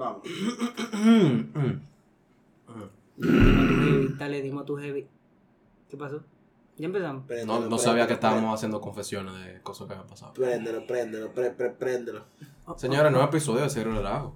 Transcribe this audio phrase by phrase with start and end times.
[0.00, 0.22] Vamos.
[4.18, 5.06] Dale, dimos tu heavy.
[5.90, 6.22] ¿Qué pasó?
[6.78, 7.22] Ya empezamos.
[7.22, 10.32] No, Préndelo, no sabía que préndelo, estábamos haciendo confesiones de cosas que habían pasado.
[10.32, 12.24] Préndelo, préndelo, pre, pre, préndelo.
[12.76, 14.34] Señores, nuevo episodio de Cero Relajo.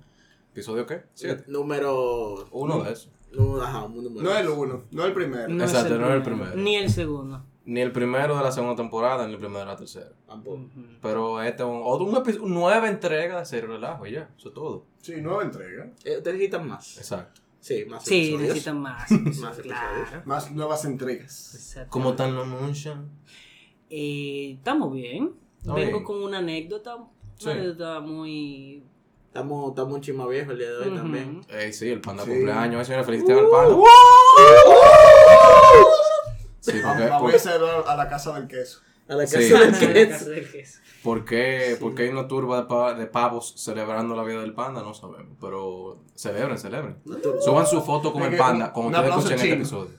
[0.52, 1.04] ¿Episodio qué?
[1.14, 1.44] Siete.
[1.46, 2.46] Número.
[2.50, 3.10] Uno de esos.
[3.32, 4.22] No, ajá, un número.
[4.22, 5.48] No el uno, no el primero.
[5.48, 6.54] No Exacto, es no era el primero.
[6.56, 7.42] Ni el segundo.
[7.66, 10.10] Ni el primero de la segunda temporada, ni el primero de la tercera.
[10.26, 10.66] Tampoco.
[11.00, 12.06] Pero este es un, otro,
[12.42, 14.28] un nueva entrega de Cero Relajo, y ya.
[14.36, 14.84] Eso es todo.
[15.00, 15.84] Sí, nueva entrega.
[16.04, 16.98] Eh, ¿Ustedes necesitan más?
[16.98, 17.40] Exacto.
[17.60, 18.40] Sí, más Sí, episodios.
[18.42, 19.10] necesitan más.
[19.10, 19.96] Más claro.
[20.02, 20.26] episodios.
[20.26, 21.54] Más nuevas entregas.
[21.54, 21.90] Exacto.
[21.90, 23.08] ¿Cómo están los anuncian?
[23.88, 25.32] Eh, estamos bien.
[25.64, 26.96] Vengo con una anécdota.
[26.96, 27.08] Una
[27.38, 27.48] Sí.
[27.50, 28.84] anécdota muy.
[29.28, 31.40] Estamos, estamos un chisma viejo el día de hoy también.
[31.72, 32.30] Sí, el panda Sí.
[32.30, 32.82] cumpleaños.
[32.82, 33.76] Eh, señores, felicidades al panda.
[36.72, 38.80] Sí, porque, a hacer a la casa del queso.
[39.08, 39.36] A la Sí.
[39.50, 40.10] casa del La queso.
[40.10, 40.78] casa del queso.
[41.02, 44.54] ¿por qué, por qué hay una turba de, pa- de pavos celebrando la vida del
[44.54, 44.82] panda?
[44.82, 45.36] No sabemos.
[45.40, 46.96] Pero celebren, celebren.
[47.44, 49.90] Suban su foto con Es el panda un ustedes escuchen este episodio.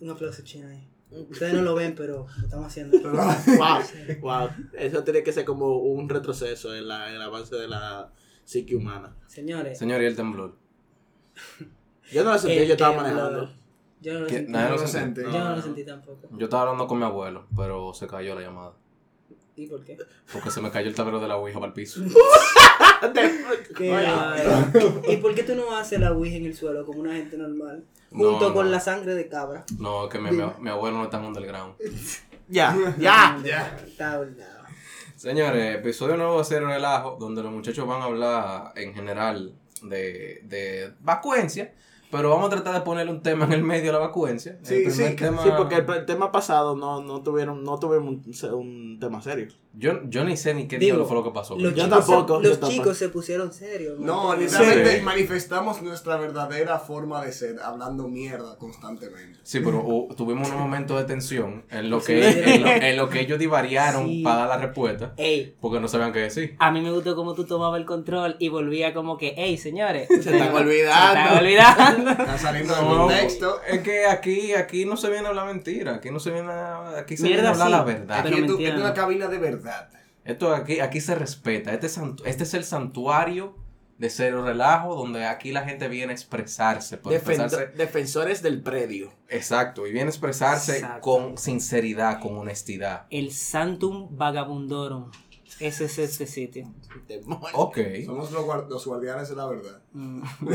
[0.00, 0.88] Un aplauso chino ahí.
[1.30, 2.98] Ustedes no lo ven, pero lo estamos haciendo.
[3.02, 4.48] Wow, wow.
[4.74, 8.12] Eso tiene que ser como un retroceso en, la, en el avance de la
[8.44, 9.16] psique humana.
[9.26, 10.54] Señores, Señor, y el temblor.
[12.12, 13.14] Yo no lo sentí, El yo estaba temblor.
[13.32, 13.65] manejando.
[14.06, 14.34] Yo no lo ¿Qué?
[14.36, 14.52] sentí.
[14.52, 15.20] Nadie lo sentí.
[15.22, 16.28] Yo no lo sentí tampoco.
[16.30, 18.72] Yo estaba hablando con mi abuelo, pero se cayó la llamada.
[19.56, 19.98] ¿Y por qué?
[20.32, 22.00] Porque se me cayó el tablero de la Ouija para el piso.
[25.08, 27.84] ¿Y por qué tú no haces la Ouija en el suelo como una gente normal?
[28.10, 28.70] No, Junto con no.
[28.70, 29.64] la sangre de cabra.
[29.78, 31.74] No, es que mi, mi, mi abuelo no está en underground.
[32.48, 33.40] Ya, ya.
[33.42, 33.76] Ya.
[33.84, 34.22] Está.
[35.16, 40.42] Señores, episodio nuevo de Cero Relajo, donde los muchachos van a hablar en general de,
[40.44, 41.74] de vacuencia,
[42.10, 44.58] pero vamos a tratar de ponerle un tema en el medio de la vacuencia.
[44.62, 48.08] Sí, el sí, tema, Sí, porque el, el tema pasado no, no tuvieron, no tuvieron
[48.08, 48.22] un,
[48.54, 49.48] un tema serio.
[49.74, 51.54] yo, yo ni sé ni qué Digo, diablo fue lo que pasó.
[51.54, 52.72] Los, Yo chicos, tampoco, se, yo los tampoco.
[52.82, 53.98] chicos se pusieron serios.
[53.98, 54.40] No, Sí.
[54.40, 55.02] literalmente Sí.
[55.02, 59.38] manifestamos nuestra verdadera forma de ser, hablando mierda constantemente.
[59.42, 62.06] Sí, pero uh, tuvimos unos momentos de tensión en lo Sí.
[62.14, 64.22] que, en lo, en lo que ellos divariaron Sí.
[64.22, 66.56] para dar la respuesta, Ey, porque no sabían qué decir.
[66.58, 70.08] a mí me gustó cómo tú tomabas el control y volvía como que, ey, señores.
[70.08, 71.20] Se están Se olvidando.
[71.20, 71.95] están olvidando.
[71.96, 73.60] Está saliendo del No, contexto.
[73.66, 76.98] es que aquí, aquí no se viene a hablar mentira, aquí no se viene a,
[76.98, 77.72] aquí se Mierda, viene a hablar sí.
[77.72, 78.18] la verdad.
[78.20, 79.88] Aquí es tu- mentira, es una cabina de verdad.
[80.24, 81.72] Esto aquí, aquí se respeta.
[81.72, 83.54] Este, santu- este es el santuario
[83.98, 86.98] de cero relajo, donde aquí la gente viene a expresarse.
[86.98, 89.10] Por Defendo- expresarse defensores del predio.
[89.28, 91.00] exacto, y viene a expresarse Exacto.
[91.00, 93.06] con sinceridad, con honestidad.
[93.10, 95.10] El Santum Vagabundorum.
[95.58, 96.66] Ese es este sitio.
[97.08, 97.50] Demonios.
[97.54, 99.80] Ok, Somos los, guar- los guardianes de la verdad.
[99.92, 100.22] Mm.
[100.40, 100.54] Wow.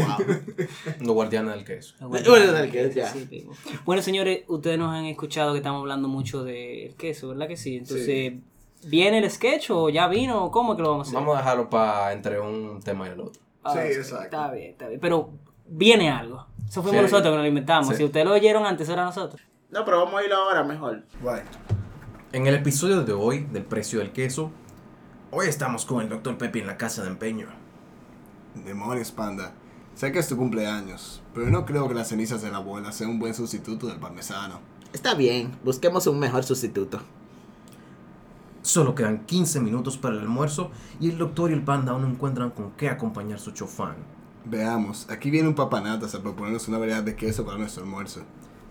[0.99, 1.95] los guardianes del queso.
[2.01, 3.07] Bueno, del queso, ya.
[3.11, 3.47] sí.
[3.85, 7.77] Bueno, señores, ustedes nos han escuchado que estamos hablando mucho del queso, ¿verdad que sí?
[7.77, 8.33] Entonces,
[8.85, 10.45] ¿viene el sketch o ya vino?
[10.45, 11.19] o ¿Cómo que lo vamos a hacer?
[11.19, 13.41] Vamos a dejarlo para entre un tema y el otro.
[13.63, 14.23] Ah, Sí, exacto.
[14.25, 14.99] Está bien, está bien.
[14.99, 15.31] Pero
[15.67, 16.45] viene algo.
[16.67, 17.03] Eso fuimos Sí.
[17.11, 17.87] nosotros que nos lo inventamos.
[17.89, 17.95] Sí.
[17.95, 19.41] Si ustedes lo oyeron antes, era nosotros.
[19.71, 21.03] No, pero vamos a ir ahora mejor.
[21.21, 21.41] Guay.
[22.33, 24.51] En el episodio de hoy del precio del queso,
[25.31, 27.47] hoy estamos con el doctor Pepe en la casa de empeño.
[28.65, 29.53] Demonios, panda.
[29.95, 33.11] Sé que es tu cumpleaños, pero no creo que las cenizas de la abuela sean
[33.11, 34.59] un buen sustituto del parmesano.
[34.93, 37.01] Está bien, busquemos un mejor sustituto.
[38.61, 40.69] Solo quedan 15 minutos para el almuerzo
[40.99, 43.95] y el doctor y el panda aún no encuentran con qué acompañar su chofán.
[44.45, 48.21] Veamos, aquí viene un papanatas a proponernos una variedad de queso para nuestro almuerzo.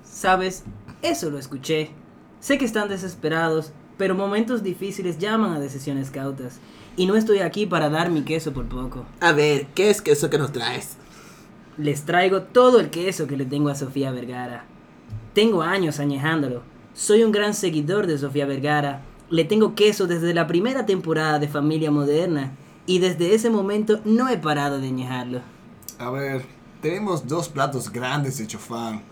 [0.05, 0.65] Sabes,
[1.03, 1.91] eso lo escuché.
[2.41, 6.59] Sé que están desesperados, pero momentos difíciles llaman a decisiones cautas.
[6.97, 9.05] Y no estoy aquí para dar mi queso por poco.
[9.21, 10.97] A ver, ¿qué es queso que nos traes?
[11.77, 14.65] Les traigo todo el queso que le tengo a Sofía Vergara.
[15.35, 16.63] Tengo años añejándolo.
[16.95, 19.03] Soy un gran seguidor de Sofía Vergara.
[19.29, 22.53] Le tengo queso desde la primera temporada de Familia Moderna.
[22.87, 25.43] Y desde ese momento no he parado de añejarlo.
[25.99, 26.47] A ver,
[26.81, 29.03] tenemos dos platos grandes de chofán.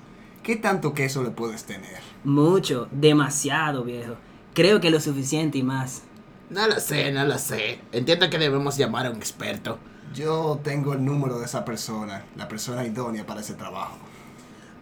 [0.43, 2.01] ¿Qué tanto queso le puedes tener?
[2.25, 4.15] Mucho, demasiado viejo.
[4.59, 6.03] Creo que lo suficiente y más.
[6.51, 7.79] No lo sé, no lo sé.
[7.93, 9.79] Entiendo que debemos llamar a un experto.
[10.13, 13.99] Yo tengo el número de esa persona, la persona idónea para ese trabajo.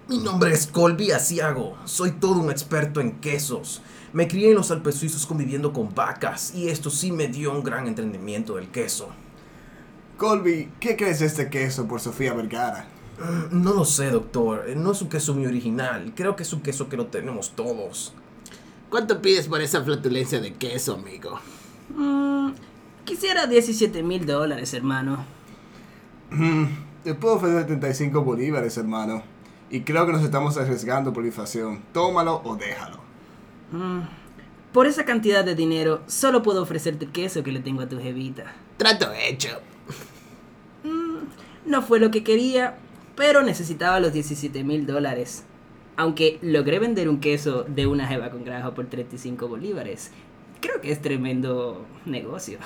[0.08, 1.76] Mi nombre es Colby Asiago.
[1.84, 3.82] Soy todo un experto en quesos.
[4.14, 7.62] Me crié en los Alpes suizos conviviendo con vacas y esto sí me dio un
[7.62, 9.10] gran entendimiento del queso.
[10.16, 12.88] Colby, ¿qué crees de este queso por Sofía Vergara?
[13.18, 14.64] Mm, No lo sé, doctor.
[14.74, 16.14] No es un queso muy original.
[16.16, 18.14] Creo que es un queso que lo tenemos todos.
[18.90, 21.40] ¿Cuánto pides por esa flatulencia de queso, amigo?
[21.94, 22.52] Mm,
[23.04, 25.24] quisiera 17 mil dólares, hermano.
[27.02, 29.22] Te puedo ofrecer 75 bolívares, hermano.
[29.70, 31.82] Y creo que nos estamos arriesgando por inflación.
[31.92, 32.98] Tómalo o déjalo.
[33.72, 34.02] Mm,
[34.72, 37.98] por esa cantidad de dinero, solo puedo ofrecerte el queso que le tengo a tu
[37.98, 38.54] jevita.
[38.76, 39.60] Trato hecho.
[41.64, 42.76] No fue lo que quería,
[43.16, 45.44] pero necesitaba los 17 mil dólares.
[45.96, 50.10] Aunque logré vender un queso de una jeva con granja por 35 bolívares.
[50.60, 52.58] Creo que es tremendo negocio.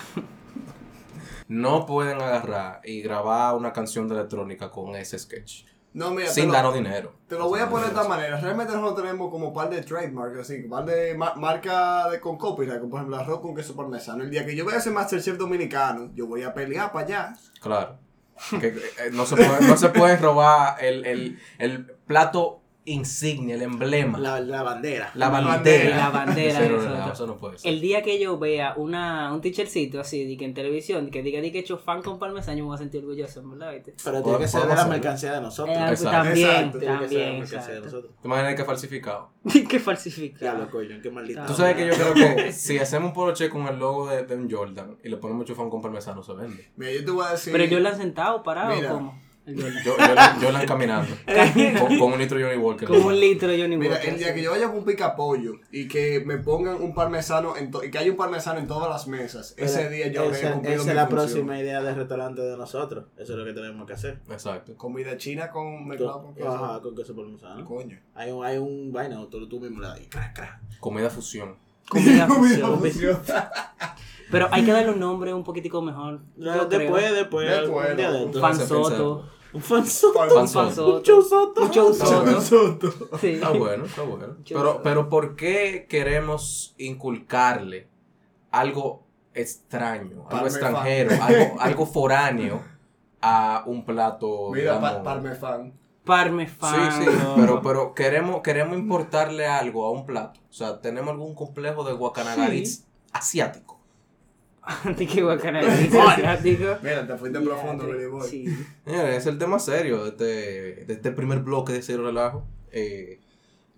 [1.48, 5.64] No pueden agarrar y grabar una canción de electrónica con ese sketch.
[5.92, 7.12] No, mira, Sin darnos dinero.
[7.26, 8.38] Te lo voy a poner de esta manera.
[8.40, 12.78] Realmente nosotros tenemos como par de trademarks, así, par de ma- marca de, con copyright,
[12.78, 14.22] como por ejemplo arroz con queso parmesano.
[14.22, 17.32] El día que yo vaya a ser Masterchef dominicano, yo voy a pelear para allá.
[17.60, 17.98] Claro.
[18.60, 18.74] Que, eh,
[19.12, 24.18] no, se puede, no se puede robar el, el, el plato insignia, el emblema.
[24.18, 25.12] La, La, la bandera.
[25.14, 25.96] bandera.
[25.96, 26.92] La bandera de de Cero nosotros.
[26.92, 27.72] Relajo, Eso no puede ser.
[27.72, 31.40] El día que yo vea una, un teachercito así, de que en televisión, que diga
[31.40, 33.72] di que he hecho fan con parmesano, yo me voy a sentir orgulloso, ¿verdad?
[33.74, 33.94] ¿Viste?
[34.02, 35.76] Pero tiene que ser de la mercancía de nosotros.
[35.76, 36.10] Eh, Exacto.
[36.10, 36.78] también, Exacto.
[36.78, 38.12] Tiene que ser la también, mercancía de nosotros.
[38.20, 39.30] ¿Te imaginas que falsificado?
[39.68, 40.56] Qué falsificado.
[40.56, 41.44] Diablo, coño, qué maldito.
[41.46, 44.34] Tú sabes que yo creo que si hacemos un poloche con el logo de, de
[44.36, 46.70] un Jordan y le ponemos chufán con parmesano, se vende.
[46.76, 47.52] Mira, yo te voy a decir.
[47.52, 48.90] Pero yo la han sentado, parado, Mira.
[48.90, 49.18] ¿cómo?
[49.56, 49.82] Jordan.
[49.84, 51.14] Yo, yo, yo la caminando.
[51.78, 52.88] con, con un litro de Johnny Walker.
[52.88, 54.08] Como un litro Johnny Mira, Walker.
[54.10, 57.70] el día que yo vaya con un picapollo y que me pongan un parmesano en
[57.84, 60.90] y que haya un parmesano en todas las mesas, ese día yo esa, cumplido esa
[60.90, 61.28] es la función.
[61.28, 63.04] próxima idea del restaurante de nosotros.
[63.16, 64.18] Eso es lo que tenemos que hacer.
[64.30, 64.74] Exacto.
[64.76, 66.48] Comida china con mezclado con queso.
[66.54, 67.64] Ajá, con queso parmesano.
[67.64, 67.98] Coño.
[68.14, 70.60] Hay un, hay un vaina, tú, tú mismo le das ahí, crack, crack.
[70.80, 71.56] Comida fusión.
[71.88, 72.78] Comida Comida fusión.
[72.80, 73.20] fusión.
[74.30, 76.20] Pero hay que darle un nombre un poquitico mejor.
[76.36, 77.14] Después, creo.
[77.14, 78.40] después, Después, Un esto.
[78.40, 79.28] fan se soto.
[79.52, 80.18] Un fansoto.
[80.18, 80.96] Fan Un fan soto.
[80.98, 81.62] Un show soto.
[81.62, 82.40] Un show soto.
[82.40, 83.18] Soto.
[83.18, 83.28] Sí.
[83.28, 84.26] Está bueno, está bueno.
[84.48, 87.88] Pero, pero ¿por qué queremos inculcarle
[88.50, 89.04] algo
[89.34, 92.62] extraño, algo extranjero, algo, algo foráneo
[93.20, 94.50] a un plato?
[94.52, 94.90] Mira, digamos?
[94.98, 95.72] pa- parmefan.
[96.04, 96.92] Parmefan.
[97.04, 100.40] Sí, sí, pero, pero queremos, queremos importarle algo a un plato.
[100.48, 103.79] O sea, tenemos algún complejo de guacanagaritz asiático.
[105.22, 106.76] Guacanagris asiático.
[106.82, 108.28] Mira, te fuiste profundo, Billy Boy.
[108.28, 108.44] Sí.
[108.84, 112.46] Señores, es el tema serio de este, de este primer bloque de Cero Relajo.
[112.72, 113.20] Eh,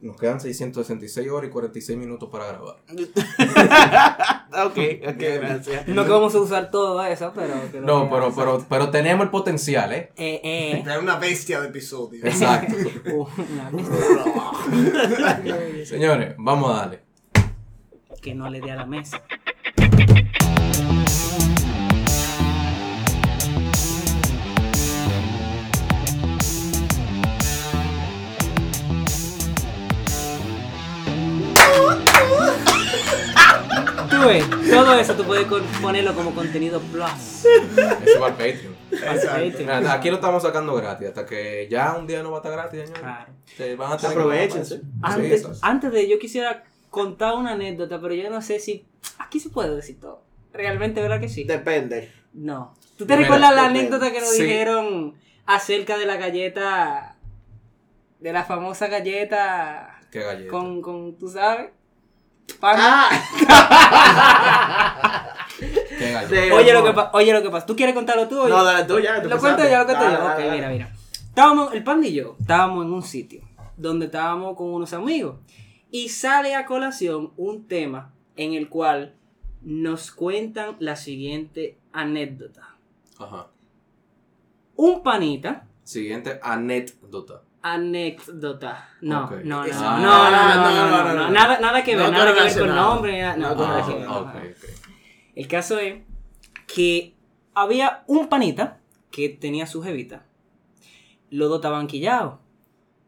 [0.02, 2.76] nos quedan 666 horas y 46 minutos para grabar.
[4.66, 5.86] ok, ok, gracias.
[5.86, 7.54] No que vamos a usar todo eso, pero...
[7.80, 10.10] No, pero, pero, pero tenemos el potencial, ¿eh?
[10.16, 10.98] Eh, eh.
[11.00, 12.26] Una bestia de episodio.
[12.26, 12.74] Exacto.
[15.84, 17.00] Señores, vamos a darle.
[18.20, 19.22] que no le dé a la mesa.
[34.70, 35.46] Todo eso tú puedes
[35.80, 37.44] ponerlo como contenido plus.
[37.44, 38.76] Eso va al Patreon.
[39.88, 42.90] Aquí lo estamos sacando gratis, hasta que ya un día no va a estar gratis.
[42.90, 43.32] Claro.
[43.56, 44.76] Se van a tener Aprovechense.
[44.78, 45.52] Sí, Antes, eso.
[45.62, 48.84] antes de yo quisiera contar una anécdota, pero yo no sé si
[49.18, 50.22] aquí se puede decir todo.
[50.52, 51.44] Realmente, ¿verdad que sí?
[51.44, 52.12] Depende.
[52.34, 52.74] No.
[52.96, 53.80] ¿Tú te Mira, recuerdas la depende.
[53.80, 54.42] anécdota que nos Sí.
[54.42, 55.14] dijeron
[55.46, 57.16] acerca de la galleta,
[58.20, 60.50] de la famosa galleta Qué galleta.
[60.50, 61.70] con, con tú sabes?
[62.60, 62.76] Pan.
[62.78, 63.08] Ah,
[66.54, 67.66] oye, lo que oye lo que pasa.
[67.66, 68.40] ¿Tú quieres contarlo tú?
[68.40, 68.50] Oye?
[68.50, 69.22] No, dale tú ya.
[69.22, 69.78] tú ¿Lo cuento yo?
[69.78, 70.22] ¿Lo cuento Dale, yo?
[70.22, 70.50] dale, Ok, dale.
[70.52, 70.92] mira, mira.
[71.28, 73.42] Estábamos, el pan y yo, estábamos en un sitio
[73.76, 75.36] donde estábamos con unos amigos
[75.90, 79.14] y sale a colación un tema en el cual
[79.62, 82.74] nos cuentan la siguiente anécdota.
[83.18, 83.48] Ajá.
[84.76, 87.42] Un panita, Siguiente anécdota.
[87.62, 88.88] Anécdota.
[89.00, 89.32] No, Ok.
[89.44, 89.98] no, no, no, Ah.
[89.98, 92.58] no, no, no, no, no, no, no, nada, nada que ver, No nada que ver
[92.58, 94.20] con nombre, nada- no, No nada que ver, ok, no.
[94.20, 94.34] ok.
[95.34, 96.02] El caso es
[96.66, 97.14] que
[97.54, 98.78] había un panita
[99.10, 100.24] que tenía su jevita.
[101.30, 102.34] Los dos estaban quillados.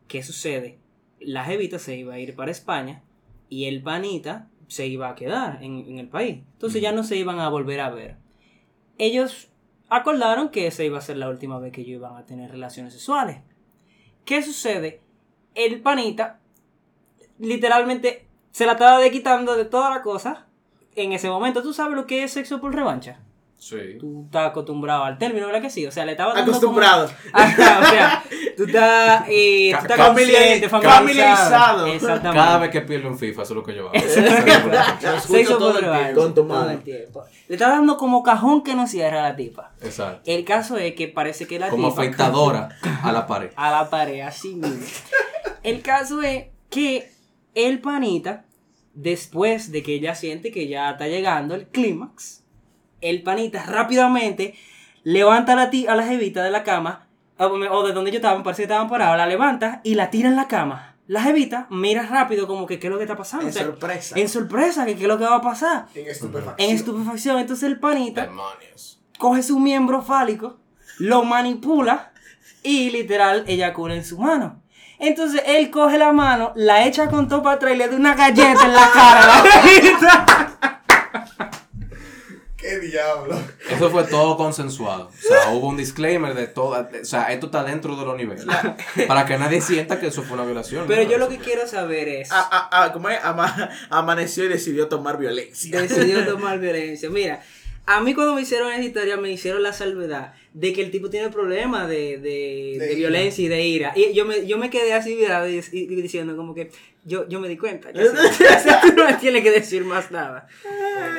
[0.08, 0.78] ¿Qué sucede?
[1.20, 3.02] La jevita se iba a ir para España
[3.48, 6.42] y el panita se iba a quedar en, en el país.
[6.54, 8.16] Entonces ya no se iban a volver a ver.
[8.98, 9.48] Ellos
[9.88, 12.92] acordaron que esa iba a ser la última vez que ellos iban a tener relaciones
[12.92, 13.38] sexuales.
[14.24, 15.00] ¿Qué sucede?
[15.54, 16.40] El panita
[17.38, 20.46] literalmente se la estaba de quitando de toda la cosa
[20.94, 21.62] en ese momento.
[21.62, 23.23] ¿Tú sabes lo que es sexo por revancha?
[23.64, 23.96] Sí.
[23.98, 25.86] Tú estás acostumbrado al término, ¿verdad que sí?
[25.86, 27.06] O sea, le estaba dando Acostumbrado.
[27.32, 28.22] como- o sea,
[28.58, 30.98] tú estás, eh, tú estás consciente, familiarizado.
[30.98, 31.86] familiarizado.
[31.86, 32.44] Exactamente.
[32.44, 33.98] Cada vez que pierdo un FIFA, eso es lo que yo hago.
[35.26, 36.20] Sexo todo el tiempo.
[36.20, 36.70] Con tu todo mano.
[36.72, 37.24] el tiempo.
[37.48, 39.72] Le está dando como cajón que no cierra la tipa.
[39.80, 40.30] Exacto.
[40.30, 42.02] El caso es que parece que la Como tipa...
[42.02, 42.68] afeitadora
[43.02, 43.50] a la pared.
[43.56, 44.84] a la pared, así mismo.
[45.62, 47.10] El caso es que
[47.54, 48.44] el panita,
[48.92, 52.43] después de que ella siente que ya está llegando el clímax,
[53.04, 54.54] el panita rápidamente
[55.02, 57.06] levanta a la, a la jevita de la cama,
[57.38, 60.28] o o de donde ellos estaban, parece que estaban parados, la levanta y la tira
[60.28, 60.96] en la cama.
[61.06, 63.44] La jevita mira rápido como que qué es lo que está pasando.
[63.44, 64.18] En o sea, sorpresa.
[64.18, 65.86] en sorpresa, que qué es lo que va a pasar.
[65.94, 66.70] En estupefacción.
[66.70, 69.02] En estupefacción, entonces el panita Demonios.
[69.18, 70.58] coge su miembro fálico
[70.98, 72.12] lo manipula
[72.62, 74.62] y literal eyacula en su mano.
[74.98, 78.14] Entonces él coge la mano, la echa con todo para atrás y le da una
[78.14, 79.22] galleta en la cara.
[79.22, 80.50] a la viejita.
[82.64, 83.38] ¿Qué diablo?
[83.70, 85.08] Eso fue todo consensuado.
[85.08, 86.88] O sea, hubo un disclaimer de toda.
[87.02, 88.46] O sea, esto está dentro de los niveles.
[89.06, 90.86] Para que nadie sienta que eso fue una violación.
[90.88, 91.10] Pero ¿no?
[91.10, 92.32] yo lo que quiero saber es...
[92.32, 93.18] Ah, ah, ah, ¿cómo es?
[93.22, 95.78] Ama- amaneció y decidió tomar violencia.
[95.78, 97.10] decidió tomar violencia.
[97.10, 97.42] Mira,
[97.86, 101.10] a mí cuando me hicieron esa historia me hicieron la salvedad de que el tipo
[101.10, 102.94] tiene problemas de, de, De de ira.
[102.96, 103.92] violencia y de ira.
[103.94, 106.70] Y yo me, yo me quedé así mirado y, y diciendo como que
[107.04, 107.92] yo, yo me di cuenta.
[107.92, 108.00] Que
[108.82, 110.46] tú no me tienes que decir más nada.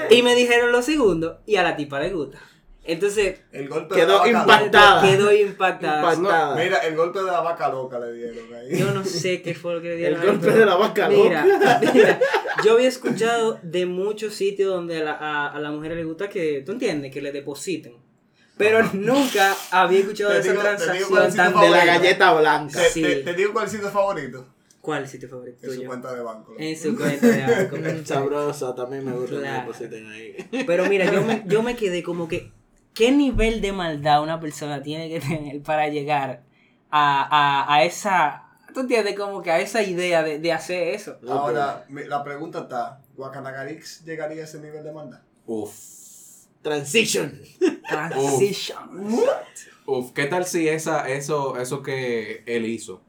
[0.10, 2.40] Y me dijeron lo segundo y a la tipa le gusta.
[2.88, 5.02] Entonces El golpe Quedó de la vaca impactada.
[5.02, 6.56] quedó impactada.
[6.56, 8.78] Mira, el golpe de la vaca loca le dieron ahí.
[8.78, 10.16] Yo no sé qué fue lo que le dieron.
[10.22, 11.82] El ahí, golpe pero de la vaca mira, loca.
[11.94, 12.20] mira,
[12.64, 16.30] yo había escuchado de muchos sitios donde a la, a, a la mujer le gusta
[16.30, 17.94] que, tú entiendes, que le depositen.
[18.58, 22.80] Pero nunca había escuchado de esa digo- transacción tan De la galleta blanca.
[22.82, 23.02] Te, Sí.
[23.02, 24.48] te- te digo cuál sitio favorito.
[24.80, 25.88] ¿Cuál sitio favorito En su tuyo?
[25.90, 26.54] cuenta de banco.
[26.60, 27.78] En su cuenta de banco.
[28.06, 29.62] Sabrosa, también me gusta que Claro.
[29.62, 30.36] depositen ahí.
[30.68, 32.52] Pero mira, yo me, yo me quedé como que,
[32.96, 36.44] ¿qué nivel de maldad una persona tiene que tener para llegar
[36.90, 41.20] a, a, a esa, tú entiendes, como que a esa idea de, de hacer eso?
[41.30, 45.22] Ahora, la pregunta está: ¿Guacanagarix llegaría a ese nivel de maldad?
[45.46, 45.74] Uf.
[46.62, 47.40] Transition.
[47.88, 49.14] Transition.
[49.86, 53.04] Uf, ¿qué tal si esa, eso, eso que él hizo,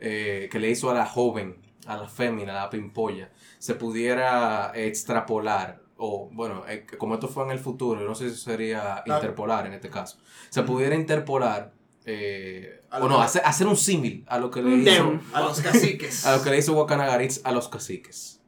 [0.00, 4.72] eh, que le hizo a la joven, a la fémina, a la pimpolla, se pudiera
[4.74, 9.02] extrapolar, o bueno, eh, como esto fue en el futuro, yo no sé si sería
[9.04, 9.20] Claro.
[9.20, 10.16] interpolar en este caso,
[10.48, 11.72] se pudiera interpolar,
[12.06, 15.20] eh, A o no, hacer, hacer un símil a lo que le hizo.
[15.34, 16.24] A los caciques.
[16.26, 18.40] a lo que le hizo Guacanagaritz a los caciques.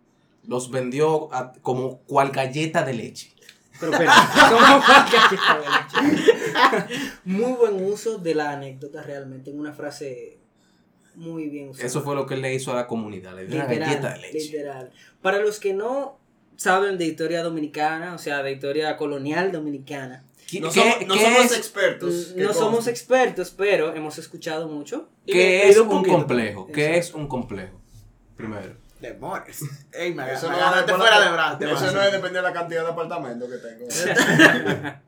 [0.46, 3.34] Los vendió a- como cual galleta de leche.
[3.78, 4.14] Pero espera,
[4.50, 6.06] ¿cómo fue que de
[6.86, 6.94] leche?
[7.24, 10.38] Muy buen uso de la anécdota realmente, en una frase
[11.16, 11.86] muy bien usada.
[11.86, 14.18] Eso fue lo que él le hizo a la comunidad, le dio una galleta de
[14.20, 14.38] leche.
[14.38, 14.90] literal.
[15.20, 16.19] Para los que no
[16.60, 21.14] saben de historia dominicana, o sea, de historia colonial dominicana, ¿Qué, No qué- somos, no
[21.14, 22.34] qué somos es, expertos.
[22.36, 25.08] no somos expertos, pero hemos escuchado mucho.
[25.24, 26.16] Qué es y un poquito.
[26.16, 26.66] complejo?
[26.66, 26.98] ¿Qué Exacto.
[27.08, 27.80] es un complejo?
[28.36, 28.74] Primero.
[29.00, 29.60] Demores.
[29.92, 31.64] Ey, me, Eso me no, fuera la- de brazo.
[31.86, 33.86] Eso no es depende de la cantidad de apartamentos que tengo.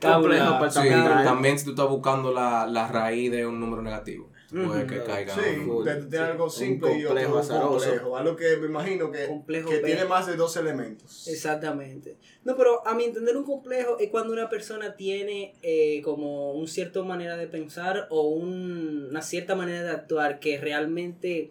[0.00, 0.88] complejo Sí,
[1.24, 4.30] también si tú estás buscando la, la raíz de un número negativo,
[4.66, 5.34] puede que caiga.
[5.34, 5.40] Sí,
[5.84, 7.78] te tiene algo Un simple y complejo otro azaroso.
[7.88, 8.16] complejo.
[8.16, 11.26] Algo que me imagino que, Complejo que tiene más de dos elementos.
[11.28, 12.16] Exactamente.
[12.44, 16.68] No, pero a mi entender un complejo es cuando una persona tiene eh, como un
[16.68, 21.50] cierto manera de pensar o un- una cierta manera de actuar que realmente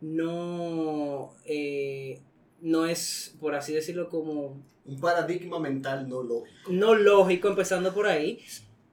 [0.00, 2.20] no, eh,
[2.60, 6.70] no es, por así decirlo, como Un paradigma mental no lógico.
[6.70, 8.40] no lógico, empezando por ahí.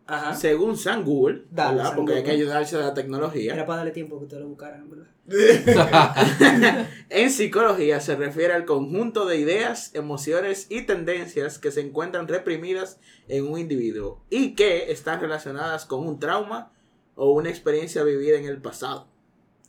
[0.07, 0.35] Ajá.
[0.35, 3.53] Según San Google, Dale, porque hay que ayudarse a la tecnología.
[3.53, 5.07] Era para darle tiempo que ustedes lo buscaran, ¿verdad?
[7.09, 12.99] En psicología se refiere al conjunto de ideas, emociones y tendencias que se encuentran reprimidas
[13.27, 16.71] en un individuo y que están relacionadas con un trauma
[17.15, 19.07] o una experiencia vivida en el pasado.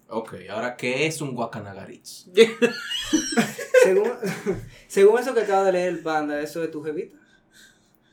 [0.09, 2.27] Ok, ahora, ¿qué es un guacanagaritz?
[3.83, 4.13] según,
[4.87, 7.17] según eso que acaba de leer el panda, eso de tu jevita.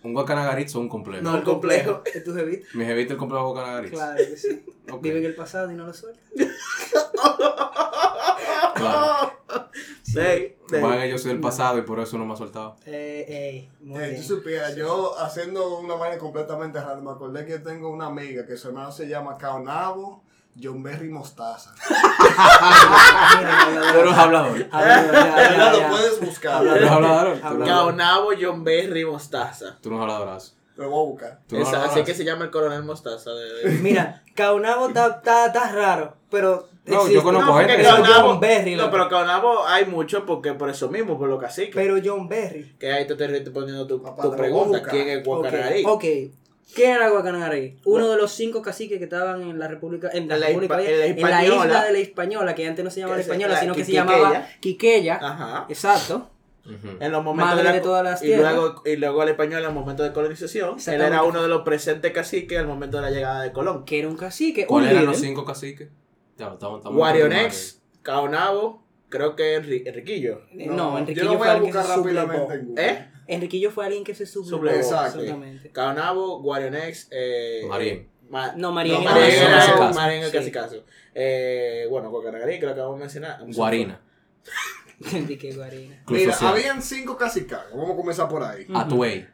[0.03, 1.23] ¿Un guacanagaritz o un complejo?
[1.23, 2.01] No, el complejo.
[2.13, 2.67] ¿De tu jevita?
[2.73, 3.91] ¿Mi jevita el complejo guacanagaritz?
[3.91, 4.65] Claro que sí.
[4.91, 6.19] Ok, Vive en el pasado y no lo suelta.
[8.75, 9.31] claro.
[10.15, 10.81] Ey, ey.
[10.81, 12.75] Van que yo soy del pasado y por eso no me ha soltado.
[12.85, 14.21] Eh, ey, muy Eh, bien.
[14.21, 18.55] tú supieras, yo haciendo una vaina completamente rara, me acordé que tengo una amiga que
[18.57, 20.23] su hermano se llama Caonabo
[20.61, 21.73] John Berry Mostaza.
[23.39, 24.17] Mira, Tú eres hablador.
[24.17, 25.73] hablador, ya, ya, ¿Verdad?
[25.73, 25.87] ya.
[25.87, 26.61] Lo puedes buscar.
[26.63, 27.23] Tú eres hablador.
[27.23, 27.43] Tú eres Hablador.
[27.43, 27.67] hablador.
[27.67, 29.77] Caonabo John Berry Mostaza.
[29.81, 30.53] Tú no eres habladorazo.
[30.75, 31.39] Lo voy a buscar.
[31.51, 33.31] Esa- así que se llama el coronel Mostaza.
[33.31, 36.67] de- de- Mira, Caunabo está, está, está raro, pero.
[36.85, 37.13] No, existe.
[37.13, 37.75] yo conozco No, gente.
[37.77, 41.37] Pero Caonabo- John Berry, no, pero Caonabo hay mucho porque por eso mismo, por lo
[41.37, 41.73] caciques.
[41.75, 42.75] Pero John Berry.
[42.77, 44.81] Que ahí te estoy poniendo tu, Papá, pregunta.
[44.83, 45.83] ¿Quién es Ok, Guacanarí?
[46.73, 47.77] ¿Quién era Guacanagarí?
[47.85, 50.79] Uno de los cinco caciques que estaban en la República, en la, En la República,
[50.81, 51.65] en la en la Hispaniola.
[51.65, 53.91] isla de la Española, que antes no se llamaba la Española, la sino que se
[53.91, 55.19] llamaba Quiqueya.
[55.21, 55.65] Ajá.
[55.69, 56.29] Exacto.
[57.01, 58.53] En los momentos Madre de, la, de todas las y tierras.
[58.55, 60.77] luego y luego el español en los momentos de colonización.
[60.87, 63.83] Él era uno de los presentes caciques al momento de la llegada de Colón.
[63.83, 64.65] Que era un cacique.
[64.65, 65.13] ¿Cuáles eran líder.
[65.13, 65.89] los cinco caciques?
[66.85, 68.82] Guarionex, Caonabo,
[69.13, 70.41] creo que Enri- Enriquillo.
[70.51, 72.27] Eh, No, yo Enriquillo lo voy fue a alguien que buscar se sublevó.
[72.27, 72.87] rápidamente en Google.
[72.87, 73.07] ¿Eh?
[73.27, 74.75] Enriquillo fue alguien que se sublevó.
[74.75, 75.19] Exacto.
[75.21, 75.69] Exactamente.
[75.71, 78.09] Caonabo, Guarionex, eh, Marín.
[78.29, 79.21] Ma- No, Marín no, Marín
[79.95, 80.37] Marín era el Sí.
[80.37, 80.83] cacicazo.
[81.13, 83.37] Eh, bueno, Guacanagarí, que lo acabamos de mencionar.
[83.53, 84.01] Guarina.
[85.13, 86.03] Enrique Guarina.
[86.07, 87.71] Mira, habían cinco cacicagos.
[87.71, 88.65] Vamos a comenzar por ahí.
[88.73, 89.27] Atuey.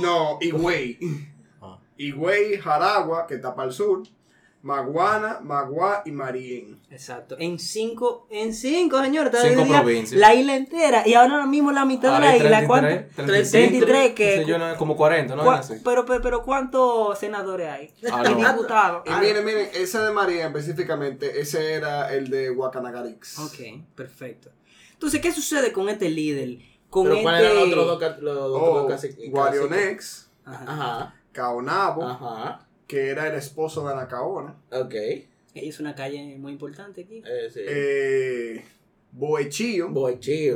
[0.00, 0.98] No, y güey.
[1.60, 1.78] Ah.
[1.96, 4.02] Higüey, Jaragua, que está para el sur,
[4.68, 6.78] Maguana, Magua y Marién.
[6.90, 7.36] Exacto.
[7.38, 9.30] En cinco, en cinco, señor.
[9.34, 10.20] Cinco provincias.
[10.20, 11.08] La isla entera.
[11.08, 12.58] Y ahora mismo la mitad de la hay isla.
[12.60, 12.88] 33, ¿Cuánto?
[13.16, 14.44] 33, 33 que...
[14.46, 15.42] Yo no- como 40, ¿no?
[15.42, 17.90] cua- pero, pero, pero, ¿cuántos senadores hay?
[18.12, 19.02] Ah, y diputados.
[19.06, 23.38] Y miren, miren, ese de Marién específicamente, ese era el de Guacanagarix.
[23.38, 23.58] Ok,
[23.94, 24.50] perfecto.
[24.92, 26.58] Entonces, ¿qué sucede con este líder?
[26.90, 27.22] Con Pero este...
[27.22, 30.64] ¿cuáles eran los otros dos, ca- los otros Oh, casi- Guarionex, Ajá.
[30.66, 34.94] Ajá, Caonabo, ajá, que era el esposo de Anacaona, ok.
[35.54, 37.22] Es una calle muy importante aquí.
[37.24, 37.60] Eh, sí.
[37.64, 38.64] eh,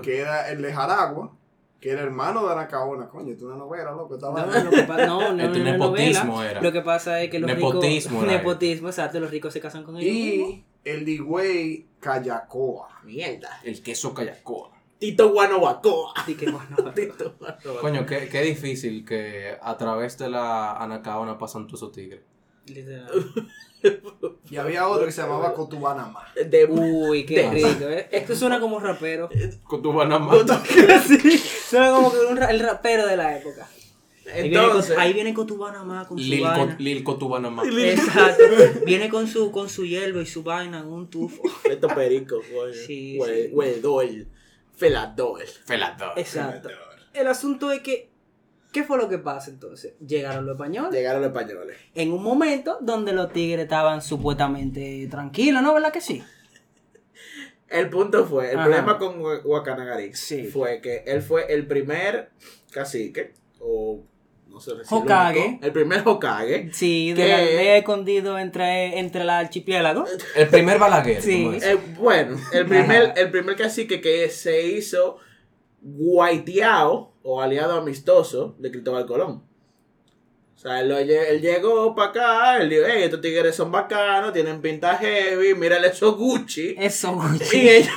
[0.02, 1.36] que era el de Jaragua,
[1.80, 3.08] que era hermano de Anacaona.
[3.08, 6.24] Coño, tú una novela, loco, estaba No, lo que no, no, Este no, no, nepotismo
[6.36, 6.50] novela.
[6.52, 6.62] era.
[6.62, 8.32] Lo que pasa es que los Nepotismo ricos...
[8.32, 9.20] era Nepotismo, exacto.
[9.20, 10.14] Los ricos se casan con ellos.
[10.14, 10.50] mismos.
[10.50, 13.00] Y el de Higüey, Cayacoa.
[13.04, 13.60] Mierda.
[13.64, 14.71] El queso callacoa.
[15.02, 16.12] Tito Guanabacoa.
[16.14, 16.76] Así que bueno.
[16.94, 17.80] Tito Guanabacoa.
[17.80, 22.20] Coño, qué, qué difícil que a través de la Anacaona pasan todos esos tigres.
[22.66, 23.10] literal.
[24.48, 26.20] Y había otro que se llamaba Cotubanama.
[26.36, 28.08] De Uy, qué rico, ¿eh?
[28.12, 29.28] Esto suena como rapero.
[29.64, 30.32] Con tu Panamá.
[31.08, 31.36] sí,
[31.68, 33.68] suena como que un ra- el rapero de la época.
[34.32, 36.76] Ahí viene con- Entonces, ahí viene con tu Panamá, con su Lil, vaina.
[36.76, 37.64] Co- Lil Cotubanamá.
[37.68, 38.44] Exacto.
[38.86, 41.42] Viene con su, con su hierba y su vaina en un tufo.
[41.68, 42.72] esto perico, coño.
[42.72, 44.26] Sí, Hue- sí.
[44.88, 45.40] Felador.
[45.64, 46.18] Felador.
[46.18, 46.68] Exacto.
[47.14, 48.10] El asunto es que,
[48.72, 49.94] ¿qué fue lo que pasa entonces?
[50.04, 51.76] Llegaron los españoles Llegaron los españoles.
[51.94, 55.72] en un momento donde los tigres estaban supuestamente tranquilos, ¿no?
[55.74, 56.22] ¿Verdad que sí?
[57.68, 58.64] El punto fue, el Ajá.
[58.66, 60.44] problema con Hua- Huacanagarix Sí.
[60.46, 62.30] fue que él fue el primer
[62.70, 64.04] cacique, o
[64.52, 65.38] no sé si el Hokage.
[65.48, 66.70] único, el primer Hokage.
[66.72, 67.22] Sí, ¿Qué?
[67.22, 70.04] de la aldea escondido entre, entre la archipiélago.
[70.36, 71.20] El primer Balaguer.
[71.22, 71.48] Sí.
[71.62, 75.16] Eh, bueno, el primer, el primer cacique que se hizo
[75.80, 79.42] guaiteado o aliado amistoso de Cristóbal Colón.
[80.54, 83.72] O sea, él, lo lle- él llegó para acá, él dijo, hey, estos tigres son
[83.72, 86.76] bacanos, tienen pinta heavy, mírale esos Gucci.
[86.78, 87.68] Eso, Y, Gucci.
[87.68, 87.90] ellos,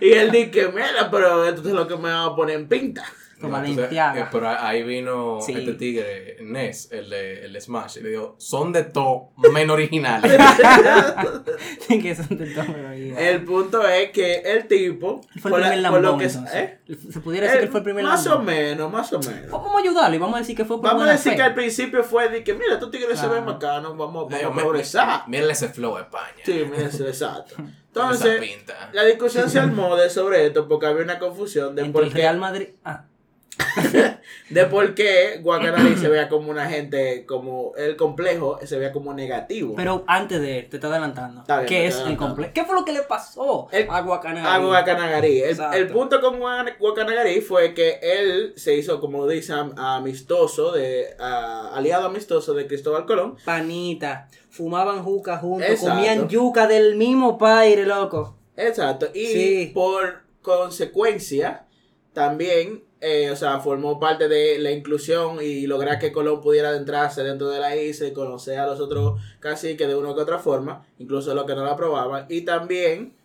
[0.00, 3.04] y él dice, mira, pero esto es lo que me va a poner en pinta.
[3.42, 4.20] Como entonces, limpiada.
[4.20, 5.52] eh, pero ahí vino Sí.
[5.52, 9.74] este tigre, Ness, el de, el de Smash, y le dijo, son de todo menos
[9.74, 10.32] originales.
[11.88, 13.30] que son de todo, ya.
[13.30, 16.26] El punto es que el tipo, fue por el primer lambón, lo que.
[16.26, 16.78] ¿eh?
[17.10, 19.50] Se pudiera decir que fue el primer Más o menos, más o menos.
[19.50, 21.36] Vamos a ayudarlo y vamos a decir que fue por Vamos a decir fe.
[21.36, 24.58] que al principio fue de que, mira, estos tigres se ven bacanos, vamos, digo, vamos
[24.58, 25.28] a progresar.
[25.28, 26.42] Mírale ese flow de España.
[26.44, 27.56] Sí, mira, eso, exacto.
[27.94, 28.40] Entonces,
[28.92, 32.10] la discusión se armó de sobre esto porque había una confusión de Entre por el
[32.10, 32.68] qué, Real Madrid.
[32.84, 33.04] Ah,
[34.50, 39.12] de por qué Guacanari se veía como una gente, como el complejo se veía como
[39.14, 39.74] negativo.
[39.76, 41.42] pero antes de, te está adelantando.
[41.42, 42.52] Está bien, ¿Qué es el complejo?
[42.54, 44.54] ¿Qué fue lo que le pasó El- a Guacanagari?
[44.62, 45.40] a Guacanagari.
[45.42, 51.14] El, el punto con Guacanagari fue que él se hizo, como dice, am- amistoso, de,
[51.18, 53.36] a- aliado amistoso de Cristóbal Colón.
[53.44, 54.28] Panita.
[54.50, 55.94] Fumaban juca juntos, Exacto.
[55.94, 58.36] comían yuca del mismo paire, loco.
[58.56, 59.08] Exacto.
[59.14, 59.70] Y Sí.
[59.72, 61.64] por consecuencia,
[62.12, 67.24] también, eh, o sea, formó parte de la inclusión y lograr que Colón pudiera adentrarse
[67.24, 70.86] dentro de la isla y conocer a los otros caciques de una u otra forma,
[70.98, 72.26] incluso los que no la aprobaban.
[72.28, 73.16] Y también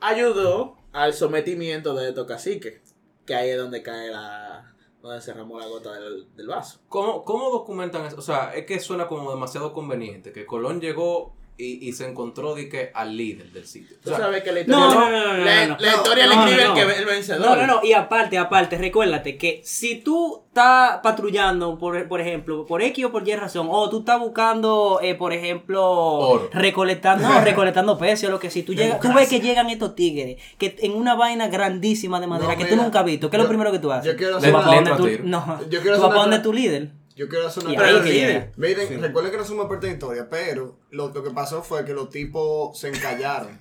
[0.00, 2.82] ayudó al sometimiento de estos caciques,
[3.24, 4.74] que ahí es donde cae la...
[5.00, 6.80] donde se ramó la gota del, del vaso.
[6.88, 8.16] ¿Cómo, ¿Cómo documentan eso?
[8.16, 10.32] O sea, es que suena como demasiado conveniente.
[10.32, 13.96] Que Colón llegó y, y se encontró de que, al líder del sitio.
[13.98, 15.80] O Tú sea, sabes que la historia, No, no, no, no, no, la, no, no.
[15.80, 17.46] la historia le escribe no, el, que, el vencedor.
[17.46, 17.80] No, no, no.
[17.84, 23.12] Y aparte, aparte, recuérdate que si tú estás patrullando, por, por ejemplo, por X o
[23.12, 26.50] por Y razón, o tú estás buscando, eh, por ejemplo, Oro.
[26.52, 29.94] recolectando, no, recolectando peces o lo que sí, tú, llegas, tú ves que llegan estos
[29.94, 33.36] tigres, que en una vaina grandísima de madera No, que tú nunca has visto, ¿qué
[33.36, 34.10] es lo primero que tú haces?
[34.12, 35.24] yo quiero Tú a tú- tiro.
[35.24, 36.90] No, Yo tú quiero hacer vas donde tra- tu líder.
[37.22, 38.50] Yo quiero hacer una llega.
[38.56, 41.94] Miren, recuerden que no somos expertos en historia, pero lo, lo que pasó fue que
[41.94, 43.60] los tipos se encallaron.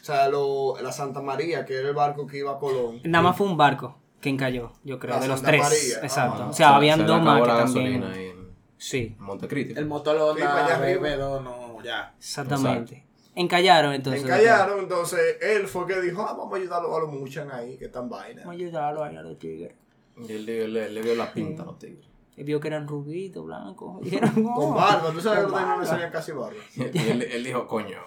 [0.00, 3.00] O sea, lo, la Santa María, que era el barco que iba a Colón.
[3.04, 5.60] Nada más fue un barco que encalló, yo creo, La de los tres.
[5.62, 5.98] María.
[6.02, 6.42] Exacto.
[6.44, 8.00] Ah, o sea, se- habían se dos más que también.
[8.00, 9.74] gasolina ahí en, Sí, Montecristi.
[9.78, 11.08] El motor lo Sí, para allá anda arriba.
[11.08, 12.14] RB2, no, ya.
[12.18, 13.04] exactamente.
[13.34, 14.24] Encallaron entonces.
[14.24, 17.84] encallaron, entonces él fue que dijo, ah, vamos a ayudarlo a los muchan ahí, que
[17.86, 18.44] están vainas.
[18.44, 19.72] Vamos a ayudarlo ahí a los tigres.
[20.28, 22.04] Y él, le- le, le vio la pinta a los tigres.
[22.36, 24.00] Y vio que eran rubitos, blancos.
[24.02, 24.54] Y dijeron, no.
[24.54, 26.56] Con barba, tú sabes que Con los tigres no le salían casi barba.
[26.76, 27.98] Y él, él dijo, coño,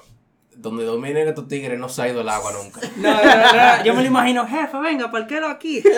[0.58, 2.80] donde dominen estos tigres no se ha ido el agua nunca.
[2.98, 5.84] No, no, no, no, yo me lo imagino, jefe, venga, parquelo aquí.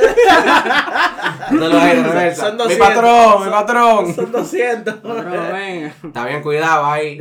[1.52, 2.36] No lo hay.
[2.36, 2.78] Son Mi 200.
[2.78, 4.14] patrón, mi patrón.
[4.14, 4.96] Son 200.
[4.96, 5.96] Pero venga.
[6.04, 7.18] Está bien cuidado ahí.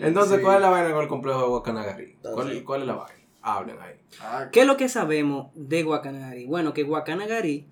[0.00, 2.16] Entonces, ¿cuál es la vaina con el complejo de Guacanagari?
[2.22, 3.18] ¿Cuál, ¿Cuál es la vaina?
[3.42, 3.94] Hablen ahí.
[4.20, 6.46] Ah, ¿Qué es lo que sabemos de Guacanagari?
[6.46, 7.66] Bueno, que Guacanagari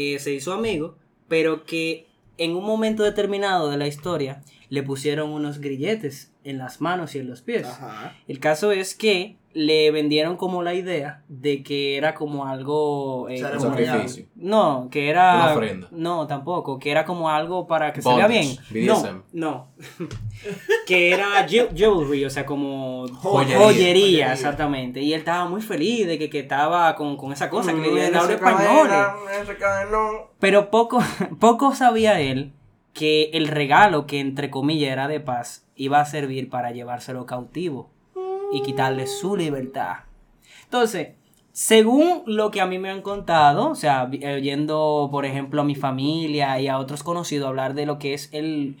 [0.00, 0.96] eh, se hizo amigo,
[1.28, 2.06] pero que
[2.38, 7.18] en un momento determinado de la historia le pusieron unos grilletes en las manos y
[7.18, 7.66] en los pies.
[7.66, 8.16] Ajá.
[8.26, 13.28] El caso es que le vendieron como la idea de que era como algo...
[13.28, 14.26] eh, como- Sacrificio.
[14.36, 15.34] No, que era...
[15.34, 15.88] Una ofrenda.
[15.90, 18.56] No, tampoco, que era como algo para que se vea bien.
[18.70, 19.68] Bondage, No, no.
[20.86, 23.58] que era jewelry, o sea, como Joyería.
[23.58, 25.00] joyería, exactamente.
[25.00, 27.88] Y él estaba muy feliz de que, que estaba con, con esa cosa, que le
[27.90, 28.88] Mm, habla ese español.
[28.88, 30.16] cadena, ese cadenón.
[30.38, 31.00] Pero poco,
[31.40, 32.52] poco sabía él
[32.92, 37.90] que el regalo que entre comillas era de paz iba a servir para llevárselo cautivo
[38.52, 39.96] y quitarle su libertad.
[40.64, 41.10] Entonces,
[41.52, 45.60] según lo que a mí me han contado, o sea, vi- eh, oyendo por ejemplo
[45.62, 48.76] a mi familia y a otros conocidos hablar de lo que es el,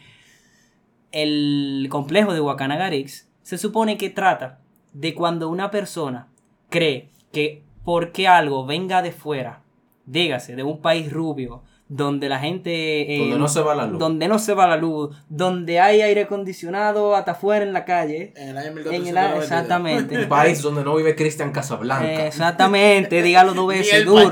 [1.12, 4.60] el complejo de Wakanagarix, se supone que trata
[4.92, 6.28] de cuando una persona
[6.68, 9.62] cree que porque algo venga de fuera,
[10.06, 13.16] dígase, de un país rubio, donde la gente...
[13.16, 13.98] eh, Donde no se va la luz.
[13.98, 18.32] Donde no se va la luz, donde hay aire acondicionado hasta afuera en la calle.
[18.36, 19.42] En el año En el, 1492.
[19.42, 20.18] exactamente.
[20.18, 22.26] Un país donde no vive Cristian Casablanca.
[22.26, 24.30] Exactamente, dígalo dos veces el duro.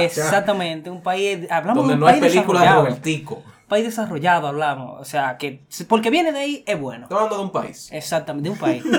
[0.00, 2.86] Exactamente, un país, hablamos donde de un no hay país películas de desarrollado.
[2.86, 3.42] Robertico.
[3.68, 7.02] país desarrollado hablamos, o sea, que porque viene de ahí es bueno.
[7.04, 7.88] Estoy hablando de un país.
[7.90, 8.82] Exactamente, de un país.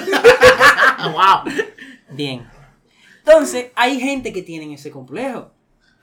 [0.99, 1.53] Wow.
[2.09, 2.47] Bien.
[3.19, 5.51] Entonces, hay gente que tienen ese complejo.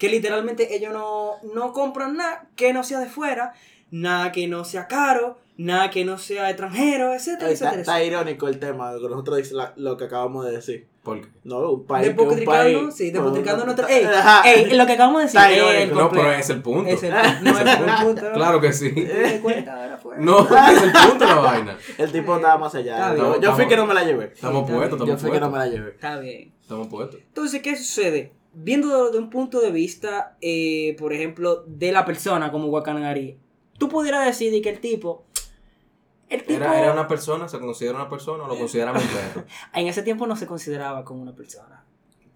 [0.04, 3.52] Que literalmente ellos no, no compran nada que no sea de fuera,
[3.90, 7.80] nada que no sea caro, nada que no sea extranjero, etcétera, Está, etcétera.
[7.80, 10.88] está irónico el tema, lo que nosotros la- lo que acabamos de decir.
[11.04, 11.28] ¿Por qué?
[11.44, 12.06] No, un país.
[12.08, 14.04] Despotricando, país- sí, despotricando nuestra- Ey,
[14.46, 15.94] Ey, ey, lo que acabamos de decir Está el.
[15.94, 16.90] No, pero es el punto.
[16.90, 17.10] Es el.
[17.12, 18.22] No, es el punto.
[18.30, 18.32] ¿no?
[18.32, 18.90] Claro que sí.
[18.90, 19.82] ¿Te das cuenta?
[19.84, 20.16] Ahora fue.
[20.18, 21.76] No, es el punto la vaina.
[21.98, 22.96] El tipo estaba más allá.
[23.12, 24.24] Está Yo- fui Estamos- que no me la llevé.
[24.34, 25.70] Estamos está puestos, Yo estamos fui que no me puestos.
[25.72, 25.90] la llevé.
[25.94, 26.52] Está bien.
[26.60, 27.20] Estamos puestos.
[27.20, 28.32] Entonces, ¿qué sucede?
[28.54, 33.38] Viendo de un punto de vista, eh, por ejemplo, de la persona como Wakanagari,
[33.78, 35.24] tú pudieras decir de que el tipo.
[36.28, 36.54] El tipo.
[36.54, 37.48] ¿Era, ¿Era una persona?
[37.48, 39.44] ¿Se considera una persona o lo consideramos un perro?
[39.74, 41.84] En ese tiempo no se consideraba como una persona.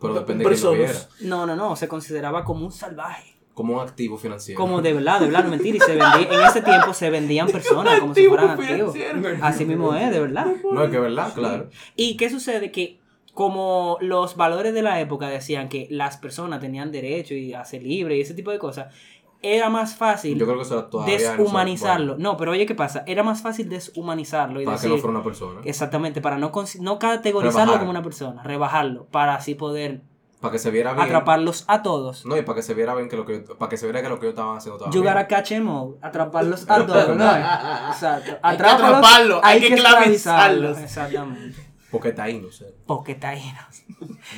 [0.00, 0.92] Pero depende de quién lo viera.
[0.92, 1.22] Personas.
[1.22, 3.36] No, no, no, se consideraba como un salvaje.
[3.54, 4.60] Como un activo financiero.
[4.60, 5.76] Como de verdad, de verdad, no mentira.
[5.76, 8.94] Y se vendía, en ese tiempo se vendían personas como si fueran activos.
[9.42, 10.46] Así mismo es, de verdad.
[10.72, 11.68] No es que verdad, claro.
[11.96, 12.70] ¿Y qué sucede?
[12.70, 13.00] Que
[13.38, 17.84] como los valores de la época decían que las personas tenían derecho y a ser
[17.84, 18.92] libre y ese tipo de cosas,
[19.40, 22.16] era más fácil Yo creo que eso deshumanizarlo.
[22.18, 23.04] No, pero oye, ¿qué pasa?
[23.06, 25.60] Era más fácil deshumanizarlo y para que no fuera una persona.
[25.62, 27.78] Exactamente, para no, no categorizarlo Rebajar.
[27.78, 30.00] como una persona, rebajarlo, para así poder
[30.40, 31.06] Para que se viera bien.
[31.06, 32.26] atraparlos a todos.
[32.26, 34.02] No, y para que se viera bien que lo que yo, para que se viera
[34.02, 34.98] que lo que yo estaba haciendo todavía.
[34.98, 37.24] Jugar a catch and mode, atraparlos a todos, ¿no?
[37.24, 38.36] Exacto.
[38.42, 40.76] Hay que atraparlos, hay que esclavizarlos.
[40.76, 40.78] esclavizarlos.
[40.78, 41.67] Exactamente.
[41.90, 42.74] Porque está ahí, no sé.
[42.86, 43.42] Porque está ahí.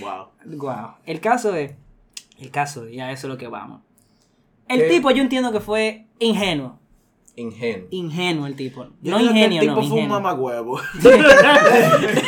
[0.01, 0.29] Wow.
[0.57, 0.95] Wow.
[1.05, 1.73] El caso es.
[2.39, 3.83] El caso es, ya eso es lo que vamos.
[4.69, 4.89] El ¿Qué?
[4.89, 6.79] tipo yo entiendo que fue ingenuo.
[7.37, 7.87] Ingenuo.
[7.91, 8.87] Ingenuo el tipo.
[9.03, 9.83] Yo no creo que ingenio, El tipo no.
[9.83, 10.21] fue un Ingenuo.
[10.21, 10.81] mamagüevo.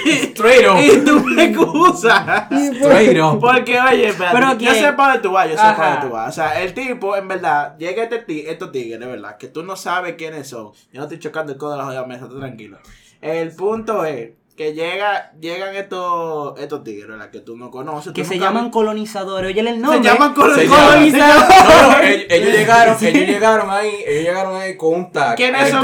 [0.07, 0.79] Straight up.
[0.81, 2.47] y tú me excusas.
[2.51, 3.39] Straight up.
[3.41, 6.13] Porque, oye, espérate, Pero yo sé para dónde tú vas, yo sé para dónde tú
[6.13, 6.29] vas.
[6.29, 9.37] O sea, el tipo, en verdad, llega este estos tigres, ¿verdad?
[9.37, 10.73] Que tú no sabes quiénes son.
[10.93, 12.79] Yo no estoy chocando el codo de la joya mesa, tú tranquilo.
[13.21, 17.31] El punto es que llega, llegan estos, estos tigres, ¿verdad?
[17.31, 18.13] Que tú no conoces.
[18.13, 19.51] Que tú se nunca- llaman colonizadores.
[19.51, 20.03] Oye, el Se nombre.
[20.03, 21.13] llaman Se colonizadores.
[21.15, 25.37] No, no, ellos, ellos llegaron, ellos llegaron ahí, ellos llegaron ahí con un tag.
[25.37, 25.83] ¿Quiénes El son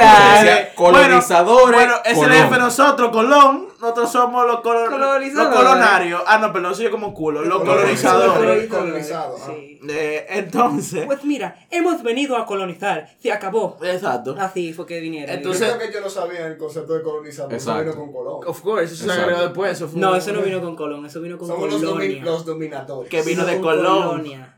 [0.74, 1.76] colonizadores.
[1.76, 2.36] Bueno, ese es el Colón.
[2.42, 3.68] jefe de nosotros, Colón.
[3.80, 5.34] Nosotros somos los, colo- Colonizadores.
[5.34, 6.22] los colonarios.
[6.26, 7.42] Ah, no, perdón, soy yo como culo.
[7.44, 8.66] Los colonizadores.
[8.68, 9.52] Colonizador, ajá.
[9.52, 9.80] Sí.
[9.88, 11.06] Eh, entonces.
[11.06, 13.08] Pues mira, hemos venido a colonizar.
[13.20, 13.78] Se acabó.
[13.82, 14.34] Exacto.
[14.38, 15.34] Así fue que vinieron.
[15.36, 17.54] Entonces- yo creo que yo no sabía el concepto de colonizador.
[17.54, 18.40] Eso vino con Colón.
[18.46, 19.72] Of course, eso se agregó después.
[19.72, 22.18] Eso fue no, un- eso no vino con Colón, eso vino con Somos los, Colonia.
[22.20, 23.10] domi- los dominadores.
[23.10, 24.02] Que vino No de Colón.
[24.08, 24.54] Colonia.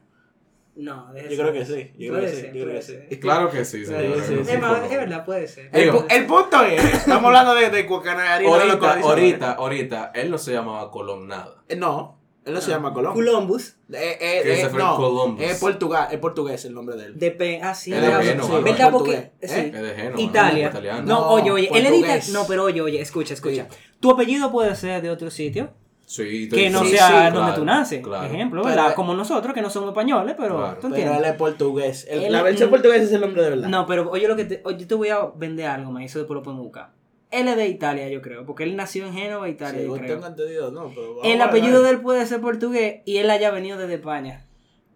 [0.81, 1.93] No, de Yo creo que sí.
[1.99, 2.41] Yo creo Puede que sí.
[2.41, 2.93] ser, Yo creo que puede sí.
[3.11, 3.21] ser.
[3.21, 4.03] Claro que sí, señor.
[4.17, 4.51] Sí, sí, sí.
[4.53, 5.69] Es más, es verdad, puede ser.
[5.73, 10.39] El, Digo- pu- el punto es, estamos hablando de, de Ahorita, ahorita, ahorita, él no
[10.39, 11.63] se llamaba Colón nada.
[11.69, 13.13] Eh, No, él no se llama Colón.
[13.13, 13.77] Columbus.
[13.93, 15.43] Eh, eh, eh, no, Columbus.
[15.45, 17.19] es portugués, es portugués el nombre de él.
[17.19, 17.61] De P.
[17.63, 17.93] Ah, sí.
[17.93, 19.13] Es de Génova, Porque.
[19.15, 19.33] ¿eh?
[19.43, 19.47] sí.
[19.47, 20.73] Es de Génova, Italia.
[21.05, 21.29] ¿no?
[21.33, 21.69] Oye, oye.
[21.69, 22.07] Él edita.
[22.07, 22.29] portugués.
[22.31, 23.69] No, pero oye, oye, escucha, escucha.
[24.01, 25.75] Tu apellido puede ser de otro sitio.
[26.11, 28.03] Sí, Que no Sí, sea sí, donde claro, tú naces.
[28.03, 28.27] claro.
[28.27, 28.95] Ejemplo, Pero-.
[28.97, 30.57] Como nosotros, que no somos españoles, pero.
[30.57, 30.75] Claro.
[30.75, 31.19] ¿Tú Pero entiendes?
[31.19, 32.07] él es portugués.
[32.11, 32.73] El- Él- la versión mm.
[32.73, 33.69] portuguesa es el nombre de verdad.
[33.69, 36.19] No, pero oye lo que te, oye, yo te voy a vender algo, me eso
[36.19, 36.91] después lo podemos buscar.
[37.31, 40.15] Él es de Italia, yo creo, porque él nació en Génova, Italia, Sí, yo creo.
[40.17, 41.83] tengo entendido, no, pero vamos El a apellido ver.
[41.85, 44.47] de él puede ser portugués y él haya venido desde España.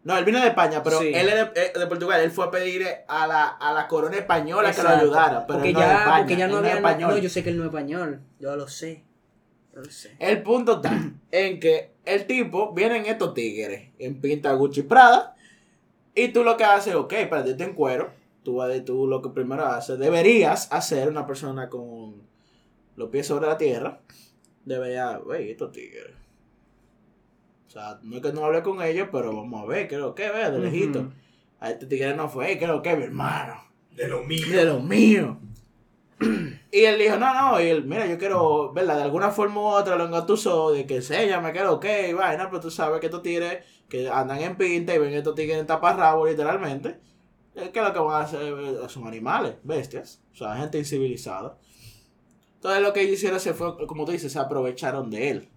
[0.03, 1.13] No, él vino de España, pero Sí.
[1.15, 2.21] él es de, eh, de Portugal.
[2.23, 5.47] Él fue a pedir a la, a la corona española que lo ayudara.
[5.47, 6.75] Pero porque, él no es de ya, España, porque ya no él había.
[6.75, 7.21] es No, español.
[7.21, 8.21] yo sé que él no es español.
[8.41, 9.05] Yo lo sé.
[9.91, 10.17] Sé.
[10.19, 15.35] El punto está en que el tipo viene en estos tigres, en pinta Gucci Prada,
[16.15, 19.21] y tú lo que haces es, ok, espérate, yo te encuero, tú, vas- tú lo
[19.21, 22.23] que primero haces, deberías hacer una persona con
[22.97, 24.01] los pies sobre la tierra,
[24.65, 26.13] debería, wey, estos tigres.
[27.67, 30.01] O sea, no es que no hable con ellos, pero vamos a ver, ¿qué es
[30.01, 31.13] lo que ve de lejito?
[31.59, 33.65] A este tigre no fue, ¿qué es lo que mi hermano?
[33.91, 34.47] De lo mío.
[34.57, 35.39] de lo mío.
[36.75, 38.97] Y él dijo, no, no, y él, mira, yo quiero, ¿verdad?
[38.97, 42.61] De alguna forma u otra lo engatuso de que es lo que, y vaina, pero
[42.61, 46.27] tú sabes que estos tigres que andan en pinta y ven estos tigres en taparrabo,
[46.27, 46.99] literalmente,
[47.55, 48.43] eh, ¿qué es lo que van a hacer?
[48.43, 51.57] Eh, Son animales, bestias, o sea, gente incivilizada.
[52.57, 55.49] Entonces lo que ellos hicieron se fue, como tú dices, se aprovecharon de él.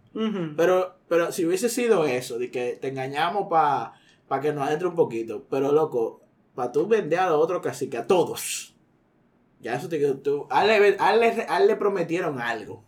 [0.55, 3.93] Pero, pero si hubiese sido eso, de que te engañamos para
[4.39, 6.21] que nos entre un poquito, pero loco,
[6.53, 8.76] para tú vender a los otros caciques, a todos.
[9.59, 10.95] Ya eso te tú, a él,
[11.67, 12.83] le- prometieron algo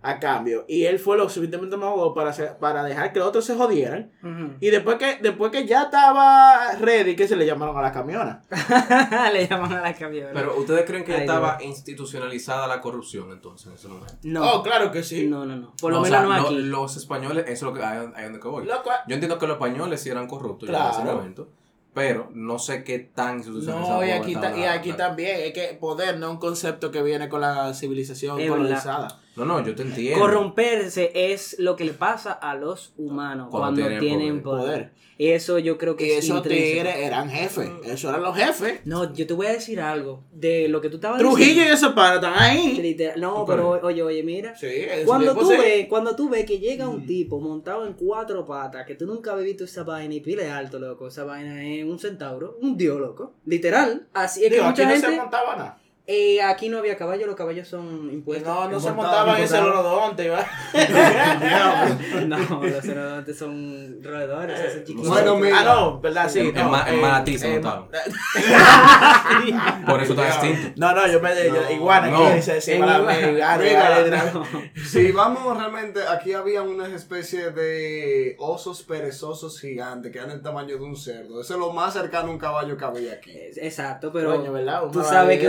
[0.00, 0.64] a cambio.
[0.68, 4.12] Y él fue lo suficientemente mago para, hacer- para dejar que los otros se jodieran.
[4.60, 8.42] Y después que, después que ya estaba ready, que se le llamaron a la camiona.
[9.32, 10.34] Le llaman a la camioneta.
[10.34, 14.14] Pero ustedes creen que ya Ay, estaba institucionalizada la corrupción entonces en ese momento.
[14.22, 14.52] no.
[14.52, 15.26] Oh, claro que sí.
[15.26, 15.72] No, no, no.
[15.80, 16.58] Por lo No, o menos sea, no lo- aquí.
[16.58, 18.66] los españoles, eso es lo que hay, hay donde que voy.
[18.66, 21.48] Yo entiendo que los españoles sí eran corruptos ya en ese momento,
[21.94, 24.00] pero no sé qué tan institucionalizado.
[24.00, 27.02] No, y aquí, ta- y aquí también, es que poder no es un concepto que
[27.02, 29.20] viene con la civilización Es colonizada.
[29.38, 30.20] No, no, yo te entiendo.
[30.20, 34.64] Corromperse es lo que le pasa a los humanos Cuando cuando, tienen poder.
[34.64, 34.92] poder.
[35.20, 36.74] Y eso yo creo que Y es esos intrínseco.
[36.74, 38.80] tigres eran jefes, esos eran los jefes.
[38.84, 41.92] No, yo te voy a decir algo de lo que tú estabas Trujillo y esos
[41.92, 42.78] panas están ahí.
[42.80, 44.54] Literal- No, pero oye, oye, mira.
[44.56, 44.68] Sí,
[45.04, 45.46] Cuando tú.
[45.46, 45.48] Mm.
[45.58, 49.34] ves, cuando tú ves que llega un tipo montado en cuatro patas, que tú nunca
[49.34, 53.00] has visto esa vaina y pile alto, loco, esa vaina es un centauro, un dios,
[53.00, 53.34] loco.
[53.44, 54.06] Literal.
[54.14, 55.80] Así es que aquí no se montaba nada.
[56.10, 58.48] Eh, aquí no había caballos, los caballos son impuestos.
[58.48, 60.46] No, no se montaban en lorodonte, ¿va?
[62.26, 65.06] No, los cerodontes son roedores, esos chiquitos.
[65.08, 65.60] Bueno, mira.
[65.60, 66.28] Ah, no, ¿verdad?
[66.30, 66.40] Sí.
[66.40, 67.88] En- no, en Ma- en eh, Manatí se eh, montaban.
[69.86, 70.72] Por eso está extinto.
[70.76, 72.18] No, no, yo me yo- No, iguana, no.
[72.24, 72.98] para iguana.
[72.98, 74.44] mí, iguana, Mira, iguana, No.
[74.86, 80.76] Si vamos realmente, aquí había una especie de osos perezosos gigantes que eran del tamaño
[80.78, 81.40] de un cerdo.
[81.40, 83.32] Eso es lo más cercano a un caballo que había aquí.
[83.56, 84.82] Exacto, pero Coño, ¿verdad?
[84.92, 85.48] Tú sabes que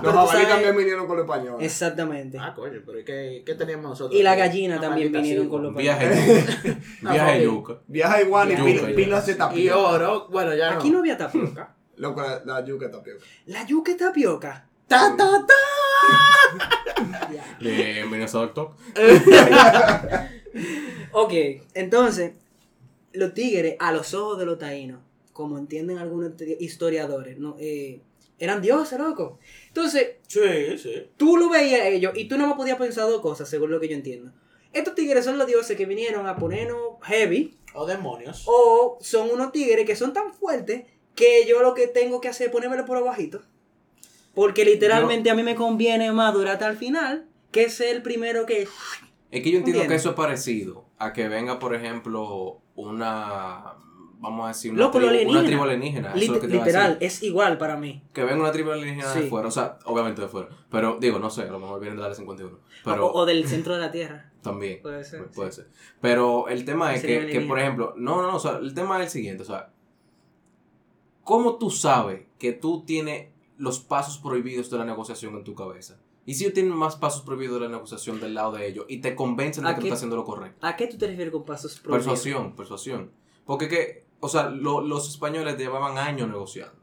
[0.00, 1.66] y Los jabalíes también vinieron con los españoles.
[1.66, 2.38] exactamente.
[2.40, 4.18] Ah, coño, pero ¿y ¿qué, qué teníamos nosotros?
[4.18, 6.78] Y la gallina también vinieron con los Viaje yuca.
[7.02, 7.78] No, Viaje yuca.
[7.86, 9.78] Viaja igual y pilas de Y tapioca.
[9.78, 10.74] oro, bueno, ya.
[10.74, 11.74] Aquí no había tapioca.
[11.96, 13.24] Loco, la, la yuca tapioca.
[13.46, 14.68] La yuca es tapioca.
[14.88, 15.54] ¡Ta, ta, ta!
[17.60, 18.72] Bienvenidos a Doctor.
[21.12, 21.32] Ok,
[21.74, 22.32] entonces,
[23.12, 25.00] los tigres, a los ojos de los taínos,
[25.32, 28.00] como entienden algunos historiadores, no, eh,
[28.38, 29.38] eran dioses, loco.
[29.74, 31.08] Entonces, Sí, sí.
[31.16, 33.80] tú lo veías a ellos y tú no me podías pensar dos cosas, según lo
[33.80, 34.30] que yo entiendo.
[34.72, 38.44] Estos tigres son los dioses que vinieron a ponernos heavy, O demonios.
[38.46, 40.84] o son unos tigres que son tan fuertes
[41.16, 43.42] que yo lo que tengo que hacer es ponérmelo por abajito.
[44.32, 48.46] Porque literalmente a mí me conviene más durar hasta el final que ser el primero
[48.46, 48.62] que...
[48.62, 49.88] Es que yo entiendo ¿Entiendes?
[49.88, 53.74] que eso es parecido a que venga, por ejemplo, una.
[54.24, 55.46] Vamos a decir, una, Loco, lo tribu, una alienígena.
[55.46, 56.08] tribu alienígena.
[56.08, 58.02] Eso es lo Lit- que literal, es igual para mí.
[58.12, 59.48] Que venga una tribu alienígena de fuera.
[59.48, 60.48] O sea, obviamente de fuera.
[60.70, 62.58] Pero digo, no sé, a lo mejor vienen de la área 51.
[62.84, 64.32] Pero O, o del centro de la Tierra.
[64.42, 64.82] también.
[64.82, 65.68] Puede ser, Puede ser.
[66.00, 68.96] Pero el tema es que, que, por ejemplo, no, no, no, o sea, el tema
[68.98, 69.70] es el siguiente, o sea,
[71.22, 75.98] ¿cómo tú sabes que tú tienes los pasos prohibidos de la negociación en tu cabeza?
[76.26, 78.98] Y si ellos tienen más pasos prohibidos de la negociación del lado de ellos y
[79.02, 80.66] te convencen de ¿A que tú estás haciendo lo correcto.
[80.66, 82.06] ¿A qué tú te refieres con pasos prohibidos?
[82.06, 83.10] Persuasión, persuasión.
[83.44, 86.76] Porque que, o sea, lo- los españoles llevaban años negociando.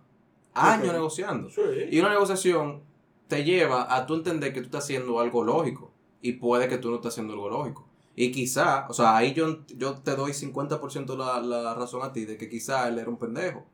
[0.54, 1.50] Años negociando.
[1.50, 1.62] Sí.
[1.92, 2.82] Y una negociación
[3.28, 5.92] te lleva a tú entender que tú estás haciendo algo lógico.
[6.22, 7.88] Y puede que tú no estés haciendo algo lógico.
[8.16, 12.26] Y quizá, o sea, ahí yo, yo te doy 50% la, la razón a ti
[12.26, 13.66] de que quizá él era un pendejo.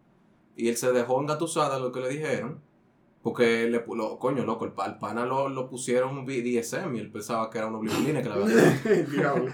[0.55, 2.61] Y él se dejó engatusada lo que le dijeron.
[3.21, 6.99] Porque le lo, coño, loco, el, pa- al pana lo, lo pusieron vi- DSM y
[6.99, 8.73] él pensaba que era una obligación que la verdad.
[9.11, 9.51] Diablo.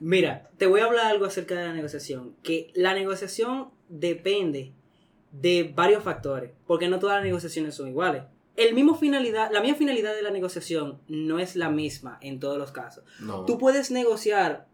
[0.00, 2.34] Mira, te voy a hablar algo acerca de la negociación.
[2.42, 4.72] Que la negociación depende
[5.30, 6.50] de varios factores.
[6.66, 8.24] Porque no todas las negociaciones son iguales.
[8.56, 12.58] El mismo finalidad, la misma finalidad de la negociación no es la misma en todos
[12.58, 13.04] los casos.
[13.20, 13.44] No.
[13.46, 14.66] Tú puedes negociar,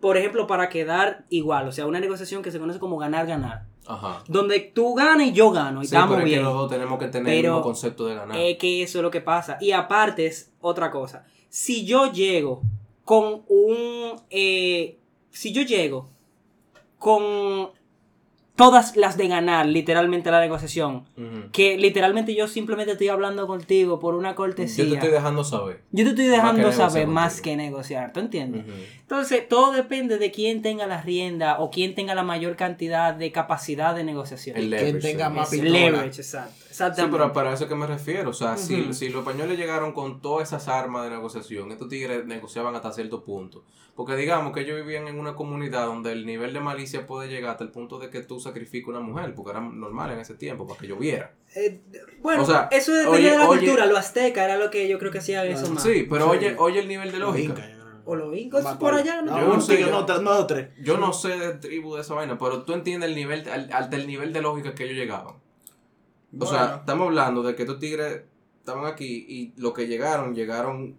[0.00, 1.68] por ejemplo, para quedar igual.
[1.68, 3.64] O sea, una negociación que se conoce como ganar-ganar.
[3.86, 4.22] Ajá.
[4.28, 5.80] Donde tú ganas y yo gano.
[5.82, 6.38] Y Sí, estamos pero es bien.
[6.40, 8.36] que los dos tenemos que tener el Pero- mismo concepto de ganar.
[8.38, 9.56] Es que eso es lo que pasa.
[9.60, 11.24] Y aparte es otra cosa.
[11.48, 12.60] Si yo llego
[13.04, 14.16] con un...
[14.30, 14.98] eh,
[15.30, 16.10] si yo llego
[16.98, 17.70] con
[18.58, 21.04] todas las de ganar literalmente la negociación.
[21.52, 24.84] Que literalmente yo simplemente estoy hablando contigo por una cortesía.
[24.84, 25.82] Yo te estoy dejando saber.
[25.92, 27.44] Yo te estoy dejando saber más contigo.
[27.44, 28.64] que negociar, ¿tú entiendes?
[29.00, 33.30] Entonces, todo depende de quién tenga la rienda o quién tenga la mayor cantidad de
[33.30, 34.56] capacidad de negociación.
[34.56, 35.08] El Quien leverage.
[35.08, 36.64] tenga más leverage, exacto.
[36.78, 38.30] Sí, pero para eso es que me refiero.
[38.30, 42.24] O sea, si, si los españoles llegaron con todas esas armas de negociación, estos tigres
[42.26, 43.64] negociaban hasta cierto punto.
[43.94, 47.50] Porque digamos que ellos vivían en una comunidad donde el nivel de malicia puede llegar
[47.52, 50.66] hasta el punto de que tú sacrifiques una mujer, porque era normal en ese tiempo,
[50.68, 51.32] para que lloviera.
[51.56, 51.80] Eh,
[52.22, 53.86] bueno, O sea, eso depende oye, de la oye- cultura.
[53.86, 55.82] Lo azteca era lo que yo creo que hacía eso más.
[55.82, 56.30] Sí, pero Sí.
[56.38, 57.54] oye, oye el nivel de Los lógica.
[57.76, 59.20] no- O los me por allá.
[59.20, 59.38] ¿no?
[59.38, 60.68] Yo no sé, tigre, yo- no, tres, no, tres.
[60.80, 63.90] Yo no sé de tribu de esa vaina, pero tú entiendes el nivel, al, al
[63.90, 65.34] del nivel de lógica que ellos llegaban.
[66.38, 68.22] O sea, estamos hablando de que estos tigres
[68.60, 70.96] estaban aquí y lo que llegaron, llegaron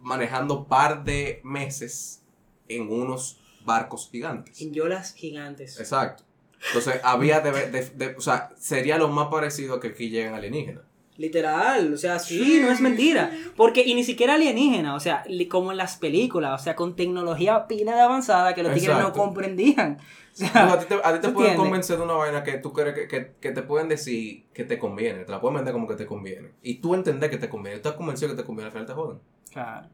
[0.00, 2.22] manejando par de meses
[2.68, 4.60] en unos barcos gigantes.
[4.62, 5.78] En yolas gigantes.
[5.80, 6.22] Exacto.
[6.68, 10.34] Entonces, había de, de- de- o sea, sería lo más parecido a que aquí lleguen
[10.34, 10.84] alienígenas.
[11.18, 13.30] Literal, o sea, sí, no es mentira.
[13.56, 17.66] Porque, y ni siquiera alienígena, o sea, como en las películas, o sea, con tecnología
[17.66, 19.98] pila de avanzada que los tigres no comprendían.
[20.00, 22.44] O sea, Entonces, a ti te, a ti te ¿tú pueden convencer de una vaina
[22.44, 25.24] que tú crees que, que- que te pueden decir que te conviene.
[25.24, 26.52] Te la pueden vender como que te conviene.
[26.62, 27.80] Y tú entender que te conviene.
[27.80, 29.18] Tú estás convencido que te conviene, al final te joden.
[29.50, 29.88] Claro.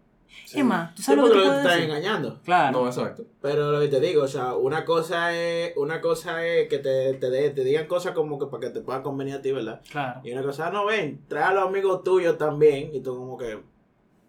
[0.47, 0.59] Sí.
[0.61, 1.85] Es más, ¿tú Sí, sabes lo que porque tú lo que te decir?
[1.85, 2.41] engañando.
[2.45, 2.81] Claro.
[2.81, 3.25] No, exacto.
[3.41, 7.15] Pero lo que te digo, o sea, una cosa es, una cosa es que te,
[7.15, 9.81] te, de- te digan cosas como que para que te puedan convenir a ti, ¿verdad?
[9.91, 10.21] Claro.
[10.25, 12.91] Y una cosa, no ven, trae a los amigos tuyos también.
[12.95, 13.59] Y tú como que,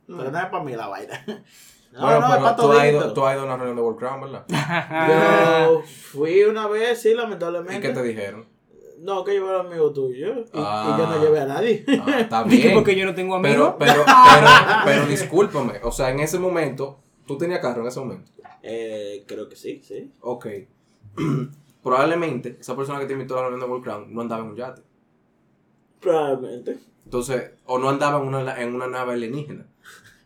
[0.07, 1.23] pero no es para mí la vaina.
[1.91, 3.97] No, bueno, no, es tú has, ido, tú has ido a una reunión de World
[3.99, 4.45] Crown, ¿verdad?
[5.69, 7.79] Yo fui una vez, sí, ¿Y lamentablemente.
[7.87, 8.45] qué te dijeron?
[9.05, 10.37] No, que llevé a los amigos tuyos.
[10.47, 10.95] Y, Ah.
[10.95, 11.85] y yo no llevé a nadie.
[12.05, 12.73] Ah, está Dije, bien.
[12.73, 13.75] porque yo no tengo amigos.
[13.77, 14.47] Pero, pero, pero,
[14.83, 15.79] pero discúlpame.
[15.83, 18.31] O sea, en ese momento, tú tenías carro en ese momento.
[18.63, 20.11] Eh, creo que sí, sí.
[20.21, 20.47] Ok.
[21.83, 24.49] Probablemente esa persona que te invitó a la reunión de World Crown no andaba en
[24.49, 24.81] un yate.
[26.01, 26.77] Probablemente.
[27.03, 29.67] Entonces, o no andaba en una, en una nave alienígena.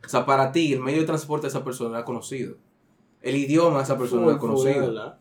[0.05, 2.55] O sea, para ti, el medio de transporte de esa persona era conocido.
[3.21, 4.87] El idioma de esa persona era conocido.
[4.87, 5.18] ¿verdad?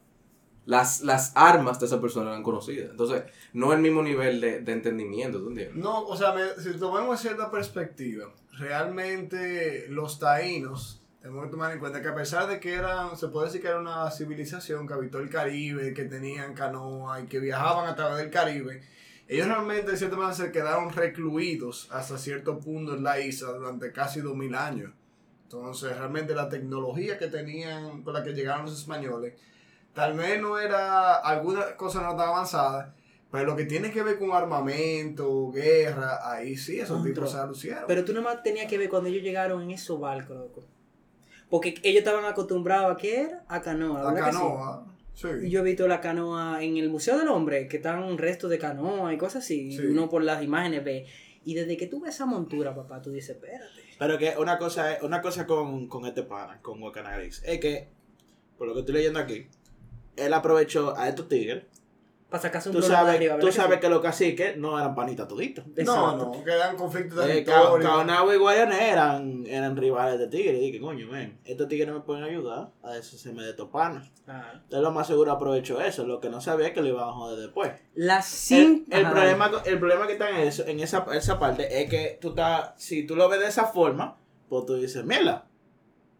[0.69, 2.91] Las, las armas de esa persona eran conocidas.
[2.91, 3.23] Entonces,
[3.55, 5.77] no el mismo nivel de, de entendimiento, ¿tú entiendes?
[5.77, 12.03] No, o sea, si tomamos cierta perspectiva, realmente los taínos, tenemos que tomar en cuenta
[12.03, 15.21] que a pesar de que eran, se puede decir que era una civilización que habitó
[15.21, 18.83] el Caribe, que tenían canoa y que viajaban a través del Caribe,
[19.27, 23.91] ellos realmente de cierta manera se quedaron recluidos hasta cierto punto en la isla durante
[23.91, 24.93] casi 2000 años.
[25.45, 29.33] Entonces, realmente la tecnología que tenían, con la que llegaron los españoles,
[29.99, 32.95] tal vez no era alguna cosa no tan avanzada,
[33.33, 37.13] pero lo que tiene que ver con armamento, guerra, ahí sí, esos Contra.
[37.15, 37.83] tipos se lucieron.
[37.89, 40.65] Pero tú nomás tenías que ver cuando ellos llegaron en esos barcos, loco.
[41.51, 43.45] Porque ellos estaban acostumbrados a qué era?
[43.49, 44.39] A canoa, la ¿verdad que sí?
[44.39, 45.29] canoa, sí.
[45.43, 48.59] Y Yo he visto la canoa en el Museo del Hombre, que están restos de
[48.61, 49.73] canoa y cosas así.
[49.77, 49.83] Sí.
[49.83, 51.07] Y uno por las imágenes ve.
[51.45, 53.73] Y desde que tú ves esa montura, papá, tú dices, espérate.
[53.99, 57.89] Pero que una cosa es, una cosa con, con este pana, con Guacanagris, es que,
[58.57, 59.49] por lo que estoy leyendo aquí,
[60.19, 61.65] él aprovechó a estos tigres.
[62.29, 64.95] Para sacarse un Tú sabes, arriba, tú ¿verdad que sabes que los caciques no eran
[64.95, 65.65] panitas toditos.
[65.79, 68.35] No, no, que eran conflictos de Eh, Ca- territorio.
[68.35, 70.59] Y Guayané eran, eran rivales de tigres.
[70.61, 74.11] Y dije, coño, ven, estos tigres me pueden ayudar a deshacerme de estos panas.
[74.27, 76.07] Entonces lo más seguro aprovechó eso.
[76.07, 77.73] Lo que no sabía es que lo iban a joder después.
[77.95, 78.87] La El, sin...
[78.91, 82.19] el Ajá, problema, el problema que está en eso, en esa, esa parte, es que
[82.21, 84.19] tú estás, si tú lo ves de esa forma,
[84.51, 85.47] pues tú dices, mierda,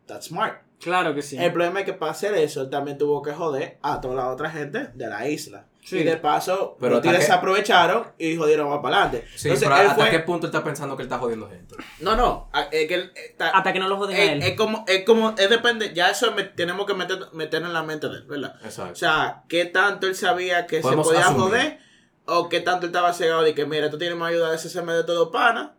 [0.07, 0.63] that's smart.
[0.81, 1.37] Claro que sí.
[1.37, 4.29] El problema es que para hacer eso, él también tuvo que joder a toda la
[4.31, 5.67] otra gente de la isla.
[5.85, 5.99] Sí.
[6.01, 9.27] Y de paso, Pero los tigres se aprovecharon y jodieron más para adelante.
[9.35, 11.49] Sí, Entonces, pero él ¿hasta fue- qué punto él está pensando que él está jodiendo
[11.49, 11.77] gente?
[12.01, 14.43] No, no, es que él está- Hasta que no lo joden a es, él.
[14.43, 17.83] es como, es como, es depende, ya eso me- tenemos que meter, meter en la
[17.83, 18.57] mente de él, ¿verdad?
[18.63, 18.93] Exacto.
[18.93, 21.41] O sea, qué tanto él sabía que Podemos se podía asumir.
[21.49, 21.79] joder,
[22.27, 24.93] o qué tanto él estaba cegado de que, mira, tú tienes más ayuda de deshacerme
[24.93, 25.75] de todo pana,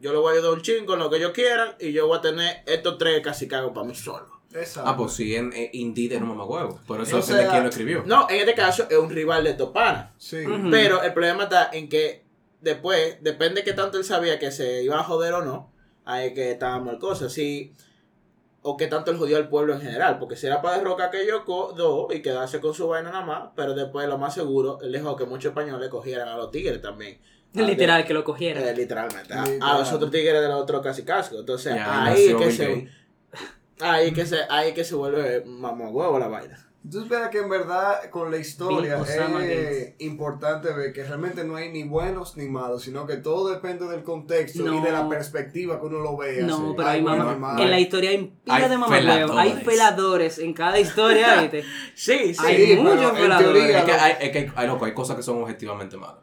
[0.00, 2.18] yo le voy a ayudar un chingo en lo que ellos quieran, y yo voy
[2.18, 4.40] a tener estos tres casi cago para mí solo.
[4.52, 4.90] Exacto.
[4.90, 6.80] Ah, pues sí, en, en Indeed es un mamahuevo.
[6.86, 8.02] Por eso depende de quién lo escribió.
[8.04, 10.10] No, en este caso es un rival de estos panas.
[10.18, 10.44] Sí.
[10.72, 12.24] Pero el problema está en que
[12.60, 15.72] después, depende de qué tanto él sabía que se iba a joder o no,
[16.04, 17.28] ahí que estaba mal cosa.
[17.30, 17.74] Si,
[18.62, 20.18] o qué tanto él jodió al pueblo en general.
[20.18, 23.50] Porque si era para derrocar aquellos co- dos y quedarse con su vaina nada más,
[23.54, 27.20] pero después lo más seguro, él dejó que muchos españoles cogieran a los tigres también.
[27.56, 28.62] A- Literal, que lo cogieran.
[28.64, 29.34] eh, literalmente.
[29.34, 29.70] A, Literal.
[29.76, 31.40] a los otros tigres de los otros casi cascos.
[31.40, 32.88] Entonces, Y ahí es que se,
[33.80, 36.66] ahí que se, ahí que se vuelve mamá huevo la vaina.
[36.82, 41.44] Entonces, verá que en verdad con la historia Bill Osama es importante ver que realmente
[41.44, 44.82] no hay ni buenos ni malos, sino que todo depende del contexto y No.
[44.82, 46.46] de la perspectiva que uno lo vea.
[46.46, 46.74] No, Sí.
[46.78, 47.56] pero hay bueno mamá.
[47.58, 47.62] y.
[47.64, 49.36] En la historia hay pila Hay de mamahuevos.
[49.36, 51.64] Hay feladores en cada historia, ¿viste?
[51.94, 52.36] Sí, sí.
[52.46, 53.52] Hay Sí, muchos feladores.
[53.62, 56.20] teoría- Es que hay, es que hay, hay, loco, hay cosas que son objetivamente malas.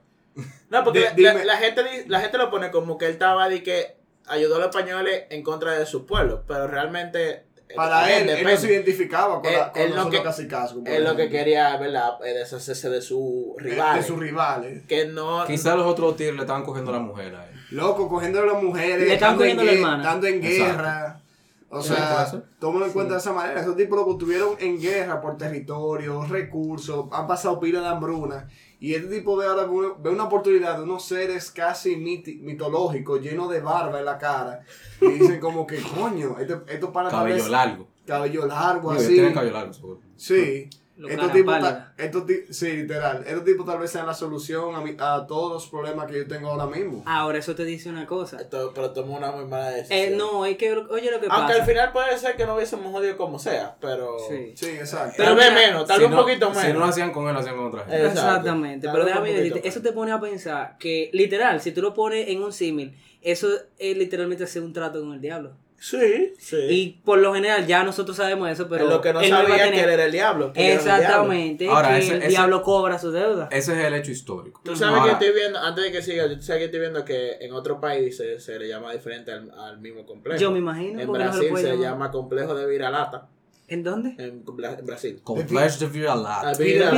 [0.70, 1.34] No, porque la, dime.
[1.34, 3.96] la- la gente, la gente lo pone como que él estaba de que
[4.28, 7.30] ayudó a los españoles en contra de su pueblo, pero realmente...
[7.70, 10.48] eh, Para él, él no se identificaba con, Él- la, con él lo que- casi
[10.48, 10.84] casco.
[10.84, 12.12] por Él lo que quería, ¿verdad?
[12.26, 14.04] Eh, Deshacerse de sus rivales.
[14.04, 14.84] De sus rivales.
[14.88, 15.46] Que no...
[15.46, 17.56] Quizás los otros tigres le estaban cogiendo a la mujer a él.
[17.72, 20.04] Loco, cogiendo a las mujeres, Le están estando en, cogiendo la hermana.
[20.04, 21.22] estando en Exacto.
[21.70, 22.26] O sea,
[22.60, 23.60] tómalo en cuenta de esa manera.
[23.60, 28.48] Esos tipos lo estuvieron en guerra por territorio, recursos, han pasado pila de hambruna.
[28.80, 29.68] Y este tipo ve ahora
[30.00, 34.62] ve una oportunidad de unos seres casi mitológicos, llenos de barba en la cara.
[35.02, 37.88] Y dicen como que, coño, esto, esto para Cabello largo.
[38.06, 39.16] cabello largo, así.
[39.16, 40.00] Tienen cabello largo, seguro.
[40.16, 40.70] Sí.
[41.08, 41.56] Estos tipos,
[41.98, 43.24] estos sí, literal.
[43.28, 46.28] Estos tipos tal vez sean la solución a, mi- a todos los problemas que yo
[46.28, 47.04] tengo ahora mismo.
[47.06, 48.38] Ahora, eso te dice una cosa.
[48.42, 50.00] Esto- pero tomó una muy mala decisión.
[50.14, 51.62] Eh, no, es que, oye lo que Aunque pasa.
[51.62, 54.18] al final puede ser que no hubiésemos jodido como sea, pero...
[54.28, 54.54] Sí.
[54.56, 55.18] Sí, exacto.
[55.18, 56.64] Tal Pero vez mira, menos, tal Si vez no- un poquito menos.
[56.64, 57.98] Si no lo hacían con él, lo hacían con otra gente.
[57.98, 58.20] Exacto.
[58.22, 61.82] Exactamente, Tal pero vez déjame decirte, eso te pone a pensar que literal, si tú
[61.82, 65.52] lo pones en un símil, eso es literalmente hacer un trato con el diablo.
[65.80, 66.58] Sí, sí.
[66.70, 69.74] Y por lo general ya nosotros sabemos eso, pero lo que no él sabía tener-
[69.74, 70.52] que él era el diablo.
[70.52, 71.02] que era el diablo.
[71.04, 73.48] Exactamente, Ahora, que ese- el ese- diablo cobra su deuda.
[73.52, 74.60] Ese es el hecho histórico.
[74.64, 77.06] Tú sabes Ahora, que estoy viendo, antes de que siga, tú sabes que estoy viendo
[77.06, 80.40] que en otro país se, se le llama diferente al, al mismo complejo.
[80.40, 81.80] Yo me imagino, En no se Brasil se llamar.
[81.80, 83.30] llama complejo de viralata.
[83.68, 84.16] ¿En dónde?
[84.18, 84.44] En,
[84.84, 85.20] Brasil.
[85.24, 86.58] Complex de Ah, Viralat.
[86.58, 86.92] viralata.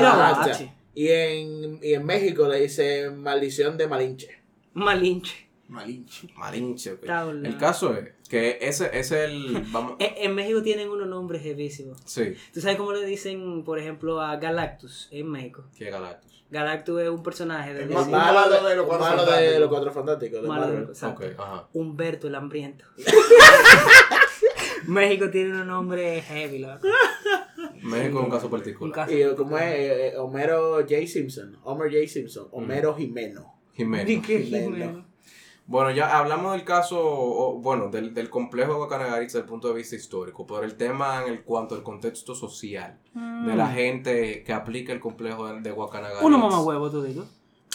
[0.45, 0.73] Viralache.
[0.95, 4.41] Y en, y en México le dice maldición de Malinche.
[4.73, 5.49] Malinche.
[5.67, 6.27] Malinche.
[6.36, 6.97] Malinche.
[7.43, 9.65] El caso es que ese es el.
[9.71, 11.97] Vamos, En, en México tienen unos nombres jevísimos.
[12.05, 15.65] sí, ¿Tú sabes cómo le dicen, por ejemplo, a Galactus en México?
[15.77, 16.30] es Galactus.
[16.51, 19.27] Galactus es un personaje de Un malo, malo de, de los un Cuatro malo de
[19.27, 19.59] Fantásticos.
[19.59, 20.41] los cuatro fantásticos.
[20.41, 20.84] de Malo, Marvel.
[20.89, 21.25] exacto.
[21.25, 21.67] Ok, ajá.
[21.73, 22.86] Humberto el hambriento.
[24.88, 26.88] México tiene un nombre heavy, loco.
[27.84, 28.93] México es un caso Un particular.
[28.95, 31.05] caso- Y como es eh, Homero J.
[31.07, 31.57] Simpson.
[31.63, 32.07] Homer J.
[32.07, 32.47] Simpson.
[32.51, 33.53] Homero Jimeno.
[33.73, 34.07] Jiménez.
[34.07, 34.71] Ni que Jimeno.
[34.75, 35.09] Jimeno.
[35.70, 39.67] Bueno, ya hablamos del caso, o, bueno, del, del complejo de Guacanagaritz desde el punto
[39.67, 44.43] de vista histórico, pero el tema en el cuanto al contexto social de la gente
[44.43, 46.24] que aplica el complejo de, de Guacanagaritz.
[46.24, 47.24] Uno mamá huevo, tú digo.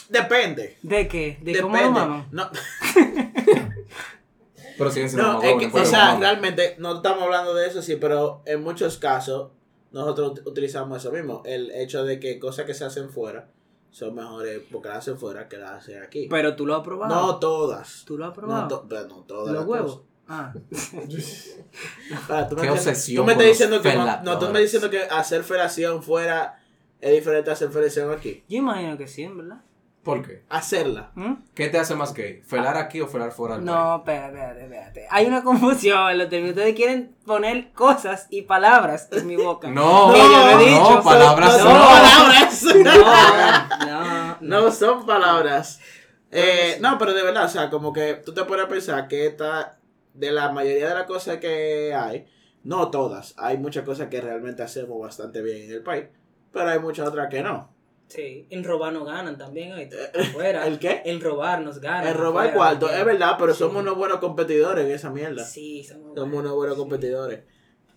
[0.08, 0.76] Depende.
[0.82, 1.38] ¿De qué?
[1.40, 2.00] ¿De cómo Depende.
[2.00, 2.26] lo maman?
[2.32, 2.50] No,
[4.76, 7.94] Pero siguen siendo no, es que, o sea, realmente no estamos hablando de eso, sí,
[7.96, 9.52] pero en muchos casos
[9.92, 11.42] nosotros ut- utilizamos eso mismo.
[11.44, 13.48] El hecho de que cosas que se hacen fuera
[13.94, 16.26] son mejores porque las hacen fuera que las hacen aquí.
[16.28, 17.14] Pero tú lo has probado.
[17.14, 18.02] no todas.
[18.04, 18.68] ¿Tú lo has No, probado?
[18.68, 19.92] to- pero no todas ¿Los las huevos?
[19.92, 20.06] cosas.
[20.26, 20.52] Ah.
[22.28, 24.42] Ah, tú Qué obsesión Tú me estás diciendo que no, no, tú me feladores.
[24.42, 26.60] estás diciendo que hacer felación fuera
[27.00, 28.42] es diferente a hacer felación aquí.
[28.48, 29.62] Yo imagino que sí, en verdad.
[30.04, 30.42] ¿Por qué?
[30.50, 31.10] Hacerla.
[31.14, 31.32] ¿Mm?
[31.54, 32.42] ¿Qué te hace más gay?
[32.46, 35.06] ¿Felar aquí o felar fuera del No, espérate, espérate, espérate.
[35.10, 36.56] Hay una confusión en los términos.
[36.56, 39.70] Ustedes quieren poner cosas y palabras en mi boca.
[39.70, 41.70] No, Que yo no no, palabras no, no.
[41.70, 43.78] son palabras.
[43.80, 45.80] No, no, No son palabras.
[46.30, 49.78] Eh, no, pero de verdad, o sea, como que tú te puedes pensar que esta,
[50.12, 52.26] de la mayoría de las cosas que hay,
[52.62, 56.06] no todas, hay muchas cosas que realmente hacemos bastante bien en el país,
[56.52, 57.73] pero hay muchas otras que no.
[58.08, 59.72] Sí, en robar nos ganan también.
[59.72, 59.96] ¿oíste?
[60.18, 60.66] Afuera.
[60.66, 61.02] ¿El qué?
[61.04, 62.06] En robar nos ganan.
[62.06, 63.58] El robar afuera, cuarto, es verdad, pero Sí.
[63.60, 65.42] somos unos buenos competidores en esa mierda.
[65.44, 67.40] Sí, somos Somos unos buenos competidores.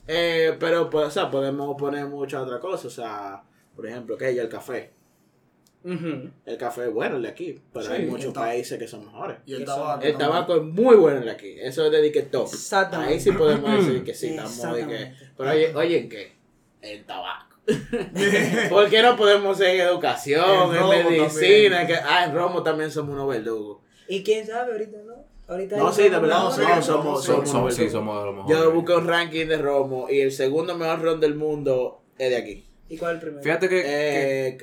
[0.08, 3.44] Eh, pero, pues, o sea, podemos poner muchas otras cosas, o sea,
[3.76, 4.94] por ejemplo, que el café.
[5.84, 9.38] El café es bueno el de aquí, pero Sí, hay muchos países que son mejores.
[9.46, 10.02] Y el tabaco.
[10.04, 10.18] El también.
[10.18, 11.56] tabaco es muy bueno el de aquí.
[11.60, 12.48] Eso es de que top.
[12.52, 13.14] Exactamente.
[13.14, 14.96] Ahí sí podemos decir que sí, estamos de que.
[14.96, 15.32] Exactamente.
[15.38, 16.34] Pero oye, oye, ¿en qué?
[16.82, 17.57] El tabaco.
[18.70, 21.78] ¿Por qué no podemos ser en educación, En medicina?
[21.80, 21.88] también.
[21.88, 23.80] Que, ah, en Romo también somos unos verdugos.
[24.08, 25.14] Y quién sabe, ahorita no.
[25.50, 28.58] Ahorita No, sí, de verdad, no, somos, no, somos, somos sí, somos de los mejores.
[28.58, 32.36] Yo busqué un ranking de Romo y el segundo mejor ron del mundo es de
[32.38, 32.66] aquí.
[32.90, 33.44] ¿Y cuál es el primero?
[33.44, 33.88] Fíjate que, que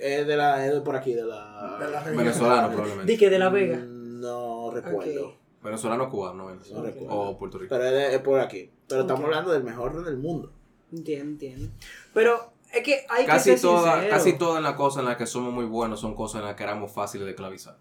[0.04, 1.78] Eh, es de la, es de por aquí, de la.
[1.80, 3.10] De la venezolano probablemente.
[3.12, 3.76] Di que de La Vega.
[3.78, 5.28] Mm, No recuerdo.
[5.28, 5.34] Ok.
[5.62, 6.86] Venezolano cubano, No venezolano.
[6.86, 7.14] recuerdo.
[7.14, 7.74] O Puerto Rico.
[7.74, 8.70] Pero es, de- es por aquí.
[8.88, 10.52] Pero estamos hablando del mejor ron del mundo.
[10.92, 11.68] Entiendo, entiendo.
[12.12, 14.10] Pero es que hay Casi que ser sincero.
[14.10, 16.62] casi todas las cosas en las que somos muy buenos son cosas en las que
[16.64, 17.78] éramos fáciles de esclavizar.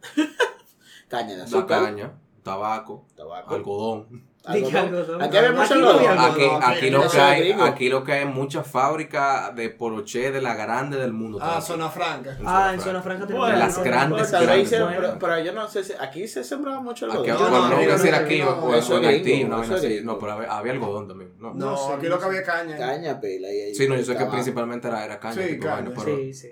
[1.08, 1.82] Caña de La azúcar.
[1.84, 3.54] caña, tabaco, Tabaco.
[3.54, 4.29] algodón.
[4.42, 5.20] Algodón.
[5.22, 6.32] Aquí había mucho Aquí no había algodón.
[6.32, 9.68] Aquí, no, aquí aquí, no lo que hay, aquí lo que hay muchas fábricas de
[9.68, 11.38] poroché de la grande del mundo.
[11.42, 12.32] Ah, zona franca.
[12.32, 12.42] aquí.
[12.46, 14.70] Ah, en Zona Franca tenemos de las grandes, vez grandes.
[14.70, 17.50] pero, pero yo no sé si aquí se sembraba mucho Aquí, algodón.
[17.50, 19.44] Bueno, no, no, yo decir no, aquí no, o, eso en Haití.
[19.44, 21.34] No, pero había, había algodón también.
[21.38, 22.76] No, No, No sé, aquí no lo que había caña.
[22.78, 23.48] Caña pela.
[23.74, 25.34] Sí, no, yo sé que principalmente era, era caña.
[25.34, 25.90] Sí, caña.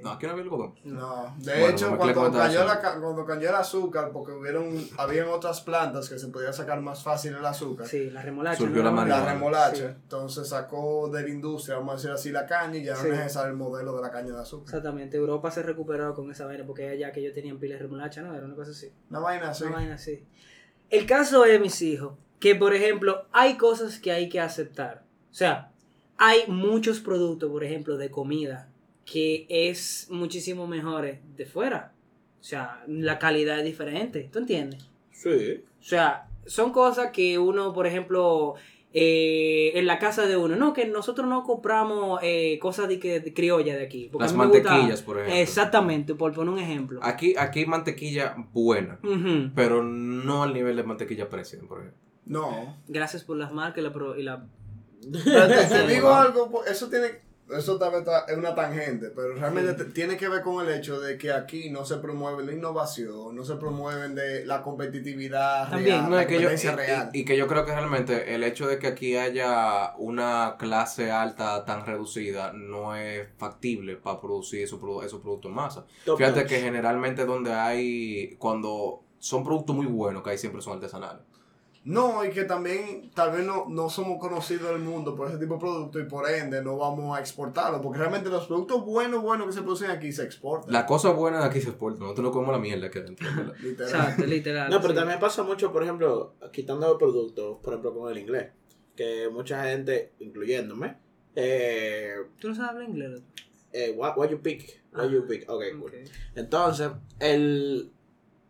[0.03, 0.74] No, aquí no había algodón.
[0.84, 6.53] No, de hecho, cuando cayó el azúcar, porque hubieron, habían otras plantas que se podía
[6.53, 8.59] sacar más fácil el azúcar, Sí, la remolacha.
[8.59, 8.85] Surgió ¿no?
[8.85, 9.24] la marihuana.
[9.24, 9.83] la remolacha, Sí.
[10.03, 13.09] entonces sacó de la industria, vamos a decir así, la caña y ya Sí.
[13.09, 14.66] no es necesario el modelo de la caña de azúcar.
[14.66, 18.22] Exactamente, Europa se recuperó con esa vaina porque allá que ellos tenían pilas de remolacha,
[18.22, 18.35] ¿no?
[18.35, 18.91] Era una cosa así.
[19.11, 19.64] Una vaina así.
[19.64, 20.24] Una vaina así.
[20.91, 25.03] El caso es, mis hijos, que por ejemplo, hay cosas que hay que aceptar.
[25.31, 25.72] O sea,
[26.16, 28.68] hay muchos productos, por ejemplo, de comida
[29.05, 31.93] que es muchísimo mejores de fuera.
[32.41, 34.29] O sea, la calidad es diferente.
[34.33, 34.89] ¿Tú entiendes?
[35.11, 35.64] Sí.
[35.81, 38.55] O sea, son cosas que uno, por ejemplo,
[38.94, 43.20] eh, en la casa de uno, no, que nosotros no compramos eh, cosas de, que,
[43.20, 44.11] de criolla de aquí.
[44.18, 45.36] Las gusta- mantequillas, por ejemplo.
[45.40, 47.01] Exactamente, por poner un ejemplo.
[47.03, 48.99] Aquí, aquí hay mantequilla buena,
[49.55, 52.01] pero no al nivel de mantequilla President, por ejemplo.
[52.24, 52.76] No.
[52.88, 54.46] Gracias por las marcas y la, pro- y la
[55.24, 57.07] Pero te, digo algo, po- eso tiene,
[57.57, 60.72] eso tal vez está- es una tangente, pero realmente te- tiene que ver con el
[60.74, 65.70] hecho de que aquí no se promueve la innovación, no se promueven de la competitividad
[65.70, 67.11] También, real, No, la es que yo, competencia y- real.
[67.12, 71.11] y, y que yo creo que realmente el hecho de que aquí haya una clase
[71.11, 75.84] alta tan reducida no es factible para producir esos, produ- esos productos en masa.
[76.05, 76.49] Top Fíjate notch.
[76.49, 81.22] que generalmente donde hay, cuando son productos muy buenos, que ahí siempre son artesanales.
[81.89, 85.55] No, y que también tal vez no, no somos conocidos del mundo por ese tipo
[85.55, 89.47] de productos y por ende no vamos a exportarlos, porque realmente los productos buenos, buenos
[89.47, 90.70] que se producen aquí se exportan.
[90.70, 93.26] La cosa buena de aquí se exporta, nosotros no comemos la mierda que adentro.
[93.34, 93.55] ¿verdad?
[93.62, 93.89] literal.
[93.91, 94.70] Exacto, literal.
[94.70, 94.99] No, pero sí.
[94.99, 98.49] también pasa mucho, por ejemplo, quitando productos, por ejemplo, con el inglés.
[98.95, 100.99] Que mucha gente, incluyéndome,
[101.36, 103.22] eh, ¿Tú no sabes hablar inglés?
[103.72, 105.84] eh, what, what you pick, what Ah, you pick, ok, cool.
[105.84, 105.95] Ok.
[106.34, 107.93] Entonces, el,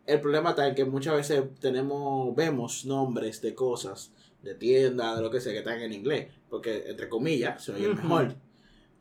[0.09, 5.21] el problema está en que muchas veces tenemos, vemos nombres de cosas, de tiendas, de
[5.21, 8.35] lo que sea, que están en inglés, porque entre comillas se oye mejor.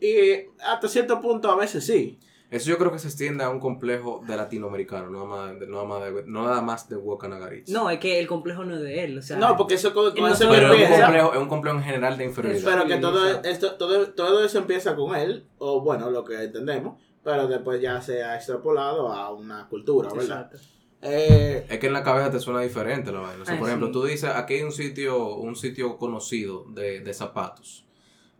[0.00, 2.18] Y hasta cierto punto a veces sí.
[2.50, 5.66] Eso yo creo que se extiende a un complejo de latinoamericano, no nada más de,
[5.66, 7.68] no nada más de, no nada más de Wakanagaritz.
[7.70, 9.18] No, es que el complejo no es de él.
[9.18, 11.48] O sea, No, porque eso con, con no eso Pero es un, complejo, es un
[11.48, 12.64] complejo en general de inferioridad.
[12.64, 16.98] Pero que todo esto, todo, todo eso empieza con él, o bueno, lo que entendemos,
[17.22, 20.48] pero después ya se ha extrapolado a una cultura, ¿verdad?
[20.50, 20.77] Exacto.
[21.02, 23.42] Eh, Es que en la cabeza te suena diferente la vaina.
[23.42, 23.92] O sea, Ah, por ejemplo, sí.
[23.92, 27.84] tú dices, aquí hay un sitio, un sitio conocido de, de zapatos.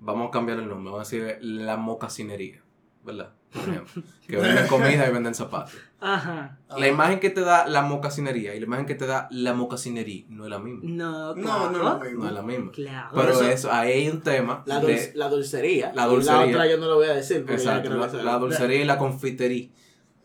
[0.01, 2.63] Vamos a cambiar el nombre, vamos a decir la mocasinería,
[3.05, 3.33] ¿verdad?
[3.53, 4.03] Por ejemplo.
[4.27, 5.75] que venden comida y venden zapatos.
[6.01, 6.59] Ajá.
[6.77, 10.25] La imagen que te da la mocasinería y la imagen que te da la mocasinería
[10.29, 10.81] no es la misma.
[10.85, 11.71] No, No, claro.
[11.71, 12.23] no es lo mismo.
[12.23, 12.73] No es la misma.
[12.73, 13.09] Claro.
[13.15, 14.63] Pero eso- eso, ahí hay un tema.
[14.67, 15.93] la, de- dulce- la dulcería.
[15.95, 16.41] La Y dulcería.
[16.43, 17.45] la otra yo no lo voy a decir.
[17.49, 19.69] exacto, la, la dulcería y la confitería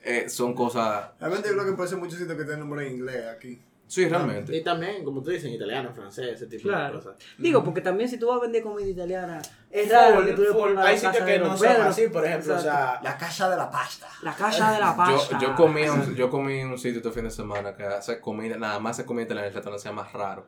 [0.03, 1.11] eh, son cosas.
[1.19, 3.61] Realmente yo creo que puede ser muchos sitios que tienen nombre en inglés aquí.
[3.87, 4.55] Sí, realmente.
[4.55, 6.97] Y también, como tú dices, en italiano, francés, ese tipo Claro.
[6.97, 7.15] de cosas.
[7.37, 9.39] Digo, porque también si tú vas a vender comida italiana,
[9.69, 12.55] es raro Full, que tú le pongas Hay sitios que no son así, por ejemplo,
[12.55, 12.99] o sea...
[13.03, 14.07] La casa de la pasta.
[14.23, 15.37] La casa de la pasta.
[15.39, 18.19] Yo, yo, comí un, yo comí en un sitio este fin de semana que hace
[18.19, 20.47] comida, nada más hace comida italiana, el restaurante se llama Raro.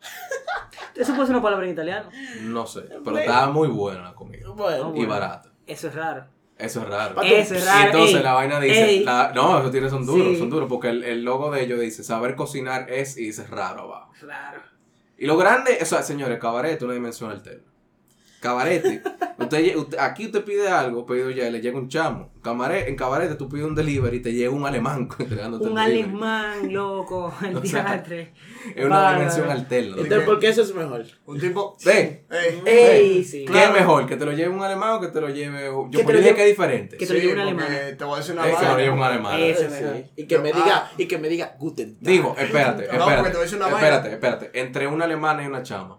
[0.94, 2.10] Eso puede ser una palabra en italiano.
[2.42, 4.48] No sé, pero estaba muy buena la comida.
[4.50, 5.50] Bueno, Y barata.
[5.66, 6.26] Eso es raro.
[6.58, 7.22] Eso es raro.
[7.22, 7.86] Eso es Y raro.
[7.86, 10.38] entonces ey, la vaina dice, la- no, esos tiros son duros, Sí.
[10.38, 13.82] son duros, porque el, el logo de ellos dice, saber cocinar es y dice raro
[13.82, 14.12] abajo.
[14.22, 14.60] Raro.
[15.16, 17.62] Y lo grande, o sea, señores, cabaret, una dimensión alterna.
[18.40, 19.02] Cabarete,
[19.38, 22.30] usted, usted- aquí usted pide algo, pedido ya, y le llega un chamo.
[22.40, 25.78] Cabaret, en cabarete tú pides un delivery y te llega un alemán entregándote Un el
[25.78, 28.04] alemán, loco, el O sea.
[28.76, 29.18] Es una Bárbaro.
[29.18, 29.96] dimensión alterna.
[29.98, 31.04] Entonces, ¿por qué eso es mejor?
[31.26, 31.76] Un tipo.
[31.84, 33.44] Ven, Ey, Ey, sí.
[33.44, 34.06] ¿qué es mejor?
[34.06, 35.64] ¿Que te lo lleve un alemán o que te lo lleve.?
[35.66, 36.96] Yo Que te lo dije lleve- que es diferente.
[36.96, 37.66] que te lo lleve un alemán.
[37.98, 38.76] Te voy a decir una que lo vaina.
[38.76, 39.40] lleve un alemán.
[39.40, 40.10] Eso Sí.
[40.16, 40.56] Y que me Ah.
[40.56, 41.96] diga, y que me diga Guten.
[42.00, 43.38] Digo, espérate, No, porque te voy a espérate.
[43.40, 43.78] decir una vaina.
[43.88, 44.60] espérate, espérate.
[44.60, 45.98] Entre una alemana y una chama.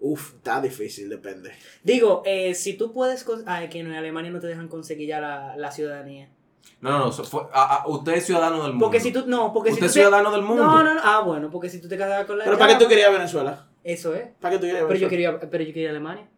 [0.00, 1.52] Uf, está difícil, depende.
[1.84, 3.26] Digo, eh, si tú puedes.
[3.46, 6.30] Ay, que en Alemania no te dejan conseguir ya la, la ciudadanía.
[6.80, 7.12] No, no, no.
[7.12, 8.86] so- fue- a- a- usted es ciudadano del mundo.
[8.86, 9.24] Porque si tú.
[9.26, 9.98] No, porque Usted si es tú.
[9.98, 10.64] te- ciudadano del mundo.
[10.64, 11.00] No, no, no.
[11.04, 12.44] Ah, bueno, porque si tú te casas con la.
[12.44, 13.66] ¿Pero para qué tú querías Venezuela?
[13.84, 14.28] Eso es.
[14.40, 15.10] ¿Para qué tú querías Pero yo Venezuela?
[15.38, 16.28] quería, pero yo quería Alemania.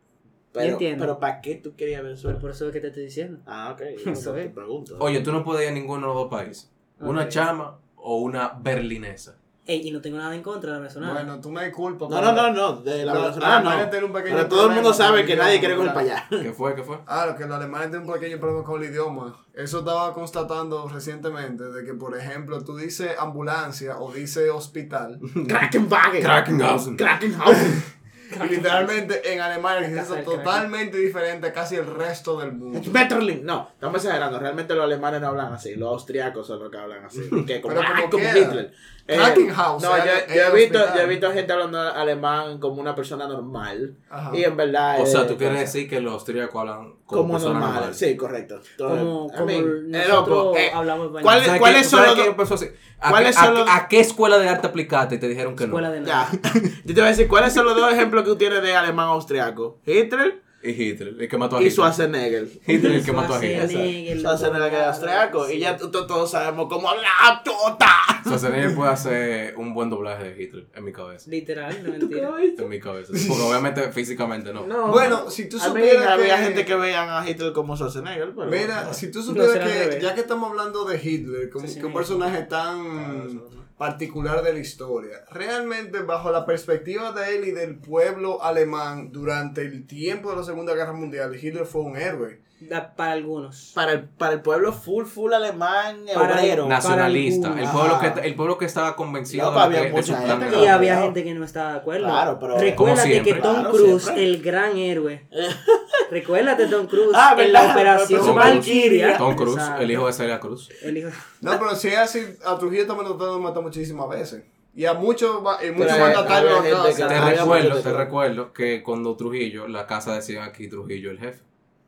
[0.53, 1.03] Pero, entiendo.
[1.05, 2.35] pero ¿para qué tú querías Venezuela?
[2.37, 3.39] Pero por eso es que te estoy diciendo.
[3.47, 3.81] Ah, ok.
[4.09, 4.53] Eso te es.
[4.53, 4.97] pregunto.
[4.99, 6.71] Oye, tú no puedes ir a ninguno de los dos países.
[7.01, 9.39] Una chama o una berlinesa.
[9.65, 11.13] Ey, y no tengo nada en contra de la venezolana.
[11.13, 12.11] Bueno, tú me disculpas.
[12.11, 12.73] No, no, no, no.
[12.83, 13.91] De la Los venezolana alemanes no.
[13.91, 16.25] tienen un pequeño Pero todo el mundo sabe con que el nadie quiere para ¿verdad?
[16.31, 16.43] allá.
[16.43, 16.75] ¿Qué fue?
[16.75, 16.99] ¿Qué fue?
[17.07, 19.37] Ah, lo que los alemanes tienen un pequeño problema con el idioma.
[19.55, 25.21] Eso estaba constatando recientemente, de que, por ejemplo, tú dices ambulancia o dices hospital.
[25.47, 26.23] Krakenwagen.
[26.23, 26.97] Krakenhausen.
[26.97, 27.85] Krakenhausen.
[28.45, 32.83] y literalmente en Alemania es totalmente diferente a casi el resto del mundo.
[32.83, 33.45] Schmetterling.
[33.45, 34.39] No, estamos exagerando.
[34.39, 35.75] Realmente los alemanes no hablan así.
[35.75, 37.21] Los austriacos son los que hablan así.
[37.47, 38.71] Que como, Pero ah, como como quiera.
[39.09, 39.21] Hitler.
[39.39, 42.81] Eh, no, eh, yo, eh, yo he visto, yo he visto gente hablando alemán como
[42.81, 43.97] una persona normal.
[44.11, 44.31] Ajá.
[44.37, 45.01] Y en verdad.
[45.01, 47.63] O sea, eh, tú quieres cosa- decir que los austríacos hablan como, como normal.
[47.73, 47.97] normales.
[47.97, 48.61] Sí, correcto.
[48.79, 51.23] como I como eh, nosotros loco, eh, hablamos español.
[51.25, 52.67] ¿cuál- ¿Sabes ¿Cuáles son los empezó así?
[53.01, 55.57] ¿A, cuáles qué, son a- los- a qué escuela de arte aplicaste y te dijeron
[55.57, 55.71] que no?
[55.71, 56.05] Escuela de Ya.
[56.05, 56.31] nada.
[56.85, 59.09] Yo te voy a decir, ¿cuáles son los dos ejemplos que tú tienes de alemán
[59.09, 59.79] austriaco?
[59.85, 61.73] Hitler Y Hitler, el que mató a y Hitler.
[61.73, 62.49] Schwarzenegger.
[62.67, 63.69] Hitler el que mató a Hitler.
[63.69, 64.19] Schwarzenegger.
[64.19, 65.51] Schwarzenegger es austriaco.
[65.51, 67.91] Y ya todos sabemos cómo habla tota.
[68.23, 71.31] Schwarzenegger puede hacer un buen doblaje de Hitler, en mi cabeza.
[71.31, 72.31] Literal, no mentira.
[72.59, 73.13] En mi cabeza.
[73.29, 74.67] Porque obviamente físicamente no.
[74.67, 74.89] No.
[74.89, 78.51] Bueno, si tú mí supieras había gente que veían a Hitler como Schwarzenegger, pero...
[78.51, 81.87] Mira, si tú supieras que, ya que estamos hablando de Hitler, como Sí, sí, que
[81.87, 83.43] un personaje tan
[83.77, 89.62] particular de la historia, realmente bajo la perspectiva de él y del pueblo alemán durante
[89.62, 92.41] el tiempo de la Segunda Guerra Mundial, Hitler fue un héroe.
[92.69, 93.73] Da- Para algunos.
[93.75, 96.65] Para el, para el pueblo full, full alemán, Para- obrero.
[96.65, 97.49] Para Nacionalista.
[97.61, 100.67] El pueblo, que, el pueblo que estaba convencido de, había que- de su plan Y
[100.67, 101.07] había claro.
[101.07, 102.07] gente que no estaba de acuerdo.
[102.07, 102.61] Claro, pero- Como
[102.95, 103.35] Recuérdate que.
[103.35, 104.25] Tom Claro, Cruise, siempre.
[104.25, 105.27] el gran héroe.
[106.11, 107.75] Recuérdate Tom Cruise Ah, en la ¿verdad?
[108.03, 108.35] operación.
[108.35, 109.17] Valkyria.
[109.19, 109.83] Tom Cruise, Exacto.
[109.83, 110.69] el hijo de Celia Cruz.
[110.83, 111.11] El hijo-
[111.41, 114.43] No, pero si es así, a Trujillo también lo trataron de matar muchísimas veces.
[114.75, 116.63] Y a muchos, muchos mandatarios
[116.97, 121.41] Te recuerdo, te recuerdo que cuando Trujillo, la casa decía aquí Trujillo el jefe.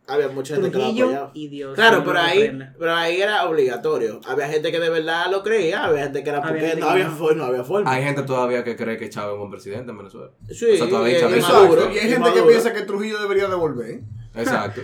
[0.06, 1.30] Había mucha gente que lo Trujillo apoyaba.
[1.32, 1.74] y Dios.
[1.74, 4.20] Claro, pero ahí, pero ahí era obligatorio.
[4.26, 7.10] Había gente que de verdad lo creía, había gente que era Había porque no había,
[7.10, 7.90] forma, no había forma.
[7.90, 10.30] Hay gente todavía que cree que Chávez es un buen presidente en Venezuela.
[10.50, 13.18] Sí, o sea, todavía y- Chávez- y y hay y gente que piensa que Trujillo
[13.18, 14.00] debería devolver.
[14.36, 14.80] Exacto.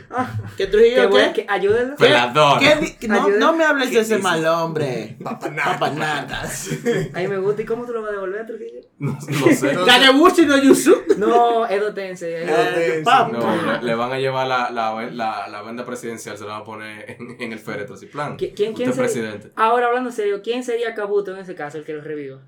[0.57, 1.32] ¿Que Trujillo Qué qué?
[1.32, 1.96] que ayúdenlo.
[1.96, 2.05] ¿Qué?
[2.05, 2.59] Pelador.
[2.61, 4.22] ¿Qué No, me hables de ese dices?
[4.22, 5.16] mal hombre.
[5.22, 5.78] Papanatas.
[5.78, 6.68] Papanatas.
[7.14, 7.62] A mí me gusta.
[7.62, 8.80] ¿Y cómo tú lo vas a devolver a Trujillo?
[9.01, 9.20] No, no
[9.55, 9.72] sé.
[9.74, 9.84] No.
[9.86, 10.94] Kagebushi no Yusu.
[11.16, 12.34] No, Edo Tensei.
[12.36, 13.03] Ahí.
[13.03, 13.32] pam.
[13.32, 16.62] No, le, le van a llevar la, la, la, la venda presidencial, se la van
[16.62, 18.36] a poner en, en el féretro, así plan.
[18.36, 19.51] ¿Qui- ¿Quién, quién sería- presidente.
[19.57, 22.40] Ahora hablando en serio, ¿quién sería Kabuto en ese caso, el que lo reviva?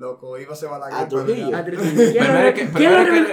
[0.00, 0.96] Loco, iba a ser Balaguer.
[0.98, 1.50] A Trujillo.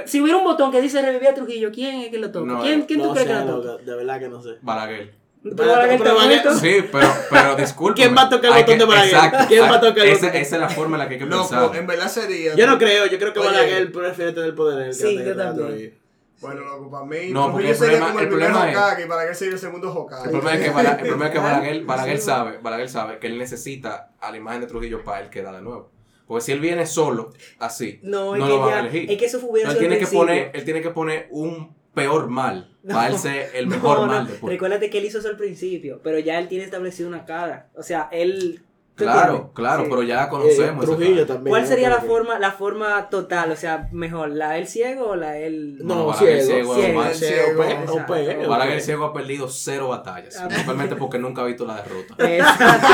[0.06, 2.46] Si hubiera un botón que dice revivir a Trujillo, ¿quién es que lo toca?
[2.46, 3.68] No, ¿Quién, quién tú No crees sé, que lo toca?
[3.72, 4.50] loco, de verdad que no sé.
[4.62, 5.14] Balaguer.
[5.44, 6.60] Pero Balaguer pero está Balaguer- muerto.
[6.60, 8.02] Sí, pero, pero disculpe.
[8.02, 9.48] ¿Quién va a tocar el botón de Balaguer?
[9.48, 10.42] ¿Quién va a tocar el esa, botón?
[10.42, 11.76] esa es la forma en la que hay que Loco, pensar.
[11.78, 12.56] en verdad sería.
[12.56, 13.48] Yo no creo, yo creo que Oye.
[13.50, 14.94] Balaguer prefiere tener poder.
[14.94, 15.98] Sí, yo también.
[16.42, 17.32] Bueno, loco, para mí.
[17.32, 19.36] No, porque Trujillo el sería problema- como el, el primer problema es- Hokage y Balaguer
[19.36, 20.24] sería el segundo Hokage.
[20.26, 22.26] El problema es que, Bala- el problema es que Balaguer, Balaguer Sí.
[22.26, 25.62] sabe, Balaguer sabe que él necesita a la imagen de Trujillo para él quedar de
[25.62, 25.92] nuevo.
[26.28, 29.10] Porque si él viene solo, así, No, no, lo que van a elegir.
[29.12, 32.76] es que eso hubiera él tiene que poner, él tiene que poner un peor mal
[32.84, 32.94] No.
[32.96, 34.52] para él ser el mejor no, mal después.
[34.52, 37.70] Recuérdate que él hizo eso al principio, pero ya él tiene establecido una cara.
[37.76, 38.62] O sea, él.
[38.98, 39.90] ¿Tú Claro, claro, Sí.
[39.92, 40.84] pero ya Eh, conocemos.
[40.86, 41.52] esa Trujillo también.
[41.52, 43.52] ¿Cuál sería la que- forma, la forma total?
[43.52, 45.78] O sea, mejor, ¿la él ciego o la él.?
[45.82, 46.42] No, No, ciego.
[46.44, 47.58] ciego, Ciego, Balaguer ciego, ciego.
[47.58, 50.36] pe- Balaguer o pe- ciego ha perdido cero batallas.
[50.38, 50.48] Ah.
[50.48, 52.16] Principalmente porque nunca ha visto la derrota.
[52.18, 52.88] Exacto.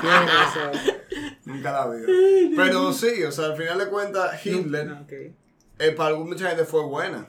[0.00, 0.94] Tienes razón.
[1.44, 2.52] Nunca la vi.
[2.56, 5.12] Pero sí, o sea, al final de cuentas, Hitler, Ok.
[5.12, 7.28] eh, para alguna mucha gente fue buena.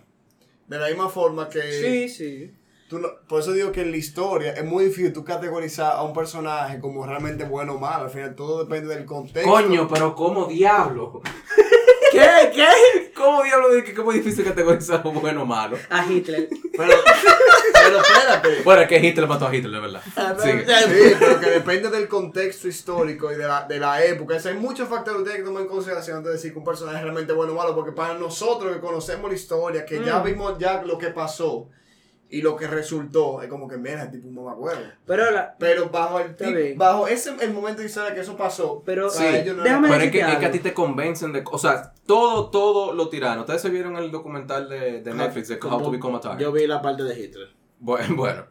[0.68, 1.61] De la misma forma que.
[1.61, 2.51] Sí, sí.
[2.90, 6.04] Tú no- por eso digo que en la historia es muy difícil tú categorizar a
[6.04, 8.06] un personaje como realmente bueno o malo.
[8.06, 9.50] Al final todo depende del contexto.
[9.52, 11.22] Coño, pero ¿cómo diablo?
[12.12, 12.52] ¿Qué?
[12.56, 13.12] ¿Qué?
[13.16, 15.78] ¿Cómo diablo de que es muy difícil categorizar un bueno o malo?
[15.90, 16.48] A Hitler.
[16.76, 16.94] Pero,
[17.74, 18.62] pero espérate.
[18.64, 20.02] Bueno, es que Hitler mató a Hitler, de verdad.
[20.42, 20.66] Sigue.
[20.66, 24.36] Sí, pero que depende del contexto histórico y de la, de la época.
[24.36, 26.60] O sea, hay muchos factores que ustedes que tomar en consideración antes de decir que
[26.60, 27.76] un personaje es realmente bueno o malo.
[27.76, 30.24] Porque para nosotros que conocemos la historia, que ya Mm.
[30.24, 31.68] vimos ya lo que pasó
[32.30, 34.80] y lo que resultó, es como que mira, tipo un mamacuevo.
[35.05, 35.55] Pero la.
[35.57, 39.23] Pero bajo el tip- bajo ese el momento de historia que eso pasó, Pero- Sí.
[39.25, 41.43] ellos no Déjame era- Pero es que, es que a ti te convencen de...
[41.51, 43.41] O sea, todo, todo lo tirano.
[43.41, 46.41] Ustedes se vieron el documental de, de Netflix de How to Become a Tyrant.
[46.41, 47.49] Yo vi la parte de Hitler.
[47.80, 48.45] Bueno, bueno,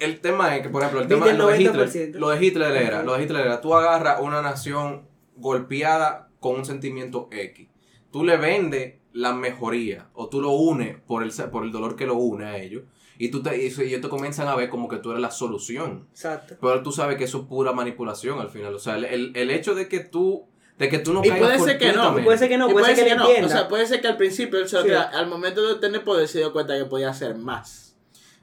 [0.00, 1.60] el, tema es que, por ejemplo, el tema el lo de 90%.
[1.94, 5.06] Hitler, lo de Hitler era, lo de Hitler era, tú agarras una nación
[5.36, 7.68] golpeada con un sentimiento X,
[8.10, 12.06] tú le vendes la mejoría o tú lo unes por el, por el dolor que
[12.06, 12.82] lo une a ellos
[13.18, 16.06] y tú te, y ellos te comienzan a ver como que tú eres la solución.
[16.10, 16.56] Exacto.
[16.60, 18.74] Pero tú sabes que eso es pura manipulación al final.
[18.74, 20.46] O sea, el, el, el hecho de que tú,
[20.78, 22.94] de que tú no Y caigas puede ser que no, Puede ser que no, puede
[22.94, 23.28] ser que, no.
[23.28, 24.76] O sea, puede ser que al principio Sí.
[24.92, 27.96] Al momento de tener poder se dio cuenta que podía hacer más.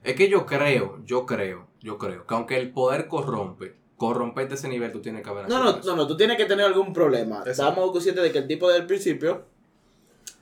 [0.03, 4.69] Es que yo creo, yo creo, yo creo que aunque el poder corrompe, corromperte ese
[4.69, 5.89] nivel, tú tienes que haber No, no, eso.
[5.89, 7.39] no, no, tú tienes que tener algún problema.
[7.39, 7.51] Exacto.
[7.51, 9.45] Estábamos conscientes de que el tipo del principio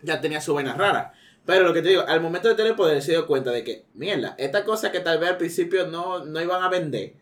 [0.04, 1.14] ya tenía su vaina rara.
[1.48, 3.86] Pero lo que te digo, al momento de tener poder se dio cuenta de que,
[3.96, 7.14] mierda, esta cosa que tal vez al principio no, no iban a vender,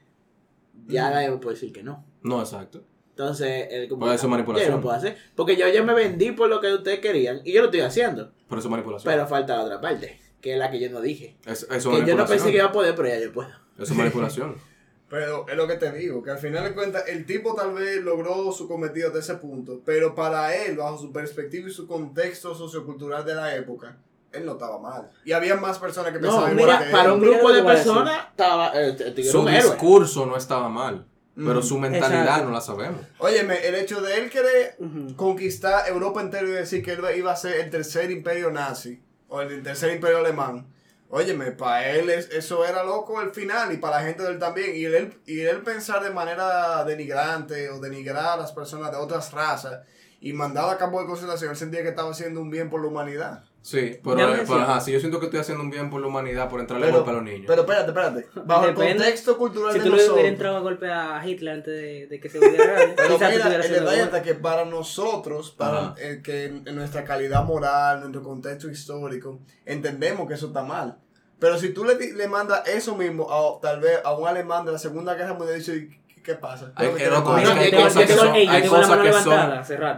[0.88, 2.04] ya nadie me puede decir que no.
[2.24, 2.84] No, exacto.
[3.12, 4.70] Entonces, él como, Pues eso es manipulación.
[4.72, 5.16] Yo no puedo hacer.
[5.36, 8.32] Porque yo ya me vendí por lo que ustedes querían y yo lo estoy haciendo.
[8.50, 9.14] Pero eso es manipulación.
[9.14, 11.38] Pero falta la otra parte, que es la que yo no dije.
[11.46, 13.50] Es- eso es Que yo no pensé que iba a poder, pero ya yo puedo.
[13.78, 14.56] Eso es manipulación.
[15.08, 18.04] Pero es lo que te digo, que al final de cuentas el tipo tal vez
[18.04, 22.56] logró su cometido de ese punto, pero para él, bajo su perspectiva y su contexto
[22.56, 24.00] sociocultural de la época,
[24.36, 25.10] él no estaba mal.
[25.24, 27.12] Y había más personas que No, pensaban igual mira, que para él.
[27.12, 29.70] un grupo de personas estaba eh, Su un héroe.
[29.70, 31.06] discurso no estaba mal,
[31.36, 31.64] pero Mm.
[31.64, 32.46] su mentalidad Exacto.
[32.46, 33.02] no la sabemos.
[33.20, 35.16] Óyeme, el hecho de él querer Ujú.
[35.16, 39.42] conquistar Europa entera y decir que él iba a ser el tercer imperio nazi o
[39.42, 40.68] el tercer imperio alemán.
[41.10, 44.40] Óyeme, para él es- eso era loco el final y para la gente de él
[44.40, 44.76] también.
[44.76, 49.32] Y él, y él pensar de manera denigrante o denigrar a las personas de otras
[49.32, 49.82] razas
[50.20, 52.88] y mandar a campo de concentración, él sentía que estaba haciendo un bien por la
[52.88, 53.44] humanidad.
[53.66, 56.06] Sí, pero, eh, pero, ajá, si yo siento que estoy haciendo un bien por la
[56.06, 57.46] humanidad por entrarle Pero, golpe a los niños.
[57.48, 58.28] pero espérate, espérate.
[58.46, 60.14] Bajo el contexto cultural Si de tú le nosotros.
[60.18, 63.56] hubieras entrado a golpe a Hitler antes de, de que se volviera grande, Pero mira,
[63.56, 68.70] el detalle está que para nosotros, para el que en, nuestra calidad moral, nuestro contexto
[68.70, 71.00] histórico, entendemos que eso está mal.
[71.40, 74.74] Pero si tú le, le mandas eso mismo a, tal vez a un alemán de
[74.74, 76.72] la Segunda Guerra Mundial, dice, ¿qué, qué pasa?
[76.76, 78.32] Hay, ¿Qué eh, cosas que son.
[78.32, 79.40] Hay cosas mano que son.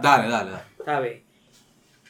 [0.00, 0.52] dale, dale.
[0.86, 1.27] ¿Sabes?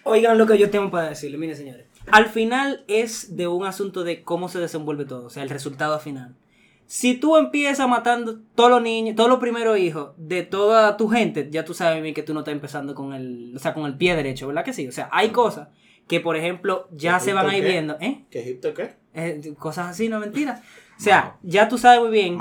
[0.09, 1.87] Oigan lo que yo tengo para decirle, miren señores.
[2.11, 5.99] Al final es de un asunto de cómo se desenvuelve todo, o sea, el resultado
[5.99, 6.35] final.
[6.87, 11.49] Si tú empiezas matando todos los niños, todos los primeros hijos de toda tu gente,
[11.51, 13.99] ya tú sabes bien que tú no estás empezando con el, o sea, con el
[13.99, 14.89] pie derecho, ¿verdad que sí?
[14.89, 15.69] O sea, hay cosas
[16.07, 18.25] que, por ejemplo, ya se van a ir viendo, ¿eh?
[18.31, 18.97] ¿Qué Egipto qué?
[19.13, 20.63] Eh, Cosas así, no mentiras.
[20.99, 22.39] O sea, ya tú sabes muy bien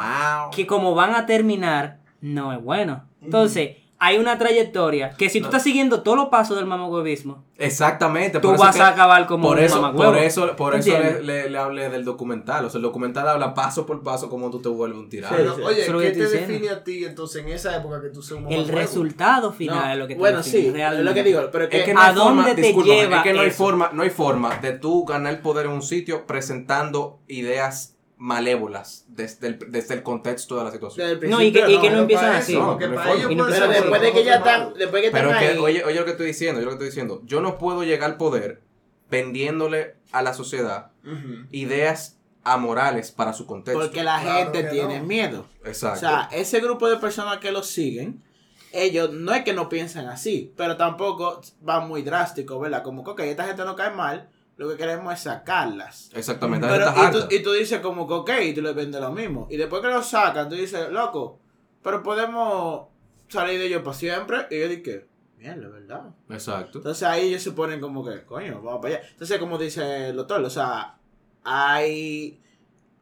[0.56, 3.04] que como van a terminar, no es bueno.
[3.22, 5.50] Entonces, hay una trayectoria que si tú No.
[5.50, 8.40] estás siguiendo todos los pasos del mamagüevismo, Exactamente.
[8.40, 10.12] tú por vas que- a acabar como por un eso, mamagüevo.
[10.14, 12.66] por eso, por eso le, le, le hablé del documental.
[12.66, 15.36] O sea, el documental habla paso por paso cómo tú te vuelves un tirano.
[15.36, 15.68] Pero, Sí, sí.
[15.68, 18.40] oye, Eso es ¿qué te define a ti entonces en esa época que tú seas
[18.42, 21.04] un El resultado final No, es lo que te bueno, define, sí, es realmente.
[21.04, 23.18] lo que digo, pero es que, Es que no ¿A hay forma, dónde te lleva
[23.18, 25.82] es que no hay forma, no hay forma de tú ganar el poder en un
[25.82, 31.20] sitio presentando ideas malévolas desde el, desde el contexto de la situación.
[31.30, 32.54] No, y que- principio y que no empiezan para así.
[32.56, 35.36] No, no para ellos no- Pero después de que ya están, después que Pero que,
[35.36, 37.22] ahí, oye, oye lo que estoy diciendo, oye lo que estoy diciendo.
[37.26, 38.62] Yo no puedo llegar al poder
[39.10, 41.46] vendiéndole a la sociedad Ujú.
[41.52, 43.80] ideas amorales para su contexto.
[43.82, 45.06] porque la Claro gente que tiene no.
[45.06, 45.46] miedo.
[45.66, 45.98] Exacto.
[45.98, 48.24] O sea, ese grupo de personas que lo siguen,
[48.72, 52.84] ellos no es que no piensan así, pero tampoco van muy drásticos, ¿verdad?
[52.84, 56.10] Como que, ok, esta gente no cae mal, lo que queremos es sacarlas.
[56.14, 56.68] Exactamente.
[56.68, 59.48] Pero, y, tú, y tú dices como que, ok, y tú les vendes lo mismo.
[59.50, 61.40] Y después que lo sacan, tú dices, loco,
[61.84, 62.88] pero podemos
[63.28, 64.48] salir de ellos para siempre.
[64.50, 66.10] Y yo dije, mierda, ¿verdad?
[66.30, 66.80] Exacto.
[66.80, 69.08] Entonces ahí ellos se ponen como que, coño, vamos para allá.
[69.12, 70.98] Entonces, como dice el doctor, o sea,
[71.44, 72.42] hay...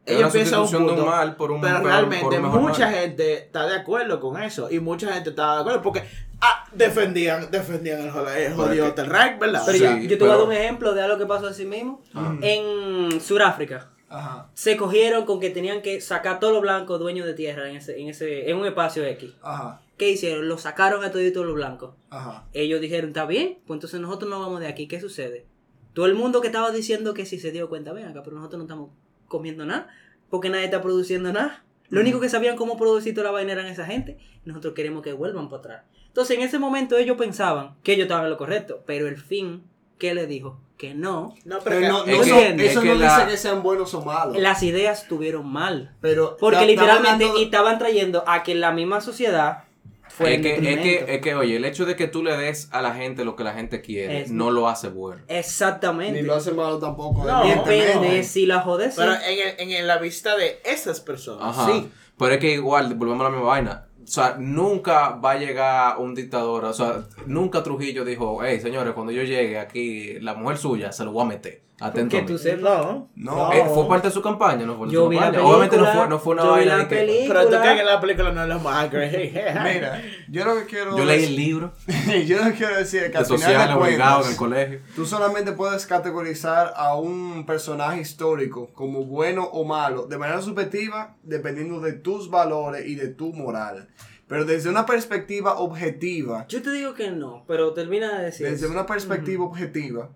[0.08, 2.94] Ellos piensan un de punto, un mal por un pero por realmente un mucha mal.
[2.94, 4.70] gente está de acuerdo con eso.
[4.70, 6.04] Y mucha gente está de acuerdo porque
[6.42, 9.62] ah, defendían, defendían el jodido, el jodido Hotel Reich, ¿verdad?
[9.66, 11.66] Pero Sí, yo, yo te voy a dar un ejemplo de algo que pasó así
[11.66, 12.02] mismo.
[12.14, 12.36] Ah.
[12.42, 17.34] En Sudáfrica Ajá, se cogieron con que tenían que sacar todos los blancos dueños de
[17.34, 19.34] tierra en ese, en ese, en un espacio X.
[19.42, 20.48] ajá, ¿Qué hicieron?
[20.48, 21.96] Lo sacaron a todos los blancos.
[22.10, 22.46] ajá.
[22.54, 24.88] Ellos dijeron, está bien, pues entonces nosotros no vamos de aquí.
[24.88, 25.46] ¿Qué sucede?
[25.94, 28.58] Todo el mundo que estaba diciendo que sí se dio cuenta, ven acá, pero nosotros
[28.60, 28.90] no estamos
[29.28, 29.88] comiendo nada,
[30.30, 31.64] porque nadie está produciendo nada.
[31.90, 34.18] Lo único que sabían cómo producir toda la vaina eran esa gente.
[34.46, 35.84] Nosotros queremos que vuelvan para atrás.
[36.08, 39.64] Entonces, en ese momento ellos pensaban que ellos estaban en lo correcto, pero el fin,
[40.00, 40.60] ¿qué les dijo?
[40.78, 41.36] Que no.
[41.46, 43.16] no, pero Pero que- no, es no, que- eso, entiende, eso es que no la-
[43.18, 44.38] dice que sean buenos o malos.
[44.38, 45.94] Las ideas tuvieron mal.
[46.02, 49.65] pero Porque literalmente hablando- y estaban trayendo a que la misma sociedad
[50.10, 52.70] fuera Es que, es, que, es que, oye, el hecho de que tú le des
[52.72, 55.22] a la gente lo que la gente quiere Es- no lo hace bueno.
[55.28, 56.22] Exactamente.
[56.22, 57.24] Ni lo hacen malo tampoco.
[57.26, 57.44] No.
[57.46, 58.96] Depende si la jodes.
[58.96, 61.72] pero en, el- en, la vista de esas personas, Ajá.
[61.72, 61.90] sí.
[62.18, 63.88] Pero es que igual, volvemos a la misma vaina.
[64.04, 66.64] O sea, nunca va a llegar un dictador.
[66.66, 71.04] O sea, nunca Trujillo dijo, hey, señores, cuando yo llegue aquí, la mujer suya se
[71.04, 71.64] lo voy a meter.
[71.82, 72.62] Atento que tú sepas.
[72.62, 73.52] No, No.
[73.52, 75.28] Eh, fue parte de su campaña, no fue Yo su vi la.
[75.44, 77.26] Obviamente no fue, no fue una yo vi vaina la de que.
[77.28, 78.90] Pero tú crees que la película no es lo más.
[78.94, 81.74] Mira, yo lo que quiero Yo leí el libro
[82.26, 84.38] yo lo que quiero decir es que de al final social de obligado en el
[84.38, 84.80] cuentas, colegio.
[84.96, 91.16] tú solamente puedes categorizar a un personaje histórico como bueno o malo de manera subjetiva
[91.24, 93.90] dependiendo de tus valores y de tu moral.
[94.28, 98.48] Pero desde una perspectiva objetiva, Yo te digo que no, pero termina de decir.
[98.50, 98.74] desde eso.
[98.74, 100.10] una perspectiva objetiva,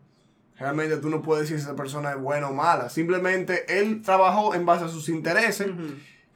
[0.60, 2.90] realmente tú no puedes decir si esa persona es buena o mala.
[2.90, 5.68] Simplemente él trabajó en base a sus intereses.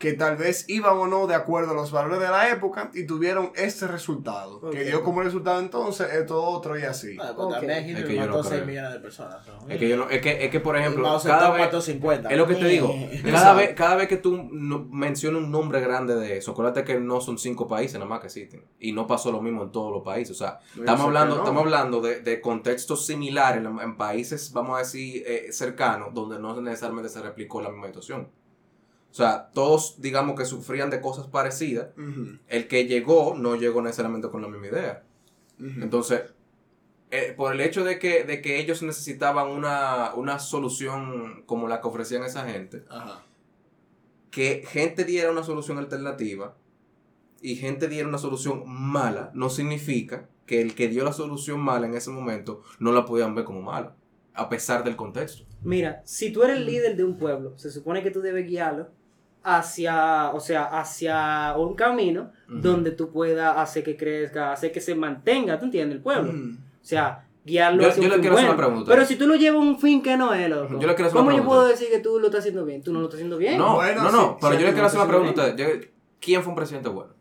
[0.03, 3.05] Que tal vez iban o no de acuerdo a los valores de la época y
[3.05, 4.59] tuvieron este resultado.
[4.69, 7.15] Que dio como resultado entonces esto otro y así.
[7.21, 8.65] Ah, pues también Es que yo no mató 6 creo.
[8.65, 9.47] millones de personas.
[9.47, 9.69] ¿no?
[9.69, 12.27] Es que, yo no, es que, es que por ejemplo, cada vez, mató 50.
[12.29, 12.93] es lo que te digo,
[13.31, 16.99] cada vez, cada vez que tú no- mencionas un nombre grande de eso, acuérdate que
[16.99, 18.65] no son cinco países nada más que existen.
[18.81, 20.35] Y no pasó lo mismo en todos los países.
[20.35, 21.41] O sea, yo estamos hablando, no.
[21.43, 26.39] estamos hablando de, de contextos similares en, en países, vamos a decir, eh, cercanos, donde
[26.39, 28.27] no necesariamente se replicó la misma situación.
[29.13, 31.89] O sea, todos, digamos que sufrían de cosas parecidas.
[32.47, 35.03] El que llegó no llegó necesariamente con la misma idea.
[35.59, 36.23] Entonces,
[37.11, 41.79] eh, por el hecho de que, de que ellos necesitaban una, una solución como la
[41.79, 43.23] que ofrecían esa gente, Ajá.
[44.31, 46.57] que gente diera una solución alternativa
[47.39, 51.85] y gente diera una solución mala, no significa que el que dio la solución mala
[51.85, 53.95] en ese momento no la podían ver como mala,
[54.33, 55.43] a pesar del contexto.
[55.61, 58.89] Mira, si tú eres el líder de un pueblo, se supone que tú debes guiarlo
[59.43, 64.95] hacia, o sea, hacia un camino donde tú puedas hacer que crezca, hacer que se
[64.95, 65.97] mantenga, ¿tú entiendes?
[65.97, 66.31] El pueblo.
[66.31, 68.91] O sea, guiarlo Yo- hacia yo un le quiero hacer una pregunta.
[68.91, 70.79] Pero si tú lo llevas a un fin que no es, loco.
[70.79, 72.81] Yo le quiero hacer ¿Cómo una yo puedo decir que tú lo estás haciendo bien?
[72.83, 73.57] Tú no lo estás haciendo bien.
[73.57, 75.79] No, Bueno, no, sí, no, pero sí, yo le quiero hacer una pregunta a ustedes.
[75.81, 75.87] Yo-
[76.21, 77.13] ¿Quién fue un presidente bueno?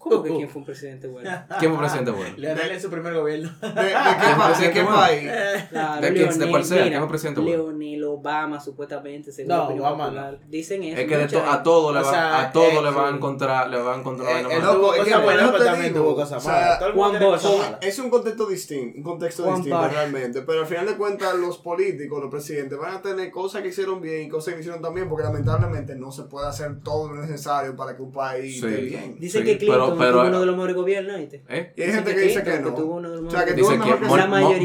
[0.00, 1.30] ¿Cómo que quién fue un presidente bueno?
[1.58, 2.34] ¿Quién fue un presidente bueno?
[2.38, 3.50] Leonel en su primer gobierno.
[3.60, 4.96] ¿De, de qué, de qué bueno.
[4.98, 5.30] país?
[5.70, 6.82] Claro, ¿De quién- de cuál sea?
[6.88, 7.56] ¿Quién fue presidente bueno?
[7.64, 10.38] Leonel Obama, supuestamente, según No, Obama popular.
[10.48, 11.00] Dicen eso.
[11.00, 13.08] Es que de to- a todo le O va, sea, a todo eh, le va
[13.08, 14.58] a encontrar, le va a encontrar Eh, mala.
[14.60, 16.82] tuvo Loco, es que eso pero te también digo, tuvo cosas o sea, malas.
[16.82, 17.78] El Con- malas.
[17.82, 19.92] es un contexto distinto, un contexto Juan distinto Bosch.
[19.92, 23.68] realmente, pero al final de cuentas los políticos, los presidentes van a tener cosas que
[23.68, 27.20] hicieron bien y cosas que hicieron también, porque lamentablemente no se puede hacer todo lo
[27.20, 28.66] necesario para que un país Sí.
[28.66, 29.16] esté bien.
[29.20, 31.16] Dicen Sí, que Clinton pero- pero- tuvo uno de los mejores gobiernos.
[31.20, 31.72] ¿Eh?
[31.76, 32.70] Y hay gente que que dice que no.
[32.70, 33.94] que tuvo uno de los O sea, que Dice que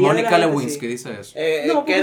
[0.00, 0.86] Mónica Lewinsky sí.
[0.86, 1.32] dice eso.
[1.36, 2.02] Eh, No, porque que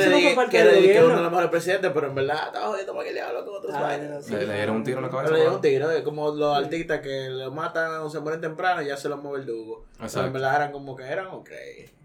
[0.92, 3.46] que uno de los mejores presidentes, pero en verdad estaba jodiendo para que le haga
[3.46, 4.26] con otros Ah, vainas.
[4.26, 4.34] sí.
[4.34, 5.32] Le, dieron un tiro en la cabeza.
[5.32, 8.82] Le dieron un tiro, es como los artistas que lo matan o se mueren temprano
[8.82, 9.86] y ya se los mueve el dugo.
[9.94, 10.28] Pero Exacto.
[10.28, 11.50] en verdad eran como que eran ok.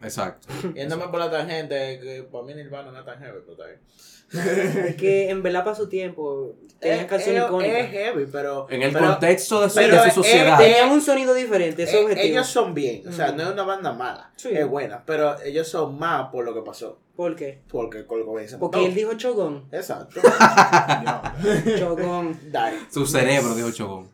[0.03, 0.49] Exacto.
[0.75, 3.81] Yéndome por la tangente, que para mí Nirvana no es tan heavy, pero está bien.
[4.33, 7.79] Es que en verdad para su tiempo tenían Es- canciones es- icónicas.
[7.81, 8.67] Es heavy, pero.
[8.71, 10.59] En el pero- contexto de su, pero de su es- sociedad.
[10.59, 12.27] Tenían un sonido diferente, es objetivo.
[12.27, 13.37] ellos son bien, o sea, Mm.
[13.37, 14.51] no es una banda mala, Sí.
[14.53, 17.61] es buena, pero ellos son más por lo que pasó, ¿Por qué?
[17.69, 19.65] porque Kurt Cobain se Porque él dijo chogón.
[19.73, 20.21] Exacto.
[21.79, 22.39] Chogón.
[22.91, 24.09] Su cerebro, dijo Chogón.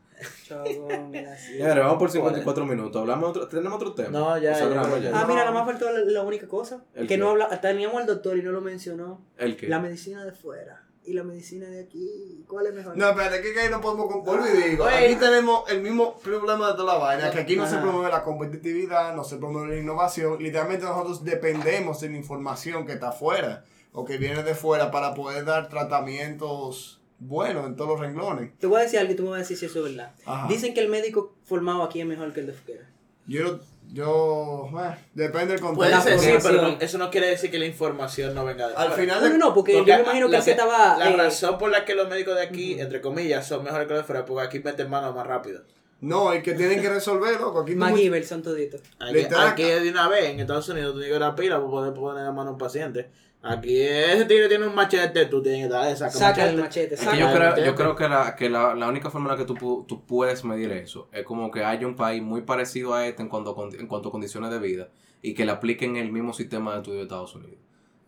[0.63, 1.55] Chogón, mira, sí.
[1.59, 3.01] Señores, vamos por 54 minutos.
[3.01, 4.11] Hablamos otro, ¿Tenemos otro tema?
[4.11, 5.21] No, ya, Cerramos ya, ya.
[5.21, 6.85] Ah, mira, nada más faltó la, la única cosa.
[6.95, 7.19] ¿El que qué?
[7.19, 9.21] no habla, teníamos al doctor y no lo mencionó.
[9.37, 9.69] ¿El qué?
[9.69, 12.45] La medicina de fuera y la medicina de aquí.
[12.49, 12.97] ¿Cuál es mejor?
[12.97, 15.05] No, espérate, que ahí no podemos con- vuelvo y digo, Güey.
[15.13, 17.83] aquí tenemos el mismo problema de toda la vaina, que aquí no se Ajá.
[17.83, 22.93] promueve la competitividad, no se promueve la innovación, literalmente nosotros dependemos de la información que
[22.95, 28.01] está afuera o que viene de fuera para poder dar tratamientos buenos en todos los
[28.01, 28.57] renglones.
[28.59, 30.13] Te voy a decir algo y tú me vas a decir si eso es verdad.
[30.27, 30.49] Ajá.
[30.49, 32.89] Dicen que el médico formado aquí es mejor que el de fuera.
[33.27, 33.59] Yo,
[33.93, 36.23] yo, eh, depende del Puede La contexto.
[36.23, 38.89] ser, sí, pero no- eso no quiere decir que la información no venga de Al
[38.93, 39.03] fuera.
[39.03, 40.99] final No, no, no, porque, Porque yo me imagino que la él se estaba.
[40.99, 43.95] La eh, razón por la que los médicos de aquí, entre comillas, son mejores que
[43.95, 45.63] los de fuera, porque aquí meten mano más rápido.
[46.01, 48.83] No, el que tienen que resolver, loco, aquí tú- MacGyver son toditos.
[48.99, 51.71] Aquí, Literal, aquí de una vez, en Estados Unidos, tú tienes que dar pila para
[51.71, 53.09] poder poner la mano a un paciente.
[53.47, 57.01] Aquí ese tigre tiene un machete, tú tienes que darle, saca, Saca el machete, Es
[57.01, 57.71] saca que yo Ah, creo, entiendo.
[57.73, 60.05] yo creo que, la, que la, la única forma en la que tú, pu- tú
[60.07, 63.55] puedes medir eso es como que haya un país muy parecido a este en cuanto,
[63.79, 64.89] en cuanto a condiciones de vida
[65.21, 67.59] y que le apliquen el mismo sistema de estudio de Estados Unidos.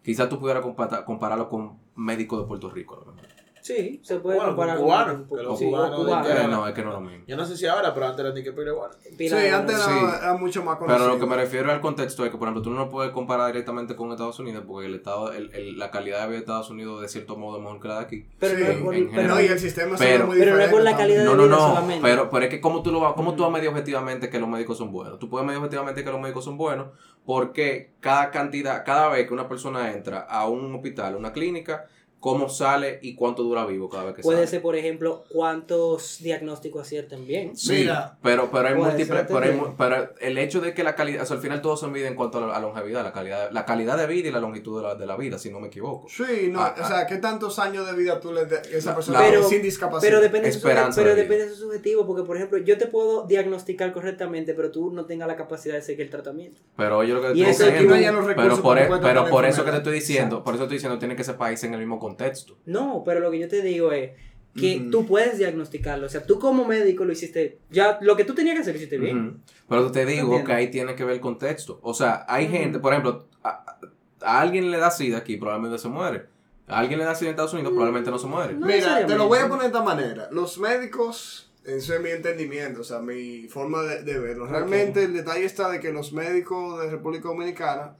[0.02, 0.64] Quizás tú pudieras
[1.04, 2.94] compararlo con médicos de Puerto Rico.
[2.94, 3.28] a lo mejor.
[3.66, 6.28] Sí, se puede Bueno, comparar con cubanos, con que los sí, o cubanos cubanos.
[6.28, 7.24] de Eh, no, es que no es lo mismo.
[7.26, 8.52] Yo no sé si ahora, pero antes era ni que.
[8.52, 10.16] Pila Sí, antes era, Sí.
[10.22, 11.04] era mucho más conocido.
[11.04, 13.48] Pero lo que me refiero al contexto es que, por ejemplo, tú no puedes comparar
[13.48, 16.70] directamente con Estados Unidos porque el estado, el, el- la calidad de vida de Estados
[16.70, 18.26] Unidos de cierto modo es mejor que la de aquí.
[18.38, 20.38] Pero Sí, no es por, en pero, No, y el sistema se ve pero- muy
[20.38, 22.02] pero no es por la diferente calidad No, de no, vida no, solamente.
[22.02, 24.38] pero, pero es que ¿cómo tú, lo, vas- cómo tú vas a medir objetivamente que
[24.38, 25.18] los médicos son buenos?
[25.18, 26.86] Tú puedes medir objetivamente que los médicos son buenos
[27.24, 31.86] porque cada cantidad, cada vez que una persona entra a un hospital, a una clínica,
[32.26, 34.48] cómo sale y cuánto dura vivo cada vez que Puede sale.
[34.48, 37.56] ser, por ejemplo, cuántos diagnósticos aciertan bien.
[37.56, 40.96] Sí, Mira, pero, pero hay puede múltiples, pero, hay pero el hecho de que la
[40.96, 43.12] calidad, o sea, al final todo se mide en cuanto a la, a longevidad, la
[43.12, 45.60] calidad, la calidad de vida y la longitud de la, de la vida, si no
[45.60, 46.08] me equivoco.
[46.08, 48.92] Sí, no, Ah, o sea, ¿qué tantos años de vida tú le das a esa
[48.96, 50.10] persona Pero- sin discapacidad?
[50.10, 52.76] Pero depende, de su, Esperanza pero de depende de su subjetivo, porque por ejemplo, yo
[52.76, 56.60] te puedo diagnosticar correctamente, pero tú no tengas la capacidad de seguir el tratamiento.
[56.76, 59.76] Pero yo lo que te estoy diciendo, pero por, e- pero por eso que te
[59.76, 62.15] estoy diciendo, por eso estoy diciendo, tiene que ser país en el mismo contexto.
[62.64, 64.12] No, pero lo que yo te digo es
[64.54, 64.90] que Ujú.
[64.90, 66.06] tú puedes diagnosticarlo.
[66.06, 68.78] O sea, tú como médico lo hiciste, ya lo que tú tenías que hacer lo
[68.78, 69.42] hiciste bien.
[69.68, 71.78] Pero te digo que ahí tiene que ver el contexto.
[71.82, 73.78] O sea, hay gente, por ejemplo, a,
[74.22, 76.26] a alguien le da sida aquí, probablemente se muere.
[76.68, 78.54] A alguien le da SIDA en Estados Unidos, probablemente no se muere.
[78.54, 80.28] No Mira, te lo voy a poner de esta manera.
[80.32, 84.46] Los médicos, eso es mi entendimiento, o sea, mi forma de, de verlo.
[84.46, 87.96] Realmente el detalle está de que los médicos de República Dominicana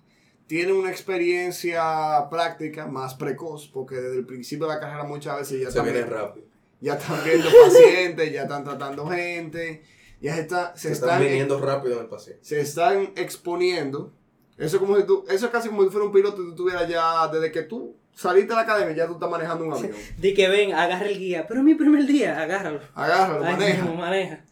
[0.46, 5.60] tienen una experiencia práctica más precoz, porque desde el principio de la carrera muchas veces
[5.60, 6.46] ya Se viene rápido.
[6.80, 9.82] ya están viendo pacientes, ya están tratando gente,
[10.20, 12.44] ya se, está- se Se están están, viniendo rápido en el paciente.
[12.44, 14.12] se están exponiendo.
[14.56, 16.54] Eso, es como si tú, eso es casi como si fuera un piloto y tú
[16.54, 19.92] tuvieras ya, desde que tú saliste de la academia, ya tú estás manejando un avión.
[20.18, 21.44] Di que ven, agarra el guía.
[21.46, 22.80] Pero es mi primer día, agárralo.
[22.94, 23.82] Agárralo, maneja.
[23.82, 24.44] mismo, maneja.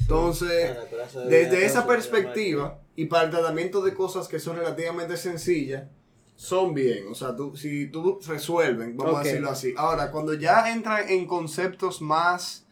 [0.00, 0.76] Entonces,
[1.14, 5.84] de desde esa perspectiva y para el tratamiento de cosas que son relativamente sencillas,
[6.36, 7.06] son bien.
[7.10, 9.74] O sea, tú, si tú resuelven, vamos a decirlo así.
[9.76, 12.66] Ahora, cuando ya entran en conceptos más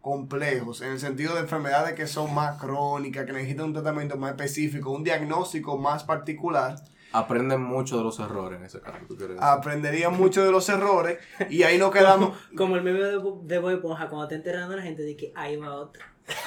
[0.00, 4.30] complejos, en el sentido de enfermedades que son más crónicas, que necesitan un tratamiento más
[4.30, 6.76] específico, un diagnóstico más particular,
[7.10, 8.98] Aprenden mucho de los errores en ese caso.
[9.08, 11.18] ¿tú quieres aprenderían mucho de los errores
[11.48, 12.38] y ahí nos quedamos.
[12.54, 15.32] Como el meme de, de Bob Esponja, cuando está enterrando a la gente, de que
[15.34, 16.04] ahí va otro.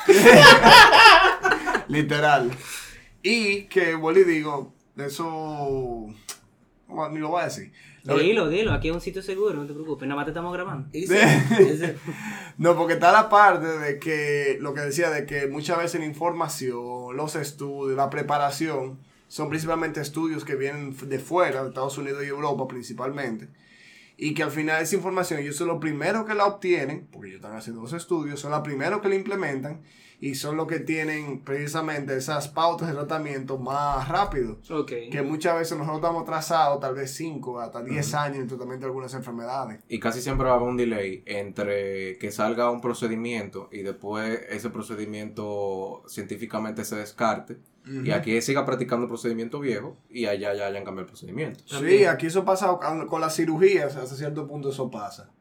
[1.87, 2.51] Literal.
[3.23, 6.07] Y que, vuelvo y digo, eso.
[7.11, 7.71] Ni lo voy a decir.
[8.03, 10.51] Lo- Dilo, dilo, aquí es un sitio seguro, no te preocupes, nada más te estamos
[10.53, 10.89] grabando.
[10.91, 11.13] Y sí,
[11.59, 11.95] ese-
[12.57, 16.07] No, porque está la parte de que, lo que decía, de que muchas veces la
[16.07, 22.23] información, los estudios, la preparación, son principalmente estudios que vienen de fuera, de Estados Unidos
[22.23, 23.47] y Europa principalmente.
[24.17, 27.37] Y que al final esa información, ellos son los primeros que la obtienen, porque ellos
[27.41, 29.81] están haciendo los estudios, son los primeros que la implementan
[30.21, 34.59] y son los que tienen precisamente esas pautas de tratamiento más rápido.
[34.69, 34.91] Ok.
[35.11, 38.85] Que muchas veces nosotros estamos atrasados, tal vez 5 hasta 10 años en el tratamiento
[38.85, 39.79] de algunas enfermedades.
[39.89, 44.41] Y casi siempre va a haber un delay entre que salga un procedimiento y después
[44.49, 47.57] ese procedimiento científicamente se descarte.
[47.83, 51.63] Y aquí siga practicando el procedimiento viejo y allá ya hayan cambiado el procedimiento.
[51.65, 55.31] Sí, aquí eso pasa con con las cirugías, hasta cierto punto eso pasa.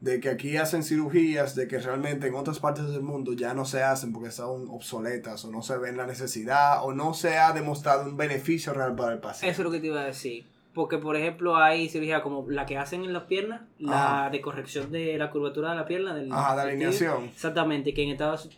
[0.00, 3.66] De que aquí hacen cirugías, de que realmente en otras partes del mundo ya no
[3.66, 7.52] se hacen porque son obsoletas o no se ven la necesidad o no se ha
[7.52, 9.52] demostrado un beneficio real para el paciente.
[9.52, 10.46] Eso es lo que te iba a decir.
[10.72, 14.92] Porque, por ejemplo, hay cirugía como la que hacen en las piernas, la de corrección
[14.92, 16.14] de la curvatura de la pierna.
[16.14, 17.24] Del, Ajá, de alineación.
[17.24, 18.48] Exactamente, que en Estados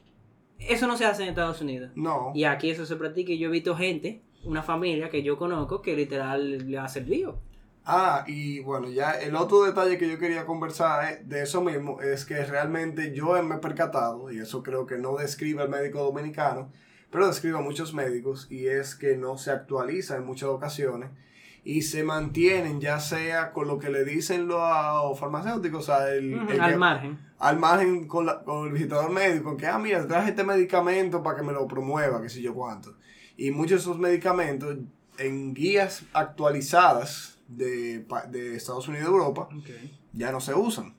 [0.59, 1.91] Eso no se hace en Estados Unidos.
[1.95, 2.33] No.
[2.35, 5.81] Y aquí eso se practica y yo he visto gente, una familia que yo conozco,
[5.81, 7.39] que literal le ha servido.
[7.85, 12.25] Ah, y bueno, ya el otro detalle que yo quería conversar de eso mismo es
[12.25, 16.71] que realmente yo me he percatado, y eso creo que no describe al médico dominicano,
[17.11, 21.11] pero describe a muchos médicos, y es que no se actualiza en muchas ocasiones
[21.65, 26.33] y se mantienen ya sea con lo que le dicen los farmacéuticos, o sea, el,
[26.49, 27.19] el al que- margen.
[27.39, 31.37] al margen con, la- con el visitador médico, que, ah, mira, traje este medicamento para
[31.39, 32.97] que me lo promueva, qué sé yo cuánto.
[33.37, 34.77] Y muchos de esos medicamentos
[35.19, 39.49] en guías actualizadas de, de Estados Unidos y Europa
[40.13, 40.97] ya no se usan.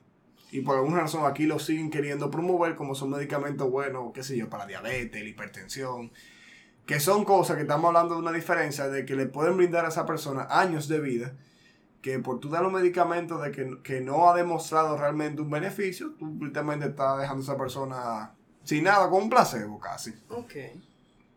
[0.50, 4.36] Y por alguna razón aquí lo siguen queriendo promover como son medicamentos buenos, qué sé
[4.36, 6.12] yo, para diabetes, la hipertensión.
[6.86, 9.88] Que son cosas que estamos hablando de una diferencia de que le pueden brindar a
[9.88, 11.34] esa persona años de vida.
[12.02, 16.12] Que por tú dar los medicamentos de que, que no ha demostrado realmente un beneficio,
[16.18, 18.34] tú literalmente estás dejando a esa persona
[18.64, 20.14] sin nada, con un placebo casi.
[20.28, 20.54] Ok.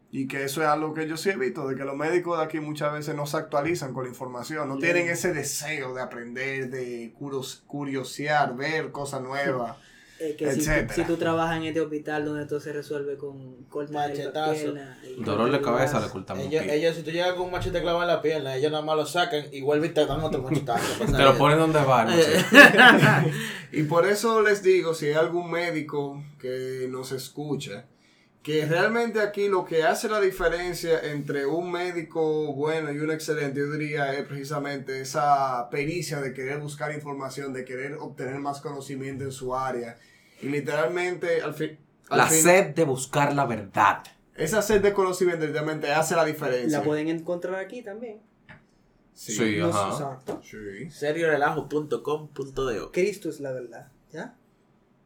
[0.10, 2.45] Y que eso es algo que yo sí he visto, de que los médicos de
[2.45, 6.70] aquí muchas veces no se actualizan con la información, no tienen ese deseo de aprender,
[6.70, 9.76] de curos- curiosear, ver cosas nuevas.
[10.20, 13.93] Eh, que si, si tú trabajas en este hospital donde todo se resuelve con cortar
[13.93, 14.74] la Machetazo.
[15.16, 16.74] y Dolor de cabeza le cortamos Ellos, pie.
[16.76, 19.05] ellos, si tú llegas con un machete clavado en la pierna, ellos nada más lo
[19.05, 21.05] sacan y vuelven y te dan otro machetazo.
[21.16, 22.43] Te lo ponen donde va, no sé.
[23.74, 27.86] Y por eso les digo, si hay algún médico que nos escucha,
[28.44, 33.60] que realmente aquí lo que hace la diferencia entre un médico bueno y un excelente,
[33.60, 39.26] yo diría, es precisamente esa pericia de querer buscar información, de querer obtener más conocimiento
[39.26, 39.98] en su área.
[40.42, 41.78] Y literalmente, al fin...
[42.10, 44.04] al La fin- sed de buscar la verdad.
[44.36, 46.78] Esa sed de conocimiento literalmente hace la diferencia.
[46.78, 48.22] La pueden encontrar aquí también.
[49.14, 49.90] Sí, No, ajá.
[49.92, 50.42] exacto.
[50.44, 50.90] Sí.
[52.92, 53.92] Cristo es la verdad.
[54.14, 54.36] ¿Ya?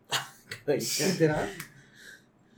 [0.68, 1.50] Literal.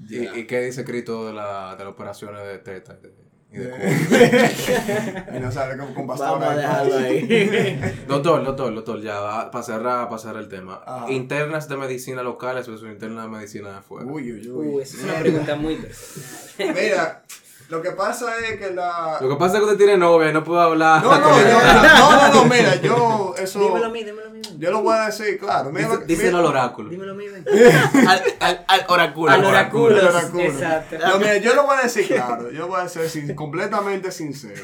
[0.09, 3.13] ¿Y, y qué dice Cristo de, la, de las operaciones de teta y de,
[3.51, 5.37] y de culo?
[5.37, 6.31] y no sale con, con pastores.
[6.31, 7.95] Vamos a dejarlo ahí.
[8.07, 10.81] Doctor, doctor, doctor, ya, para cerrar, para cerrar el tema.
[10.85, 11.11] Ajá.
[11.11, 14.05] Internas de medicina locales versus internas de medicina de afuera.
[14.05, 14.67] Uy, uy, uy.
[14.67, 16.75] Uh, esa es una pregunta muy personal.
[16.75, 17.23] Mira,
[17.69, 19.17] lo que pasa es que la...
[19.21, 21.01] Lo que pasa es que usted tiene novia y no puedo hablar.
[21.03, 24.32] No, no, yo, no, no, no, mira, yo, eso, Dímelo a mí, dímelo a mí.
[24.63, 25.71] Yo lo voy a decir, claro.
[25.71, 26.89] Mira Dice- Díselo mira- al oráculo.
[26.89, 27.45] Dímelo a mí, ven.
[28.07, 29.31] al, al, al oráculo.
[29.31, 29.95] Al oráculo.
[29.99, 30.43] Al oráculo.
[30.43, 30.97] Exacto.
[30.99, 34.63] No, mira, yo lo voy a decir claro, yo voy a ser sin- completamente sincero.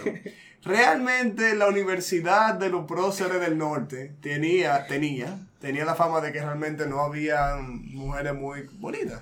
[0.64, 6.42] Realmente la Universidad de los Próceres del Norte tenía, tenía, tenía la fama de que
[6.42, 9.22] realmente no había mujeres muy bonitas.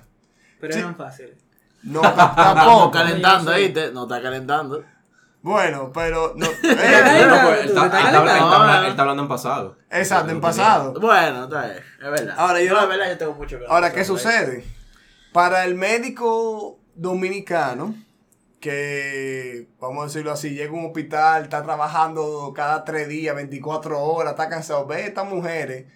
[0.60, 0.80] Pero Sí.
[0.80, 1.36] eran fáciles.
[1.84, 2.90] No, tampoco.
[2.92, 3.54] calentando.
[3.54, 3.92] ¿viste?
[3.92, 4.84] No está calentando.
[5.40, 6.46] Bueno, pero no.
[6.46, 9.76] Eh, pues, está- hablando- en pasado.
[9.90, 10.94] exacto, en pasado.
[11.00, 12.34] Bueno, está bien, es verdad.
[12.36, 14.64] Ahora, yo no, es verdad, yo tengo mucho que Ahora, ¿qué sucede?
[15.32, 17.94] Para el médico dominicano,
[18.60, 24.00] que vamos a decirlo así, llega a un hospital, está trabajando cada tres días, 24
[24.02, 25.86] horas, está cansado, ve estas mujeres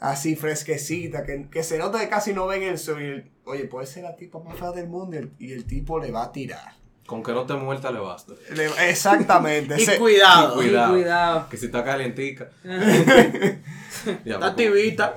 [0.00, 3.00] así fresquecitas, que, que se nota que casi no ven el sol.
[3.00, 5.64] y el- oye, puede ser la tipa más fea del mundo y el, y el
[5.64, 6.74] tipo le va a tirar.
[7.06, 8.32] Con que no te muerta le basta.
[8.54, 9.74] Le- exactamente.
[9.78, 10.62] Y ese- cuidado.
[10.62, 10.92] Y cuidado.
[10.92, 11.46] Cuidado.
[11.50, 12.48] Que si está calientica.
[14.24, 15.14] Ya, Está tibita.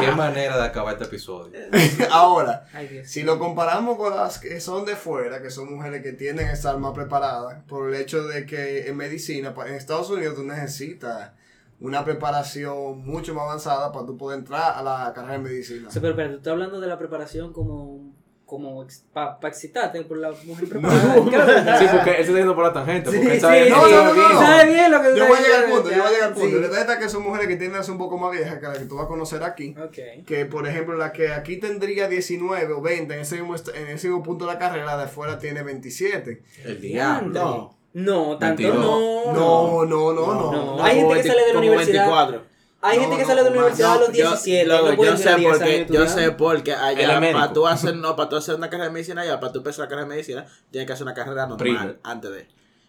[0.00, 1.52] Qué manera de acabar este episodio.
[2.10, 3.02] Ahora, Ay.
[3.04, 6.52] Si lo comparamos con las que son de fuera, que son mujeres que tienden a
[6.52, 11.32] estar más preparadas, por el hecho de que en medicina, en Estados Unidos tú necesitas
[11.80, 15.88] una preparación mucho más avanzada para tú poder entrar a la carrera de medicina.
[15.90, 17.97] Sí, pero espérate, tú estás hablando de la preparación como,
[18.48, 21.14] como para excitarte por la mujer preparada.
[21.14, 23.10] ¿Qué es lo que estás- Sí, porque él se está yendo por la tangente.
[23.10, 24.40] Porque Sí, él sabe sí, No, no, no, no, no.
[24.40, 26.28] Sabe bien lo que tú Yo voy a llegar al punto, yo voy a llegar
[26.28, 26.48] al punto.
[26.48, 26.54] sí.
[26.62, 28.66] La verdad es que son mujeres que tienden a ser un poco más viejas que
[28.66, 29.74] las que tú vas a conocer aquí.
[29.78, 30.24] Ok.
[30.26, 34.08] Que por ejemplo la que aquí tendría 19 o 20 en ese mismo, en ese
[34.08, 36.42] mismo punto de la carrera, la de afuera tiene 27.
[36.64, 37.74] El diablo.
[37.92, 38.76] No, tanto 22.
[38.76, 39.32] no.
[39.34, 40.52] No, no, no, no.
[40.76, 40.82] No.
[40.84, 42.06] Hay gente que sale de la universidad.
[42.06, 42.47] 24.
[42.80, 44.66] Hay No, gente que no, sale de la universidad a los Yo- 17.
[44.66, 47.96] luego, no pueden yo durar sé 10 porque yo sé porque allá para tú hacer
[47.96, 50.14] no para tú hacer una carrera de medicina allá para tú empezar la carrera de
[50.14, 51.94] medicina tienes que hacer una carrera normal Primo.
[52.04, 52.48] antes de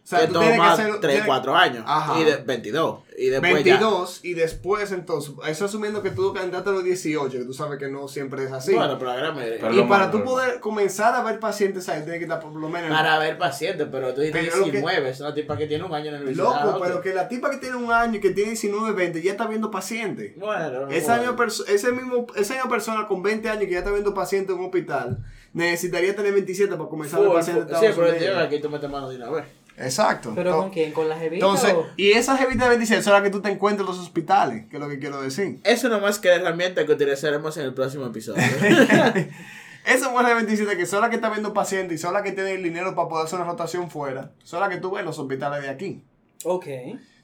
[0.09, 2.19] sea, que tú que toma hacer- 3 tienes- 4 años Ajá.
[2.19, 6.69] y de 22 y después ya 22 y después entonces, eso asumiendo que tú candidato
[6.69, 8.73] a los 18, que tú sabes que no siempre es así.
[8.73, 9.57] bueno pero la gran mayoría.
[9.59, 12.53] Pero y para más tú poder comenzar a ver pacientes ahí, tienes que estar por
[12.55, 12.89] lo menos...
[12.89, 15.83] para ver pacientes pero tú dices Pero lo que- 19 es una tipa que tiene
[15.83, 18.19] un año en la universidad Loco, pero que la tipa que tiene un año y
[18.21, 20.33] que tiene 19, 20 ya está viendo pacientes.
[20.39, 21.31] bueno Esa bueno.
[21.33, 24.53] misma, perso- ese mismo, esa misma persona con 20 años que ya está viendo pacientes
[24.55, 25.19] en un hospital
[25.53, 29.09] necesitaría tener 27 para comenzar a ver pacientes sí pero tío, aquí tú metes mano
[29.09, 29.45] de una vez
[29.79, 30.33] Exacto.
[30.35, 30.91] ¿Pero con quién?
[30.91, 31.87] ¿Con la jevita Entonces, o...?
[31.95, 34.77] y esas jevitas de 27 son las que tú te encuentras en los hospitales, que
[34.77, 35.59] es lo que quiero decir.
[35.63, 38.43] eso nomás que herramienta que utilizaremos en el próximo episodio
[39.85, 42.33] Esas mujeres de 27 que son las que están viendo pacientes y son las que
[42.33, 45.05] tienen el dinero para poder hacer una rotación fuera, son las que tú ves en
[45.05, 46.03] los hospitales de aquí.
[46.43, 46.67] Ok.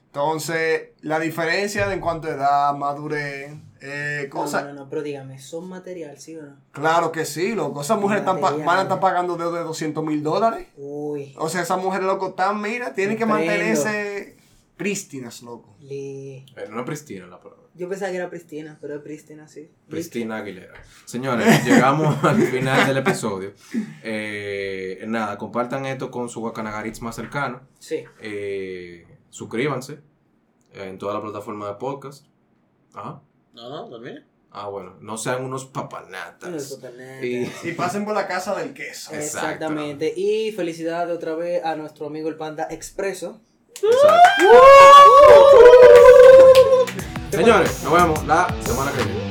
[0.06, 3.52] Entonces, la diferencia de en cuanto a edad, madurez,
[3.86, 4.64] eh, No, cosas.
[4.64, 6.56] no, no, no, pero dígame, ¿son material, sí o no?
[6.72, 7.80] Claro que sí, loco.
[7.82, 8.66] Esas mujeres están pa- Material.
[8.66, 10.68] van a estar pagando deuda de 200 mil dólares.
[10.76, 11.34] Uy.
[11.38, 14.36] O sea, esas mujeres, loco, están, mira, tienen que mantenerse
[14.76, 15.76] prístinas, loco.
[15.80, 17.62] Li- Eh, No es Pristina la palabra.
[17.74, 19.70] Yo pensaba que era Pristina, pero es Pristina, sí.
[19.88, 20.72] Pristina Aguilera.
[21.04, 23.52] Señores, llegamos al final del episodio.
[24.02, 27.60] Eh, nada, compartan esto con su Guacanagaritz más cercano.
[27.78, 28.04] Sí.
[28.20, 29.98] Eh, suscríbanse
[30.72, 32.26] en toda la plataforma de podcast.
[32.94, 33.20] Ajá.
[33.56, 34.24] No no también
[34.58, 36.48] Ah, bueno, no sean unos papanatas.
[36.48, 37.26] No es totalmente.
[37.26, 39.12] Y Y pasen por la casa del queso.
[39.12, 40.14] Exactamente.
[40.16, 43.38] Y felicidades otra vez a nuestro amigo el Panda Expreso.
[43.74, 44.46] Exacto.
[47.30, 49.25] Señores, nos vemos la semana que viene.